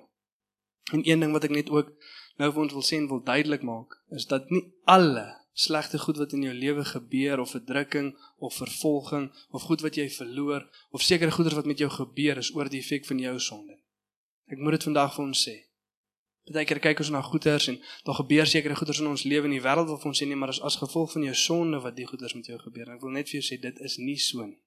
En 0.93 1.07
een 1.07 1.23
ding 1.23 1.33
wat 1.35 1.47
ek 1.47 1.55
net 1.55 1.71
ook 1.71 1.95
nou 2.43 2.51
vir 2.51 2.63
ons 2.67 2.75
wil 2.75 2.85
sê 2.85 2.99
en 2.99 3.09
wil 3.11 3.23
duidelik 3.25 3.63
maak, 3.67 3.95
is 4.15 4.27
dat 4.31 4.51
nie 4.51 4.67
alle 4.91 5.27
slegte 5.57 5.99
goed 5.99 6.19
wat 6.21 6.33
in 6.37 6.43
jou 6.45 6.55
lewe 6.55 6.85
gebeur 6.85 7.41
of 7.41 7.51
verdrukking 7.51 8.11
of 8.37 8.55
vervolging 8.55 9.31
of 9.51 9.63
goed 9.63 9.81
wat 9.81 9.97
jy 9.97 10.05
verloor 10.13 10.67
of 10.91 11.03
sekere 11.03 11.33
goeder 11.33 11.57
wat 11.57 11.65
met 11.71 11.81
jou 11.81 11.89
gebeur 11.91 12.37
is 12.43 12.51
oor 12.55 12.69
die 12.69 12.83
effek 12.85 13.09
van 13.09 13.23
jou 13.23 13.39
sonde. 13.41 13.79
Ek 14.53 14.61
moet 14.61 14.77
dit 14.77 14.85
vandag 14.91 15.15
vir 15.17 15.25
ons 15.25 15.47
sê. 15.49 15.57
Partykeer 16.47 16.83
kyk 16.85 17.01
ons 17.03 17.15
na 17.15 17.23
goeders 17.25 17.71
en 17.73 17.81
daar 18.05 18.19
gebeur 18.21 18.47
sekere 18.47 18.77
goeders 18.77 19.01
in 19.01 19.09
ons 19.15 19.25
lewe 19.25 19.49
en 19.49 19.57
die 19.57 19.65
wêreld 19.65 19.89
vir 19.97 20.13
ons 20.13 20.21
sê 20.21 20.29
nee, 20.29 20.37
maar 20.37 20.53
as 20.53 20.61
as 20.61 20.77
gevolg 20.83 21.17
van 21.17 21.25
jou 21.31 21.35
sonde 21.47 21.81
wat 21.89 21.97
die 21.97 22.07
goeders 22.07 22.37
met 22.37 22.53
jou 22.53 22.61
gebeur. 22.61 22.93
Ek 22.93 23.01
wil 23.03 23.17
net 23.17 23.33
vir 23.33 23.41
jou 23.41 23.49
sê 23.49 23.59
dit 23.63 23.81
is 23.89 23.97
nie 23.97 24.21
so 24.21 24.45
nie. 24.45 24.61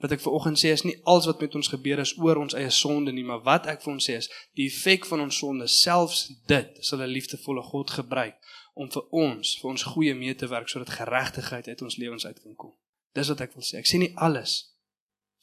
Wat 0.00 0.12
ek 0.12 0.20
vanoggend 0.20 0.60
sê 0.60 0.70
is 0.76 0.84
nie 0.84 0.94
alles 1.08 1.26
wat 1.28 1.40
met 1.40 1.56
ons 1.56 1.72
gebeur 1.72 2.04
is 2.04 2.14
oor 2.20 2.38
ons 2.40 2.54
eie 2.56 2.70
sonde 2.72 3.16
nie, 3.16 3.24
maar 3.24 3.40
wat 3.48 3.66
ek 3.72 3.82
vir 3.84 3.96
ons 3.96 4.06
sê 4.12 4.20
is 4.20 4.28
die 4.56 4.68
effek 4.68 5.08
van 5.08 5.24
ons 5.24 5.40
sonde, 5.40 5.66
selfs 5.68 6.28
dit 6.48 6.78
sal 6.84 7.00
'n 7.00 7.16
liefdevolle 7.16 7.64
God 7.72 7.96
gebruik 7.96 8.36
om 8.80 8.88
vir 8.88 9.04
ons, 9.12 9.56
vir 9.60 9.70
ons 9.70 9.82
goeie 9.92 10.14
mee 10.16 10.34
te 10.34 10.48
werk 10.48 10.70
sodat 10.72 10.94
geregtigheid 10.96 11.68
uit 11.68 11.82
ons 11.84 11.96
lewens 12.00 12.26
uit 12.26 12.38
kan 12.40 12.54
kom. 12.56 12.72
Dis 13.16 13.28
wat 13.28 13.42
ek 13.44 13.52
wil 13.56 13.66
sê. 13.66 13.80
Ek 13.82 13.88
sê 13.90 14.00
nie 14.00 14.14
alles 14.16 14.54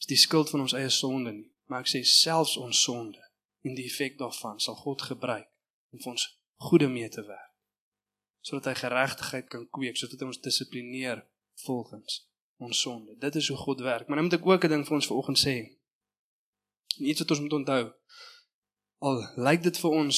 is 0.02 0.10
die 0.10 0.18
skuld 0.18 0.50
van 0.54 0.64
ons 0.66 0.74
eie 0.78 0.90
sonde 0.94 1.34
nie, 1.34 1.50
maar 1.70 1.86
ek 1.86 1.92
sê 1.92 2.02
selfs 2.06 2.56
ons 2.62 2.82
sonde 2.88 3.22
en 3.68 3.76
die 3.78 3.86
effek 3.90 4.18
daarvan 4.18 4.62
sal 4.64 4.78
God 4.80 5.04
gebruik 5.06 5.48
om 5.94 6.02
vir 6.02 6.14
ons 6.16 6.26
goeie 6.70 6.90
mee 6.90 7.10
te 7.14 7.22
werk. 7.28 7.54
Sodat 8.46 8.72
hy 8.72 8.76
geregtigheid 8.80 9.50
kan 9.52 9.66
kweek, 9.76 9.98
sodat 10.00 10.24
hy 10.24 10.32
ons 10.32 10.42
dissiplineer 10.42 11.26
volgens 11.66 12.24
ons 12.64 12.82
sonde. 12.82 13.18
Dit 13.22 13.36
is 13.38 13.50
hoe 13.52 13.58
God 13.58 13.84
werk. 13.86 14.08
Maar 14.08 14.18
nou 14.18 14.30
moet 14.30 14.38
ek 14.40 14.46
ook 14.48 14.66
'n 14.66 14.74
ding 14.74 14.86
vir 14.88 14.98
ons 14.98 15.10
vanoggend 15.10 15.40
sê. 15.40 15.56
En 16.98 17.06
iets 17.06 17.20
wat 17.20 17.32
ons 17.32 17.44
moet 17.46 17.54
onthou. 17.54 17.84
Al 19.00 19.18
lyk 19.36 19.62
dit 19.64 19.78
vir 19.78 19.92
ons, 19.92 20.18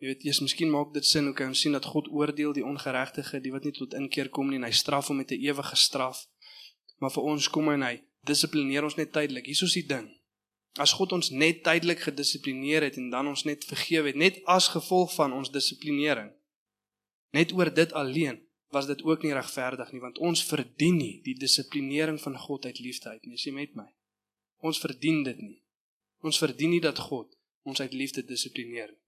jy 0.00 0.10
weet, 0.10 0.24
jy's 0.26 0.40
miskien 0.44 0.70
maak 0.70 0.92
dit 0.94 1.06
sin 1.06 1.28
hoe 1.28 1.34
kan 1.36 1.52
ons 1.52 1.60
sien 1.60 1.74
dat 1.76 1.86
God 1.92 2.08
oordeel 2.12 2.52
die 2.56 2.64
ongeregtige, 2.66 3.40
die 3.40 3.52
wat 3.54 3.64
nie 3.64 3.74
tot 3.76 3.94
inkeer 3.94 4.28
kom 4.28 4.50
nie 4.50 4.58
en 4.60 4.66
hy 4.66 4.72
straf 4.74 5.08
hom 5.08 5.22
met 5.22 5.30
'n 5.32 5.40
ewige 5.40 5.76
straf. 5.76 6.26
Maar 7.00 7.10
vir 7.10 7.22
ons 7.22 7.48
kom 7.48 7.68
hy 7.68 7.74
en 7.74 7.82
hy 7.82 7.96
dissiplineer 8.26 8.84
ons 8.84 8.96
net 8.96 9.12
tydelik. 9.12 9.46
Hier 9.46 9.62
is 9.62 9.72
die 9.72 9.86
ding. 9.86 10.08
As 10.78 10.92
God 10.92 11.12
ons 11.12 11.30
net 11.30 11.62
tydelik 11.62 12.00
gedissiplineer 12.08 12.82
het 12.82 12.96
en 12.96 13.10
dan 13.10 13.28
ons 13.30 13.44
net 13.44 13.64
vergewe 13.64 14.10
het, 14.10 14.16
net 14.16 14.40
as 14.44 14.68
gevolg 14.68 15.14
van 15.14 15.32
ons 15.32 15.50
dissiplinering. 15.50 16.32
Net 17.30 17.52
oor 17.52 17.70
dit 17.74 17.92
alleen 17.92 18.40
was 18.74 18.86
dit 18.86 19.02
ook 19.02 19.22
nie 19.22 19.32
regverdig 19.32 19.92
nie 19.92 20.00
want 20.00 20.18
ons 20.18 20.44
verdien 20.44 20.96
nie 20.96 21.20
die 21.22 21.36
dissiplinering 21.38 22.18
van 22.20 22.38
God 22.38 22.66
uit 22.66 22.78
liefde 22.78 23.08
uit 23.08 23.22
nie. 23.26 23.34
Is 23.34 23.46
jy 23.46 23.52
met 23.52 23.74
my? 23.74 23.86
Ons 24.58 24.80
verdien 24.82 25.22
dit 25.22 25.38
nie. 25.38 25.62
Ons 26.20 26.38
verdien 26.38 26.70
nie 26.70 26.82
dat 26.82 26.98
God 26.98 27.30
ons 27.62 27.80
uit 27.80 27.94
liefde 27.94 28.24
dissiplineer 28.26 28.90
nie. 28.90 29.03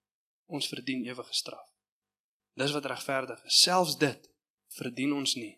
Ons 0.46 0.68
verdien 0.68 1.04
ewige 1.04 1.34
straf. 1.34 1.68
Dis 2.54 2.72
wat 2.72 2.84
regverdig 2.84 3.44
is. 3.44 3.60
Selfs 3.62 3.96
dit 3.98 4.30
verdien 4.78 5.12
ons 5.12 5.34
nie. 5.34 5.56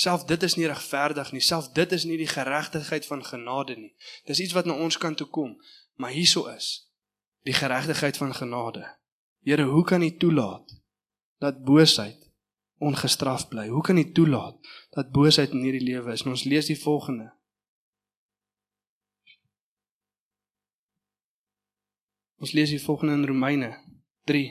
Self 0.00 0.24
dit 0.24 0.42
is 0.42 0.54
nie 0.56 0.68
regverdig 0.70 1.32
nie. 1.32 1.42
Self 1.44 1.72
dit 1.76 1.92
is 1.92 2.06
nie 2.08 2.16
die 2.16 2.30
geregtigheid 2.30 3.06
van 3.06 3.24
genade 3.24 3.76
nie. 3.76 3.92
Dis 4.24 4.40
iets 4.40 4.54
wat 4.56 4.68
na 4.68 4.78
ons 4.78 4.98
kan 4.98 5.14
toe 5.14 5.26
kom, 5.26 5.56
maar 6.00 6.14
hieso 6.14 6.46
is 6.52 6.70
die 7.44 7.56
geregtigheid 7.56 8.16
van 8.16 8.34
genade. 8.34 8.84
Here, 9.44 9.64
hoe 9.64 9.84
kan 9.84 10.02
U 10.02 10.16
toelaat 10.16 10.72
dat 11.40 11.62
boosheid 11.64 12.30
ongestraf 12.78 13.48
bly? 13.48 13.68
Hoe 13.68 13.82
kan 13.82 13.96
U 13.96 14.12
toelaat 14.12 14.56
dat 14.90 15.12
boosheid 15.12 15.50
in 15.56 15.64
hierdie 15.64 15.84
lewe 15.84 16.12
is? 16.12 16.24
En 16.24 16.34
ons 16.36 16.44
lees 16.44 16.68
die 16.68 16.80
volgende. 16.80 17.32
Ons 22.40 22.54
lees 22.56 22.70
die 22.72 22.80
volgende 22.80 23.18
in 23.18 23.26
Romeine 23.28 23.68
3. 24.24 24.44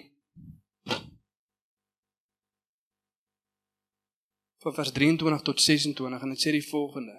Van 4.62 4.76
vers 4.78 4.92
23 4.94 5.42
tot 5.48 5.62
26 5.62 6.26
en 6.26 6.36
dit 6.36 6.44
sê 6.44 6.54
die 6.54 6.68
volgende: 6.68 7.16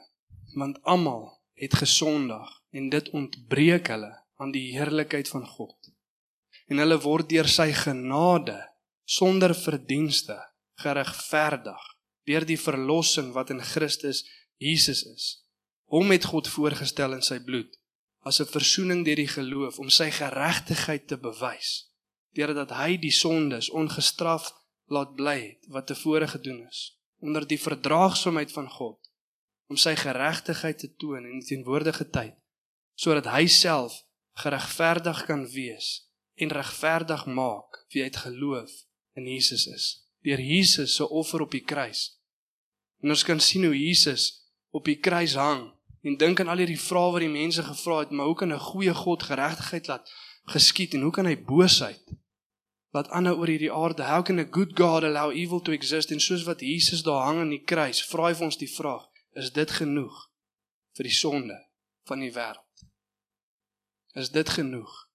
Want 0.55 0.79
almal 0.87 1.25
het 1.59 1.75
gesondag 1.75 2.53
en 2.71 2.87
dit 2.93 3.11
ontbreek 3.11 3.91
hulle 3.91 4.13
aan 4.39 4.55
die 4.55 4.69
heerlikheid 4.77 5.33
van 5.35 5.49
God. 5.57 5.91
En 6.71 6.79
hulle 6.79 7.01
word 7.03 7.33
deur 7.35 7.51
sy 7.51 7.73
genade 7.75 8.61
sonder 9.03 9.57
verdienste 9.59 10.39
geregverdig 10.79 11.83
deur 12.31 12.47
die 12.47 12.61
verlossing 12.61 13.35
wat 13.35 13.51
in 13.51 13.59
Christus 13.75 14.23
Jesus 14.63 15.03
is. 15.03 15.27
Hom 15.91 16.15
het 16.15 16.31
God 16.31 16.47
voorgestel 16.47 17.19
in 17.19 17.27
sy 17.27 17.43
bloed 17.43 17.80
as 18.29 18.41
'n 18.41 18.53
verzoening 18.57 19.05
deur 19.05 19.21
die 19.23 19.33
geloof 19.37 19.79
om 19.79 19.91
sy 19.91 20.11
geregtigheid 20.11 21.07
te 21.09 21.19
bewys 21.19 21.71
deurdat 22.39 22.71
hy 22.81 22.97
die 22.97 23.17
sondes 23.23 23.71
ongestraf 23.71 24.53
laat 24.87 25.15
bly 25.21 25.39
het 25.41 25.71
wat 25.75 25.87
tevore 25.87 26.29
gedoen 26.29 26.67
is 26.67 26.81
onder 27.19 27.47
die 27.47 27.61
verdraagsaamheid 27.69 28.53
van 28.53 28.69
God 28.71 29.11
om 29.69 29.77
sy 29.77 29.95
geregtigheid 29.95 30.79
te 30.79 30.95
toon 30.95 31.25
in 31.25 31.41
die 31.41 31.49
teenwoordige 31.53 32.11
tyd 32.11 32.37
sodat 32.95 33.33
hy 33.37 33.47
self 33.47 34.03
geregverdig 34.43 35.25
kan 35.27 35.47
wees 35.57 35.89
en 36.35 36.55
regverdig 36.61 37.27
maak 37.27 37.85
wie 37.93 38.03
uit 38.03 38.17
geloof 38.17 38.71
in 39.15 39.27
Jesus 39.27 39.67
is 39.67 39.89
deur 40.21 40.41
Jesus 40.41 40.95
se 40.95 41.09
offer 41.09 41.41
op 41.41 41.51
die 41.51 41.65
kruis. 41.65 42.21
En 43.01 43.13
ons 43.15 43.25
kan 43.25 43.41
sien 43.41 43.65
hoe 43.65 43.77
Jesus 43.77 44.27
op 44.71 44.85
die 44.85 44.99
kruis 45.01 45.35
hang 45.35 45.71
en 46.01 46.17
dink 46.17 46.41
aan 46.41 46.49
al 46.49 46.63
hierdie 46.63 46.81
vrae 46.81 47.13
wat 47.13 47.25
die 47.25 47.33
mense 47.33 47.63
gevra 47.63 47.99
het, 47.99 48.11
maar 48.11 48.27
hoe 48.27 48.37
kan 48.37 48.53
'n 48.53 48.67
goeie 48.71 48.95
God 48.95 49.23
geregtigheid 49.23 49.87
laat 49.87 50.11
geskied 50.45 50.95
en 50.95 51.03
hoe 51.03 51.13
kan 51.13 51.27
hy 51.27 51.37
boosheid 51.37 52.05
laat 52.91 53.09
aanhou 53.09 53.37
oor 53.39 53.47
hierdie 53.47 53.73
aarde? 53.73 54.03
How 54.03 54.23
can 54.25 54.39
a 54.39 54.47
good 54.51 54.73
God 54.79 55.03
allow 55.03 55.31
evil 55.31 55.61
to 55.61 55.73
exist? 55.73 56.11
En 56.11 56.21
soos 56.21 56.43
wat 56.43 56.61
Jesus 56.61 57.03
daar 57.03 57.25
hang 57.25 57.39
aan 57.39 57.55
die 57.55 57.65
kruis, 57.65 58.05
vra 58.05 58.27
hy 58.27 58.35
vir 58.35 58.45
ons 58.45 58.57
die 58.57 58.75
vraag: 58.75 59.07
Is 59.33 59.53
dit 59.53 59.71
genoeg 59.71 60.31
vir 60.97 61.05
die 61.05 61.15
sonde 61.15 61.59
van 62.05 62.19
die 62.19 62.33
wêreld? 62.33 62.85
Is 64.13 64.31
dit 64.31 64.49
genoeg? 64.49 65.09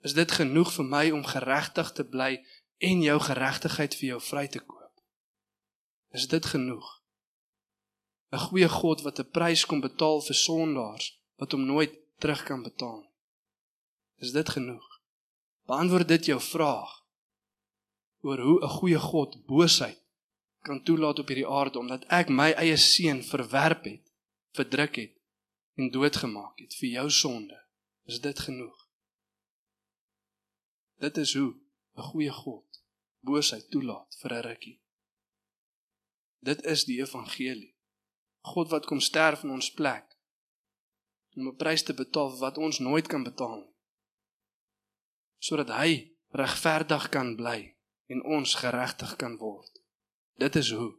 Is 0.00 0.12
dit 0.12 0.32
genoeg 0.32 0.72
vir 0.72 0.84
my 0.84 1.10
om 1.10 1.24
geregtig 1.24 1.92
te 1.92 2.04
bly 2.04 2.40
en 2.80 3.02
jou 3.02 3.20
geregtigheid 3.20 3.94
vir 3.94 4.08
jou 4.08 4.20
vry 4.24 4.46
te 4.48 4.60
koop. 4.64 5.02
Is 6.16 6.26
dit 6.28 6.46
genoeg? 6.46 6.99
'n 8.32 8.38
Goeie 8.46 8.68
God 8.68 9.00
wat 9.06 9.18
'n 9.18 9.30
prys 9.36 9.62
kom 9.66 9.80
betaal 9.80 10.20
vir 10.28 10.38
sondaars 10.46 11.06
wat 11.40 11.52
hom 11.52 11.64
nooit 11.66 11.92
terug 12.18 12.42
kan 12.42 12.62
betaal. 12.62 13.02
Is 14.16 14.32
dit 14.32 14.48
genoeg? 14.48 14.86
Beantwoord 15.66 16.08
dit 16.08 16.24
jou 16.24 16.40
vraag 16.40 16.92
oor 18.20 18.38
hoe 18.38 18.58
'n 18.62 18.74
goeie 18.78 18.98
God 18.98 19.46
boosheid 19.46 20.00
kan 20.62 20.82
toelaat 20.82 21.18
op 21.18 21.28
hierdie 21.28 21.48
aarde 21.48 21.78
omdat 21.78 22.04
ek 22.04 22.28
my 22.28 22.50
eie 22.52 22.76
seun 22.76 23.22
verwerp 23.24 23.84
het, 23.84 24.12
verdruk 24.52 24.96
het 24.96 25.14
en 25.74 25.90
doodgemaak 25.90 26.58
het 26.58 26.74
vir 26.74 26.88
jou 26.88 27.10
sonde. 27.10 27.58
Is 28.04 28.20
dit 28.20 28.38
genoeg? 28.38 28.88
Dit 30.98 31.16
is 31.16 31.34
hoe 31.34 31.54
'n 31.96 32.02
goeie 32.02 32.30
God 32.30 32.82
boosheid 33.20 33.70
toelaat 33.70 34.16
vir 34.20 34.32
'n 34.34 34.42
rukkie. 34.48 34.78
Dit 36.38 36.64
is 36.64 36.84
die 36.84 37.00
evangelie. 37.00 37.69
God 38.40 38.70
wat 38.70 38.86
kom 38.86 39.00
sterf 39.00 39.42
in 39.42 39.50
ons 39.50 39.72
plek 39.72 40.06
om 41.36 41.48
'n 41.48 41.56
prys 41.56 41.82
te 41.82 41.94
betaal 41.94 42.38
wat 42.38 42.58
ons 42.58 42.78
nooit 42.78 43.06
kan 43.06 43.22
betaal 43.22 43.56
nie. 43.56 43.74
Sodat 45.38 45.68
hy 45.68 46.16
regverdig 46.30 47.08
kan 47.08 47.36
bly 47.36 47.76
en 48.06 48.24
ons 48.24 48.54
geregtig 48.54 49.16
kan 49.16 49.36
word. 49.36 49.82
Dit 50.36 50.56
is 50.56 50.70
hoe 50.70 50.98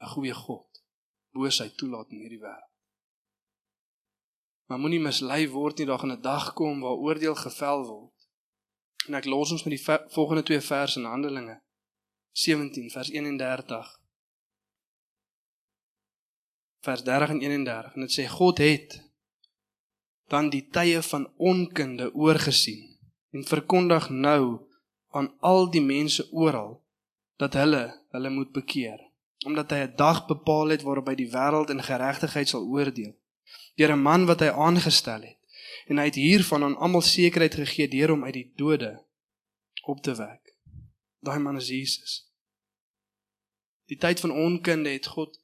'n 0.00 0.06
goeie 0.06 0.34
God 0.34 0.82
boosheid 1.32 1.76
toelaat 1.76 2.10
in 2.10 2.18
hierdie 2.18 2.40
wêreld. 2.40 2.70
Maar 4.66 4.78
moenie 4.78 5.00
mislei 5.00 5.48
word 5.48 5.78
nie, 5.78 5.86
daar 5.86 5.98
gaan 5.98 6.12
'n 6.12 6.20
dag 6.20 6.52
kom 6.52 6.80
waar 6.80 7.02
oordeel 7.06 7.34
gevel 7.34 7.86
word. 7.86 8.28
En 9.06 9.14
ek 9.14 9.24
los 9.24 9.50
ons 9.52 9.64
met 9.64 9.76
die 9.76 9.84
volgende 10.08 10.42
twee 10.42 10.60
verse 10.60 10.98
in 10.98 11.06
Handelinge 11.06 11.62
17 12.32 12.90
vers 12.90 13.10
31 13.10 14.01
vers 16.82 17.02
30 17.06 17.34
en 17.34 17.40
31 17.40 17.94
en 17.94 18.06
dit 18.06 18.14
sê 18.18 18.26
God 18.28 18.62
het 18.62 18.98
dan 20.32 20.50
die 20.50 20.64
tye 20.76 21.02
van 21.08 21.28
onkunde 21.36 22.10
oorgesien 22.14 22.84
en 23.36 23.48
verkondig 23.48 24.08
nou 24.10 24.42
aan 25.16 25.32
al 25.52 25.70
die 25.70 25.84
mense 25.84 26.28
oral 26.32 26.74
dat 27.42 27.58
hulle 27.58 27.84
hulle 28.14 28.30
moet 28.38 28.52
bekeer 28.52 28.98
omdat 29.46 29.70
hy 29.74 29.80
'n 29.84 29.96
dag 29.96 30.26
bepaal 30.26 30.74
het 30.74 30.82
waarop 30.86 31.08
hy 31.10 31.16
die 31.18 31.30
wêreld 31.36 31.70
in 31.74 31.82
geregtigheid 31.90 32.48
sal 32.48 32.66
oordeel 32.66 33.14
deur 33.76 33.92
'n 33.92 34.02
man 34.08 34.26
wat 34.26 34.40
hy 34.40 34.50
aangestel 34.66 35.22
het 35.28 35.38
en 35.86 35.98
hy 35.98 36.04
het 36.04 36.14
hiervan 36.14 36.64
aan 36.64 36.76
almal 36.76 37.04
sekerheid 37.04 37.54
gegee 37.54 37.88
deur 37.88 38.14
hom 38.14 38.24
uit 38.24 38.34
die 38.34 38.52
dode 38.56 38.92
op 39.82 40.02
te 40.02 40.14
wek. 40.14 40.54
Daai 41.18 41.38
man 41.38 41.56
is 41.56 41.68
Jesus. 41.68 42.30
Die 43.90 43.98
tyd 43.98 44.20
van 44.20 44.30
onkunde 44.30 44.90
het 44.90 45.06
God 45.06 45.40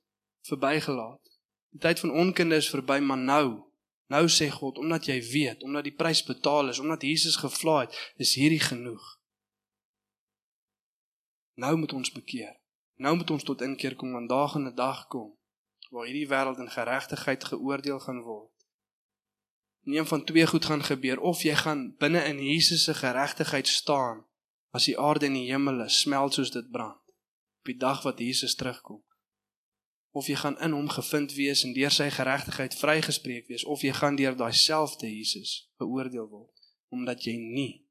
verbygelaat 0.46 1.27
die 1.70 1.80
tyd 1.80 2.00
van 2.00 2.10
onkunde 2.10 2.56
is 2.56 2.70
verby 2.70 2.98
maar 2.98 3.18
nou 3.18 3.68
Nou 4.08 4.24
sê 4.32 4.46
God, 4.48 4.78
omdat 4.80 5.04
jy 5.04 5.18
weet, 5.20 5.62
omdat 5.62 5.84
die 5.84 5.92
prys 5.92 6.22
betaal 6.24 6.70
is, 6.72 6.78
omdat 6.80 7.02
Jesus 7.04 7.36
gevla 7.36 7.80
het, 7.80 7.96
is 8.16 8.34
hierdie 8.40 8.62
genoeg. 8.64 9.04
Nou 11.60 11.76
moet 11.76 11.92
ons 11.92 12.12
bekeer. 12.12 12.54
Nou 12.96 13.16
moet 13.16 13.30
ons 13.30 13.44
tot 13.44 13.60
inkeer 13.60 13.96
kom 14.00 14.12
want 14.16 14.28
daar 14.28 14.48
gaan 14.48 14.66
'n 14.66 14.74
dag 14.74 15.06
kom 15.06 15.36
waar 15.90 16.06
hierdie 16.06 16.28
wêreld 16.28 16.58
in 16.58 16.70
geregtigheid 16.70 17.44
geoordeel 17.44 18.00
gaan 18.00 18.22
word. 18.22 18.52
Nie 19.82 19.98
een 19.98 20.06
van 20.06 20.24
twee 20.24 20.46
goed 20.46 20.64
gaan 20.64 20.84
gebeur 20.84 21.20
of 21.20 21.42
jy 21.42 21.54
gaan 21.54 21.94
binne 21.98 22.24
in 22.24 22.42
Jesus 22.44 22.84
se 22.84 22.94
geregtigheid 22.94 23.68
staan 23.68 24.26
as 24.70 24.84
die 24.84 24.98
aarde 24.98 25.26
en 25.26 25.32
die 25.32 25.50
hemele 25.50 25.88
smelt 25.88 26.34
soos 26.34 26.50
dit 26.50 26.70
brand 26.70 27.00
op 27.58 27.64
die 27.64 27.76
dag 27.76 28.02
wat 28.02 28.18
Jesus 28.18 28.54
terugkom 28.54 29.02
of 30.16 30.28
jy 30.30 30.38
gaan 30.40 30.58
in 30.64 30.72
hom 30.72 30.88
gevind 30.88 31.34
wees 31.36 31.64
en 31.64 31.74
deur 31.76 31.92
sy 31.94 32.08
geregtigheid 32.10 32.76
vrygespreek 32.78 33.48
wees 33.48 33.64
of 33.64 33.84
jy 33.84 33.92
gaan 33.92 34.16
deur 34.16 34.36
daai 34.36 34.52
selfde 34.52 35.10
Jesus 35.10 35.68
beoordeel 35.78 36.28
word 36.28 36.54
omdat 36.88 37.26
jy 37.28 37.36
nie 37.36 37.88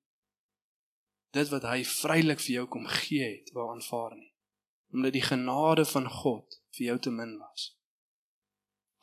dit 1.37 1.49
wat 1.53 1.65
hy 1.69 1.81
vrylik 1.85 2.41
vir 2.41 2.53
jou 2.59 2.65
kom 2.73 2.85
gee 2.89 3.25
het 3.25 3.51
wou 3.55 3.69
aanvaar 3.71 4.15
nie. 4.17 4.31
Omdat 4.93 5.17
die 5.17 5.25
genade 5.25 5.85
van 5.85 6.07
God 6.09 6.59
vir 6.77 6.85
jou 6.91 6.99
te 7.07 7.11
min 7.11 7.35
was. 7.39 7.73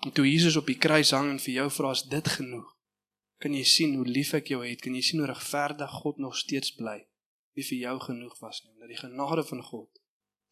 En 0.04 0.12
toe 0.12 0.26
Jesus 0.28 0.56
op 0.56 0.68
die 0.68 0.78
kruis 0.80 1.12
hang 1.16 1.30
en 1.34 1.42
vir 1.42 1.54
jou 1.60 1.68
vra 1.78 1.92
as 1.94 2.04
dit 2.08 2.28
genoeg? 2.36 2.70
Kan 3.40 3.56
jy 3.56 3.64
sien 3.68 3.96
hoe 3.98 4.06
lief 4.08 4.32
ek 4.36 4.52
jou 4.52 4.62
het? 4.64 4.80
Kan 4.84 4.96
jy 4.96 5.02
sien 5.04 5.20
hoe 5.20 5.28
regverdig 5.28 5.98
God 6.02 6.20
nog 6.22 6.36
steeds 6.40 6.74
bly? 6.78 7.02
Wie 7.54 7.66
vir 7.66 7.80
jou 7.88 7.98
genoeg 8.08 8.38
was 8.40 8.62
nie. 8.64 8.72
Omdat 8.74 8.94
die 8.94 9.02
genade 9.02 9.44
van 9.50 9.62
God 9.62 10.00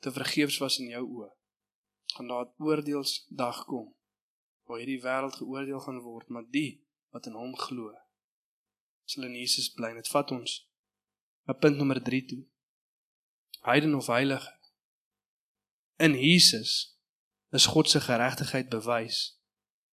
te 0.02 0.12
vergeefs 0.12 0.58
was 0.62 0.78
in 0.82 0.92
jou 0.92 1.04
oë 1.06 1.30
gaan 2.12 2.28
daar 2.28 2.46
'n 2.46 2.62
oordeelsdag 2.62 3.64
kom 3.64 3.94
waar 4.66 4.78
hierdie 4.78 5.02
wêreld 5.02 5.36
geoordeel 5.36 5.80
gaan 5.80 6.00
word, 6.00 6.28
maar 6.28 6.44
die 6.48 6.86
wat 7.10 7.26
in 7.26 7.34
hom 7.36 7.56
glo 7.56 7.92
sal 9.04 9.24
in 9.24 9.34
Jesus 9.34 9.72
bly. 9.72 9.92
Dit 9.94 10.08
vat 10.08 10.30
ons 10.30 10.68
op 11.46 11.60
punt 11.60 11.76
nommer 11.76 12.02
3 12.02 12.24
toe. 12.24 12.44
Heiden 13.60 13.94
of 13.94 14.06
heilige 14.06 14.60
in 15.96 16.14
Jesus 16.18 16.98
is 17.50 17.66
God 17.66 17.90
se 17.90 18.00
geregtigheid 18.00 18.68
bewys 18.68 19.40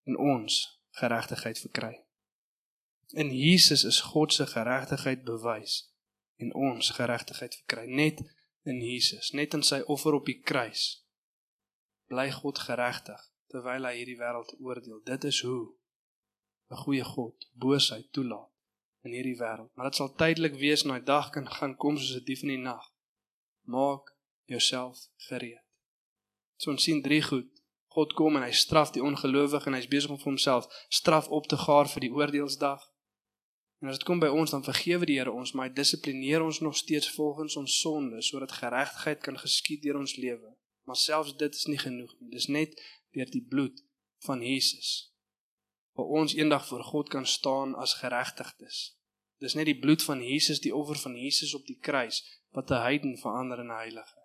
en 0.02 0.16
ons 0.18 0.80
geregtigheid 0.90 1.58
verkry. 1.58 2.04
In 3.08 3.36
Jesus 3.36 3.84
is 3.84 4.00
God 4.00 4.32
se 4.32 4.46
geregtigheid 4.46 5.24
bewys 5.24 5.94
en 6.36 6.54
ons 6.54 6.90
geregtigheid 6.90 7.54
verkry 7.54 7.86
net 7.86 8.22
in 8.62 8.80
Jesus, 8.80 9.30
net 9.30 9.54
in 9.54 9.62
sy 9.62 9.80
offer 9.86 10.14
op 10.14 10.26
die 10.26 10.40
kruis 10.40 10.99
bly 12.10 12.30
God 12.34 12.58
geregtig 12.58 13.22
terwyl 13.50 13.86
hy 13.86 13.94
hierdie 13.98 14.18
wêreld 14.18 14.50
oordeel. 14.58 15.00
Dit 15.06 15.24
is 15.30 15.40
hoe 15.46 15.74
'n 16.70 16.82
goeie 16.84 17.04
God 17.04 17.48
boosheid 17.62 18.12
toelaat 18.12 18.50
in 19.06 19.14
hierdie 19.16 19.38
wêreld. 19.38 19.70
Maar 19.74 19.90
dit 19.90 19.98
sal 19.98 20.14
tydelik 20.22 20.56
wees 20.64 20.82
en 20.82 20.92
daai 20.92 21.04
dag 21.04 21.30
kan 21.30 21.46
gaan 21.56 21.76
kom 21.76 21.96
soos 21.98 22.16
'n 22.20 22.24
dief 22.24 22.42
in 22.42 22.54
die 22.54 22.64
nag. 22.70 22.84
Maak 23.62 24.14
jouself 24.44 24.98
gereed. 25.28 25.64
So 26.56 26.70
ons 26.70 26.82
sien 26.82 27.02
drie 27.02 27.22
goed. 27.22 27.50
God 27.96 28.12
kom 28.12 28.36
en 28.36 28.42
hy 28.42 28.52
straf 28.52 28.90
die 28.90 29.02
ongelowige 29.02 29.66
en 29.66 29.74
hy's 29.78 29.88
besig 29.88 30.10
om 30.10 30.18
vir 30.18 30.30
homself 30.32 30.86
straf 30.88 31.28
op 31.28 31.46
te 31.46 31.56
gaar 31.56 31.88
vir 31.88 32.00
die 32.00 32.12
oordeelsdag. 32.12 32.82
En 33.80 33.88
as 33.88 33.98
dit 33.98 34.06
kom 34.06 34.20
by 34.20 34.28
ons 34.28 34.50
dan 34.50 34.64
vergewe 34.64 35.06
die 35.08 35.18
Here 35.18 35.32
ons, 35.32 35.52
maar 35.52 35.68
hy 35.68 35.74
dissiplineer 35.74 36.42
ons 36.42 36.60
nog 36.60 36.76
steeds 36.76 37.10
volgens 37.10 37.56
ons 37.56 37.80
sonde 37.80 38.22
sodat 38.22 38.52
geregtigheid 38.52 39.20
kan 39.20 39.38
geskied 39.38 39.82
deur 39.82 39.98
ons 39.98 40.16
lewe. 40.16 40.56
Maar 40.84 40.96
selfs 40.96 41.36
dit 41.36 41.54
is 41.54 41.66
nie 41.66 41.78
genoeg 41.78 42.16
nie. 42.18 42.30
Dis 42.30 42.46
net 42.46 42.80
deur 43.10 43.30
die 43.30 43.44
bloed 43.44 43.84
van 44.26 44.42
Jesus 44.42 45.10
waar 46.00 46.06
ons 46.06 46.34
eendag 46.34 46.66
voor 46.66 46.84
God 46.84 47.08
kan 47.08 47.26
staan 47.26 47.74
as 47.74 47.94
geregtigdes. 47.94 48.96
Dis 49.36 49.54
net 49.54 49.66
die 49.68 49.78
bloed 49.78 50.02
van 50.02 50.22
Jesus, 50.22 50.60
die 50.60 50.74
offer 50.74 50.96
van 50.96 51.16
Jesus 51.16 51.54
op 51.54 51.66
die 51.66 51.78
kruis 51.78 52.22
wat 52.56 52.70
'n 52.70 52.82
heiden 52.86 53.18
verander 53.18 53.58
in 53.58 53.66
'n 53.66 53.80
heilige. 53.82 54.20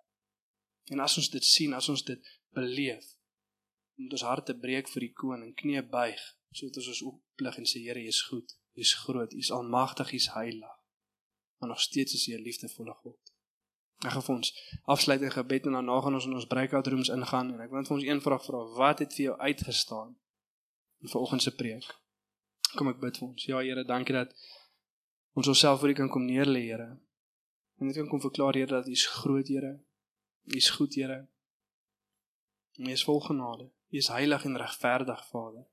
En 0.84 1.00
as 1.00 1.16
ons 1.16 1.30
dit 1.30 1.44
sien, 1.44 1.72
as 1.72 1.88
ons 1.88 2.04
dit 2.04 2.38
beleef, 2.48 3.06
moet 3.94 4.12
ons 4.12 4.22
harte 4.22 4.54
breek 4.58 4.88
vir 4.88 5.00
die 5.00 5.12
koning, 5.12 5.54
knie 5.54 5.82
buig, 5.82 6.22
sodat 6.50 6.76
ons 6.76 6.88
ons 6.88 7.02
ooplig 7.02 7.56
en 7.56 7.66
sê 7.66 7.78
Here, 7.80 8.00
U 8.00 8.06
is 8.06 8.22
goed, 8.22 8.58
U 8.74 8.80
is 8.80 8.94
groot, 8.94 9.32
U 9.32 9.38
is 9.38 9.50
almagtig, 9.50 10.12
U 10.12 10.16
is 10.16 10.28
heilig. 10.28 10.76
Maar 11.58 11.68
nog 11.68 11.80
steeds 11.80 12.14
is 12.14 12.28
U 12.28 12.34
'n 12.34 12.42
liefdevolle 12.42 12.94
God. 12.94 13.32
Ek 14.04 14.12
gaan 14.12 14.22
vir 14.22 14.34
ons 14.34 14.50
afsluit 14.92 15.22
in 15.24 15.32
gebed 15.32 15.66
en 15.66 15.78
daarna 15.78 16.00
gaan 16.04 16.18
ons 16.18 16.26
in 16.28 16.34
ons 16.36 16.48
breakout 16.50 16.86
rooms 16.92 17.08
ingaan 17.12 17.54
en 17.54 17.62
ek 17.64 17.70
wil 17.70 17.80
net 17.80 17.88
vir 17.88 17.96
ons 17.96 18.08
een 18.08 18.20
vraag 18.20 18.44
vra. 18.44 18.58
Wat 18.76 19.00
het 19.04 19.14
vir 19.16 19.24
jou 19.30 19.36
uitgestaan 19.38 20.10
in 21.02 21.12
vanoggend 21.12 21.42
se 21.42 21.54
preek? 21.54 21.86
Kom 22.76 22.90
ek 22.92 23.00
bid 23.00 23.16
vir 23.16 23.28
ons. 23.28 23.46
Ja 23.48 23.62
Here, 23.64 23.84
dankie 23.88 24.16
dat 24.16 24.34
ons 25.36 25.48
onsself 25.48 25.80
voor 25.80 25.94
U 25.94 25.96
kan 26.02 26.12
kom 26.12 26.26
neerlê, 26.28 26.66
Here. 26.68 26.90
En 27.80 27.88
net 27.88 27.96
kan 27.96 28.08
kom 28.08 28.20
verklaar 28.20 28.54
Here 28.54 28.66
dat 28.66 28.88
U 28.88 28.92
is 28.92 29.06
groot, 29.06 29.48
Here. 29.48 29.72
U 30.44 30.56
is 30.56 30.70
goed, 30.76 30.94
Here. 30.94 31.26
U 32.76 32.90
is 32.92 33.04
vol 33.04 33.20
genade. 33.24 33.70
U 33.92 33.96
is 33.96 34.12
heilig 34.12 34.44
en 34.44 34.60
regverdig, 34.60 35.26
Vader. 35.32 35.64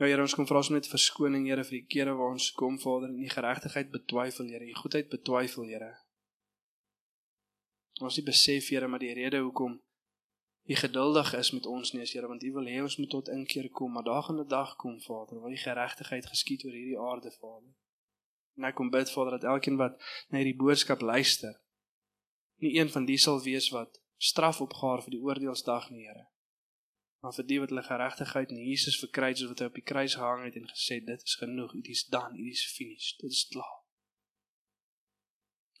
Ja 0.00 0.08
Here, 0.08 0.22
ons 0.26 0.34
kom 0.34 0.48
vra 0.50 0.64
ons 0.64 0.72
net 0.74 0.90
verskoning, 0.90 1.46
Here, 1.46 1.62
vir 1.64 1.78
die 1.78 1.86
kere 1.86 2.16
waar 2.18 2.34
ons 2.34 2.50
kom, 2.58 2.80
Vader, 2.82 3.12
en 3.12 3.22
U 3.22 3.28
geregtigheid 3.30 3.94
betwyfel, 3.94 4.50
Here. 4.50 4.66
U 4.66 4.80
goedheid 4.82 5.12
betwyfel, 5.12 5.70
Here. 5.70 5.94
Ons 8.02 8.18
nie 8.18 8.26
besef 8.26 8.68
Here 8.72 8.88
maar 8.90 9.02
die 9.02 9.14
rede 9.14 9.40
hoekom 9.44 9.78
U 10.70 10.74
geduldig 10.74 11.32
is 11.34 11.50
met 11.50 11.66
ons 11.66 11.90
nie, 11.92 12.04
Here, 12.06 12.28
want 12.30 12.42
U 12.46 12.50
wil 12.54 12.68
hê 12.70 12.82
ons 12.82 12.96
moet 13.00 13.10
tot 13.10 13.30
inkeer 13.34 13.68
kom, 13.74 13.92
maar 13.92 14.06
daar 14.06 14.22
gaan 14.22 14.38
'n 14.40 14.48
dag 14.48 14.76
kom, 14.76 15.00
Vader, 15.00 15.40
waar 15.40 15.50
U 15.50 15.56
geregtigheid 15.56 16.26
geskied 16.26 16.64
oor 16.64 16.72
hierdie 16.72 16.98
aarde, 16.98 17.30
Vader. 17.30 17.72
En 18.56 18.64
ek 18.64 18.74
kom 18.74 18.90
bid, 18.90 19.10
Vader, 19.10 19.38
dat 19.38 19.50
elkeen 19.54 19.76
wat 19.76 19.98
na 20.28 20.38
hierdie 20.38 20.56
boodskap 20.56 21.00
luister, 21.00 21.60
nie 22.62 22.78
een 22.78 22.90
van 22.90 23.04
die 23.04 23.18
sal 23.18 23.42
wees 23.42 23.70
wat 23.70 24.00
straf 24.16 24.60
opgaar 24.60 25.02
vir 25.02 25.10
die 25.10 25.22
oordeelsdag 25.22 25.90
nie, 25.90 26.06
Here. 26.06 26.26
Maar 27.22 27.34
vir 27.34 27.46
die 27.46 27.60
wat 27.60 27.68
hulle 27.68 27.82
geregtigheid 27.82 28.50
in 28.50 28.58
Jesus 28.58 28.98
verkry 28.98 29.28
het, 29.28 29.38
soos 29.38 29.48
wat 29.48 29.58
hy 29.58 29.66
op 29.66 29.74
die 29.74 29.88
kruis 29.90 30.14
gehang 30.14 30.44
het 30.44 30.56
en 30.56 30.68
gesê, 30.68 31.00
dit 31.04 31.22
is 31.22 31.34
genoeg, 31.34 31.72
dit 31.72 31.88
is 31.88 32.04
dan, 32.04 32.36
dit 32.36 32.46
is 32.46 32.66
finished, 32.76 33.18
dit 33.20 33.30
is 33.30 33.46
klaar. 33.50 33.78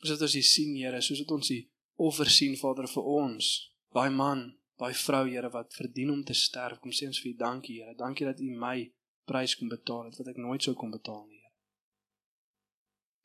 Soos 0.02 0.10
wat 0.10 0.20
ons 0.20 0.32
hier 0.32 0.50
sien, 0.54 0.74
Here, 0.76 1.00
soos 1.00 1.22
wat 1.22 1.30
ons 1.30 1.48
hier 1.48 1.70
offer 1.96 2.30
sien, 2.30 2.56
Vader, 2.56 2.88
vir 2.88 3.02
ons. 3.02 3.52
Daai 3.92 4.10
man, 4.10 4.46
daai 4.80 4.92
vrou, 4.94 5.26
Here, 5.28 5.50
wat 5.50 5.74
verdien 5.74 6.10
om 6.10 6.24
te 6.24 6.34
sterf. 6.34 6.80
Kom 6.80 6.92
sê 6.92 7.06
ons 7.06 7.20
vir 7.22 7.34
U 7.34 7.36
dankie, 7.36 7.80
Here. 7.80 7.94
Dankie 7.98 8.26
dat 8.26 8.40
U 8.40 8.48
my 8.64 8.76
prys 9.28 9.54
kon 9.56 9.68
betaal 9.70 10.08
het 10.08 10.18
wat 10.18 10.32
ek 10.32 10.40
nooit 10.42 10.64
sou 10.64 10.74
kon 10.78 10.90
betaal 10.94 11.26
nie, 11.26 11.42
Here. 11.42 11.52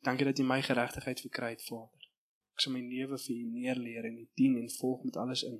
Dankie 0.09 0.27
dat 0.27 0.39
U 0.39 0.45
my 0.47 0.59
geregtigheid 0.61 1.23
verkry 1.25 1.53
het, 1.55 1.63
Vader. 1.65 2.11
Ek 2.57 2.65
sal 2.65 2.73
my 2.73 2.83
lewe 2.83 3.17
vir 3.21 3.35
U 3.35 3.47
neerleer 3.53 4.09
en 4.09 4.21
U 4.21 4.27
dien 4.39 4.59
en 4.59 4.69
volg 4.79 5.03
met 5.07 5.17
alles 5.23 5.43
in. 5.47 5.59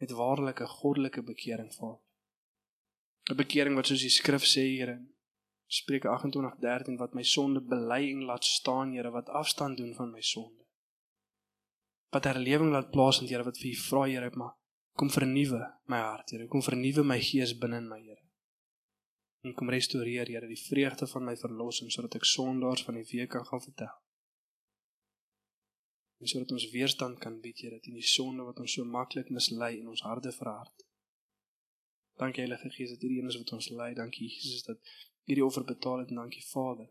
Met 0.00 0.12
waarlike 0.12 0.66
goddelike 0.78 1.22
bekering, 1.24 1.72
Vader. 1.74 2.02
'n 3.30 3.36
Bekering 3.36 3.74
wat 3.74 3.88
soos 3.90 4.04
die 4.06 4.12
skrif 4.12 4.44
sê, 4.46 4.62
Here, 4.78 5.00
Spreuke 5.66 6.08
28:13 6.08 6.96
wat 7.00 7.14
my 7.14 7.22
sonde 7.22 7.60
bely 7.60 8.10
en 8.12 8.22
laat 8.24 8.44
staan, 8.44 8.92
Here, 8.92 9.10
wat 9.10 9.28
afstand 9.28 9.76
doen 9.76 9.94
van 9.94 10.12
my 10.12 10.22
sonde. 10.22 10.65
Wat 12.16 12.24
herlewing 12.24 12.70
laat 12.72 12.88
plaasvind, 12.94 13.28
Here, 13.28 13.44
wat 13.44 13.58
vir 13.60 13.74
U 13.74 13.76
vra, 13.82 14.04
Here, 14.08 14.30
maar 14.40 14.54
kom 14.96 15.10
vernuwe 15.12 15.60
my 15.92 15.98
hart, 16.00 16.32
Here, 16.32 16.46
kom 16.48 16.62
vernuwe 16.64 17.04
my 17.04 17.18
gees 17.20 17.52
binne 17.60 17.82
in 17.82 17.90
my, 17.90 17.98
Here. 18.00 18.22
En 19.44 19.52
kom 19.58 19.68
restoreer, 19.74 20.30
Here, 20.32 20.48
die 20.48 20.62
vreugde 20.62 21.08
van 21.12 21.28
my 21.28 21.36
verlossing 21.36 21.92
sodat 21.92 22.16
ek 22.16 22.24
sondaars 22.24 22.86
van 22.88 22.96
die 22.96 23.04
week 23.12 23.34
kan 23.36 23.44
gaan 23.50 23.60
vertel. 23.66 23.92
En 26.24 26.32
sodat 26.32 26.56
ons 26.56 26.70
weerstand 26.72 27.20
kan 27.20 27.36
bied, 27.44 27.60
Here, 27.60 27.82
teen 27.84 28.00
die 28.00 28.08
sonde 28.16 28.48
wat 28.48 28.64
ons 28.64 28.78
so 28.78 28.88
maklik 28.96 29.28
mislei 29.28 29.74
in 29.82 29.92
ons 29.92 30.06
harte 30.08 30.32
verhard. 30.40 30.88
Dankie 32.16 32.46
Heilige 32.46 32.72
Gees 32.72 32.96
dat 32.96 33.04
hierdie 33.04 33.20
een 33.20 33.28
is 33.28 33.36
wat 33.36 33.52
ons 33.58 33.68
lei. 33.76 33.92
Dankie 33.94 34.30
Jesus 34.32 34.64
dat 34.64 34.96
hierdie 35.28 35.44
offer 35.44 35.68
betaal 35.68 36.06
het 36.06 36.14
en 36.14 36.24
dankie 36.24 36.44
Vader 36.48 36.88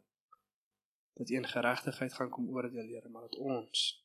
dat 1.15 1.29
U 1.29 1.35
in 1.35 1.47
geregtigheid 1.47 2.13
gaan 2.13 2.29
kom 2.29 2.49
oordeel 2.49 2.87
Here 2.91 3.09
maar 3.09 3.21
dat 3.21 3.35
ons 3.39 4.04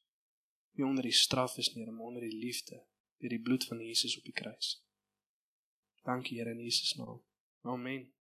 nie 0.80 0.88
onder 0.88 1.04
die 1.04 1.12
straf 1.12 1.58
is 1.60 1.74
nie 1.74 1.86
maar 1.86 2.06
onder 2.06 2.24
die 2.24 2.38
liefde 2.44 2.80
deur 3.20 3.34
die 3.36 3.42
bloed 3.48 3.66
van 3.68 3.80
Jesus 3.84 4.16
op 4.18 4.24
die 4.24 4.32
kruis. 4.32 4.78
Dankie 6.08 6.38
Here 6.38 6.50
in 6.50 6.62
Jesus 6.64 6.94
naam. 6.96 7.20
Amen. 7.62 8.12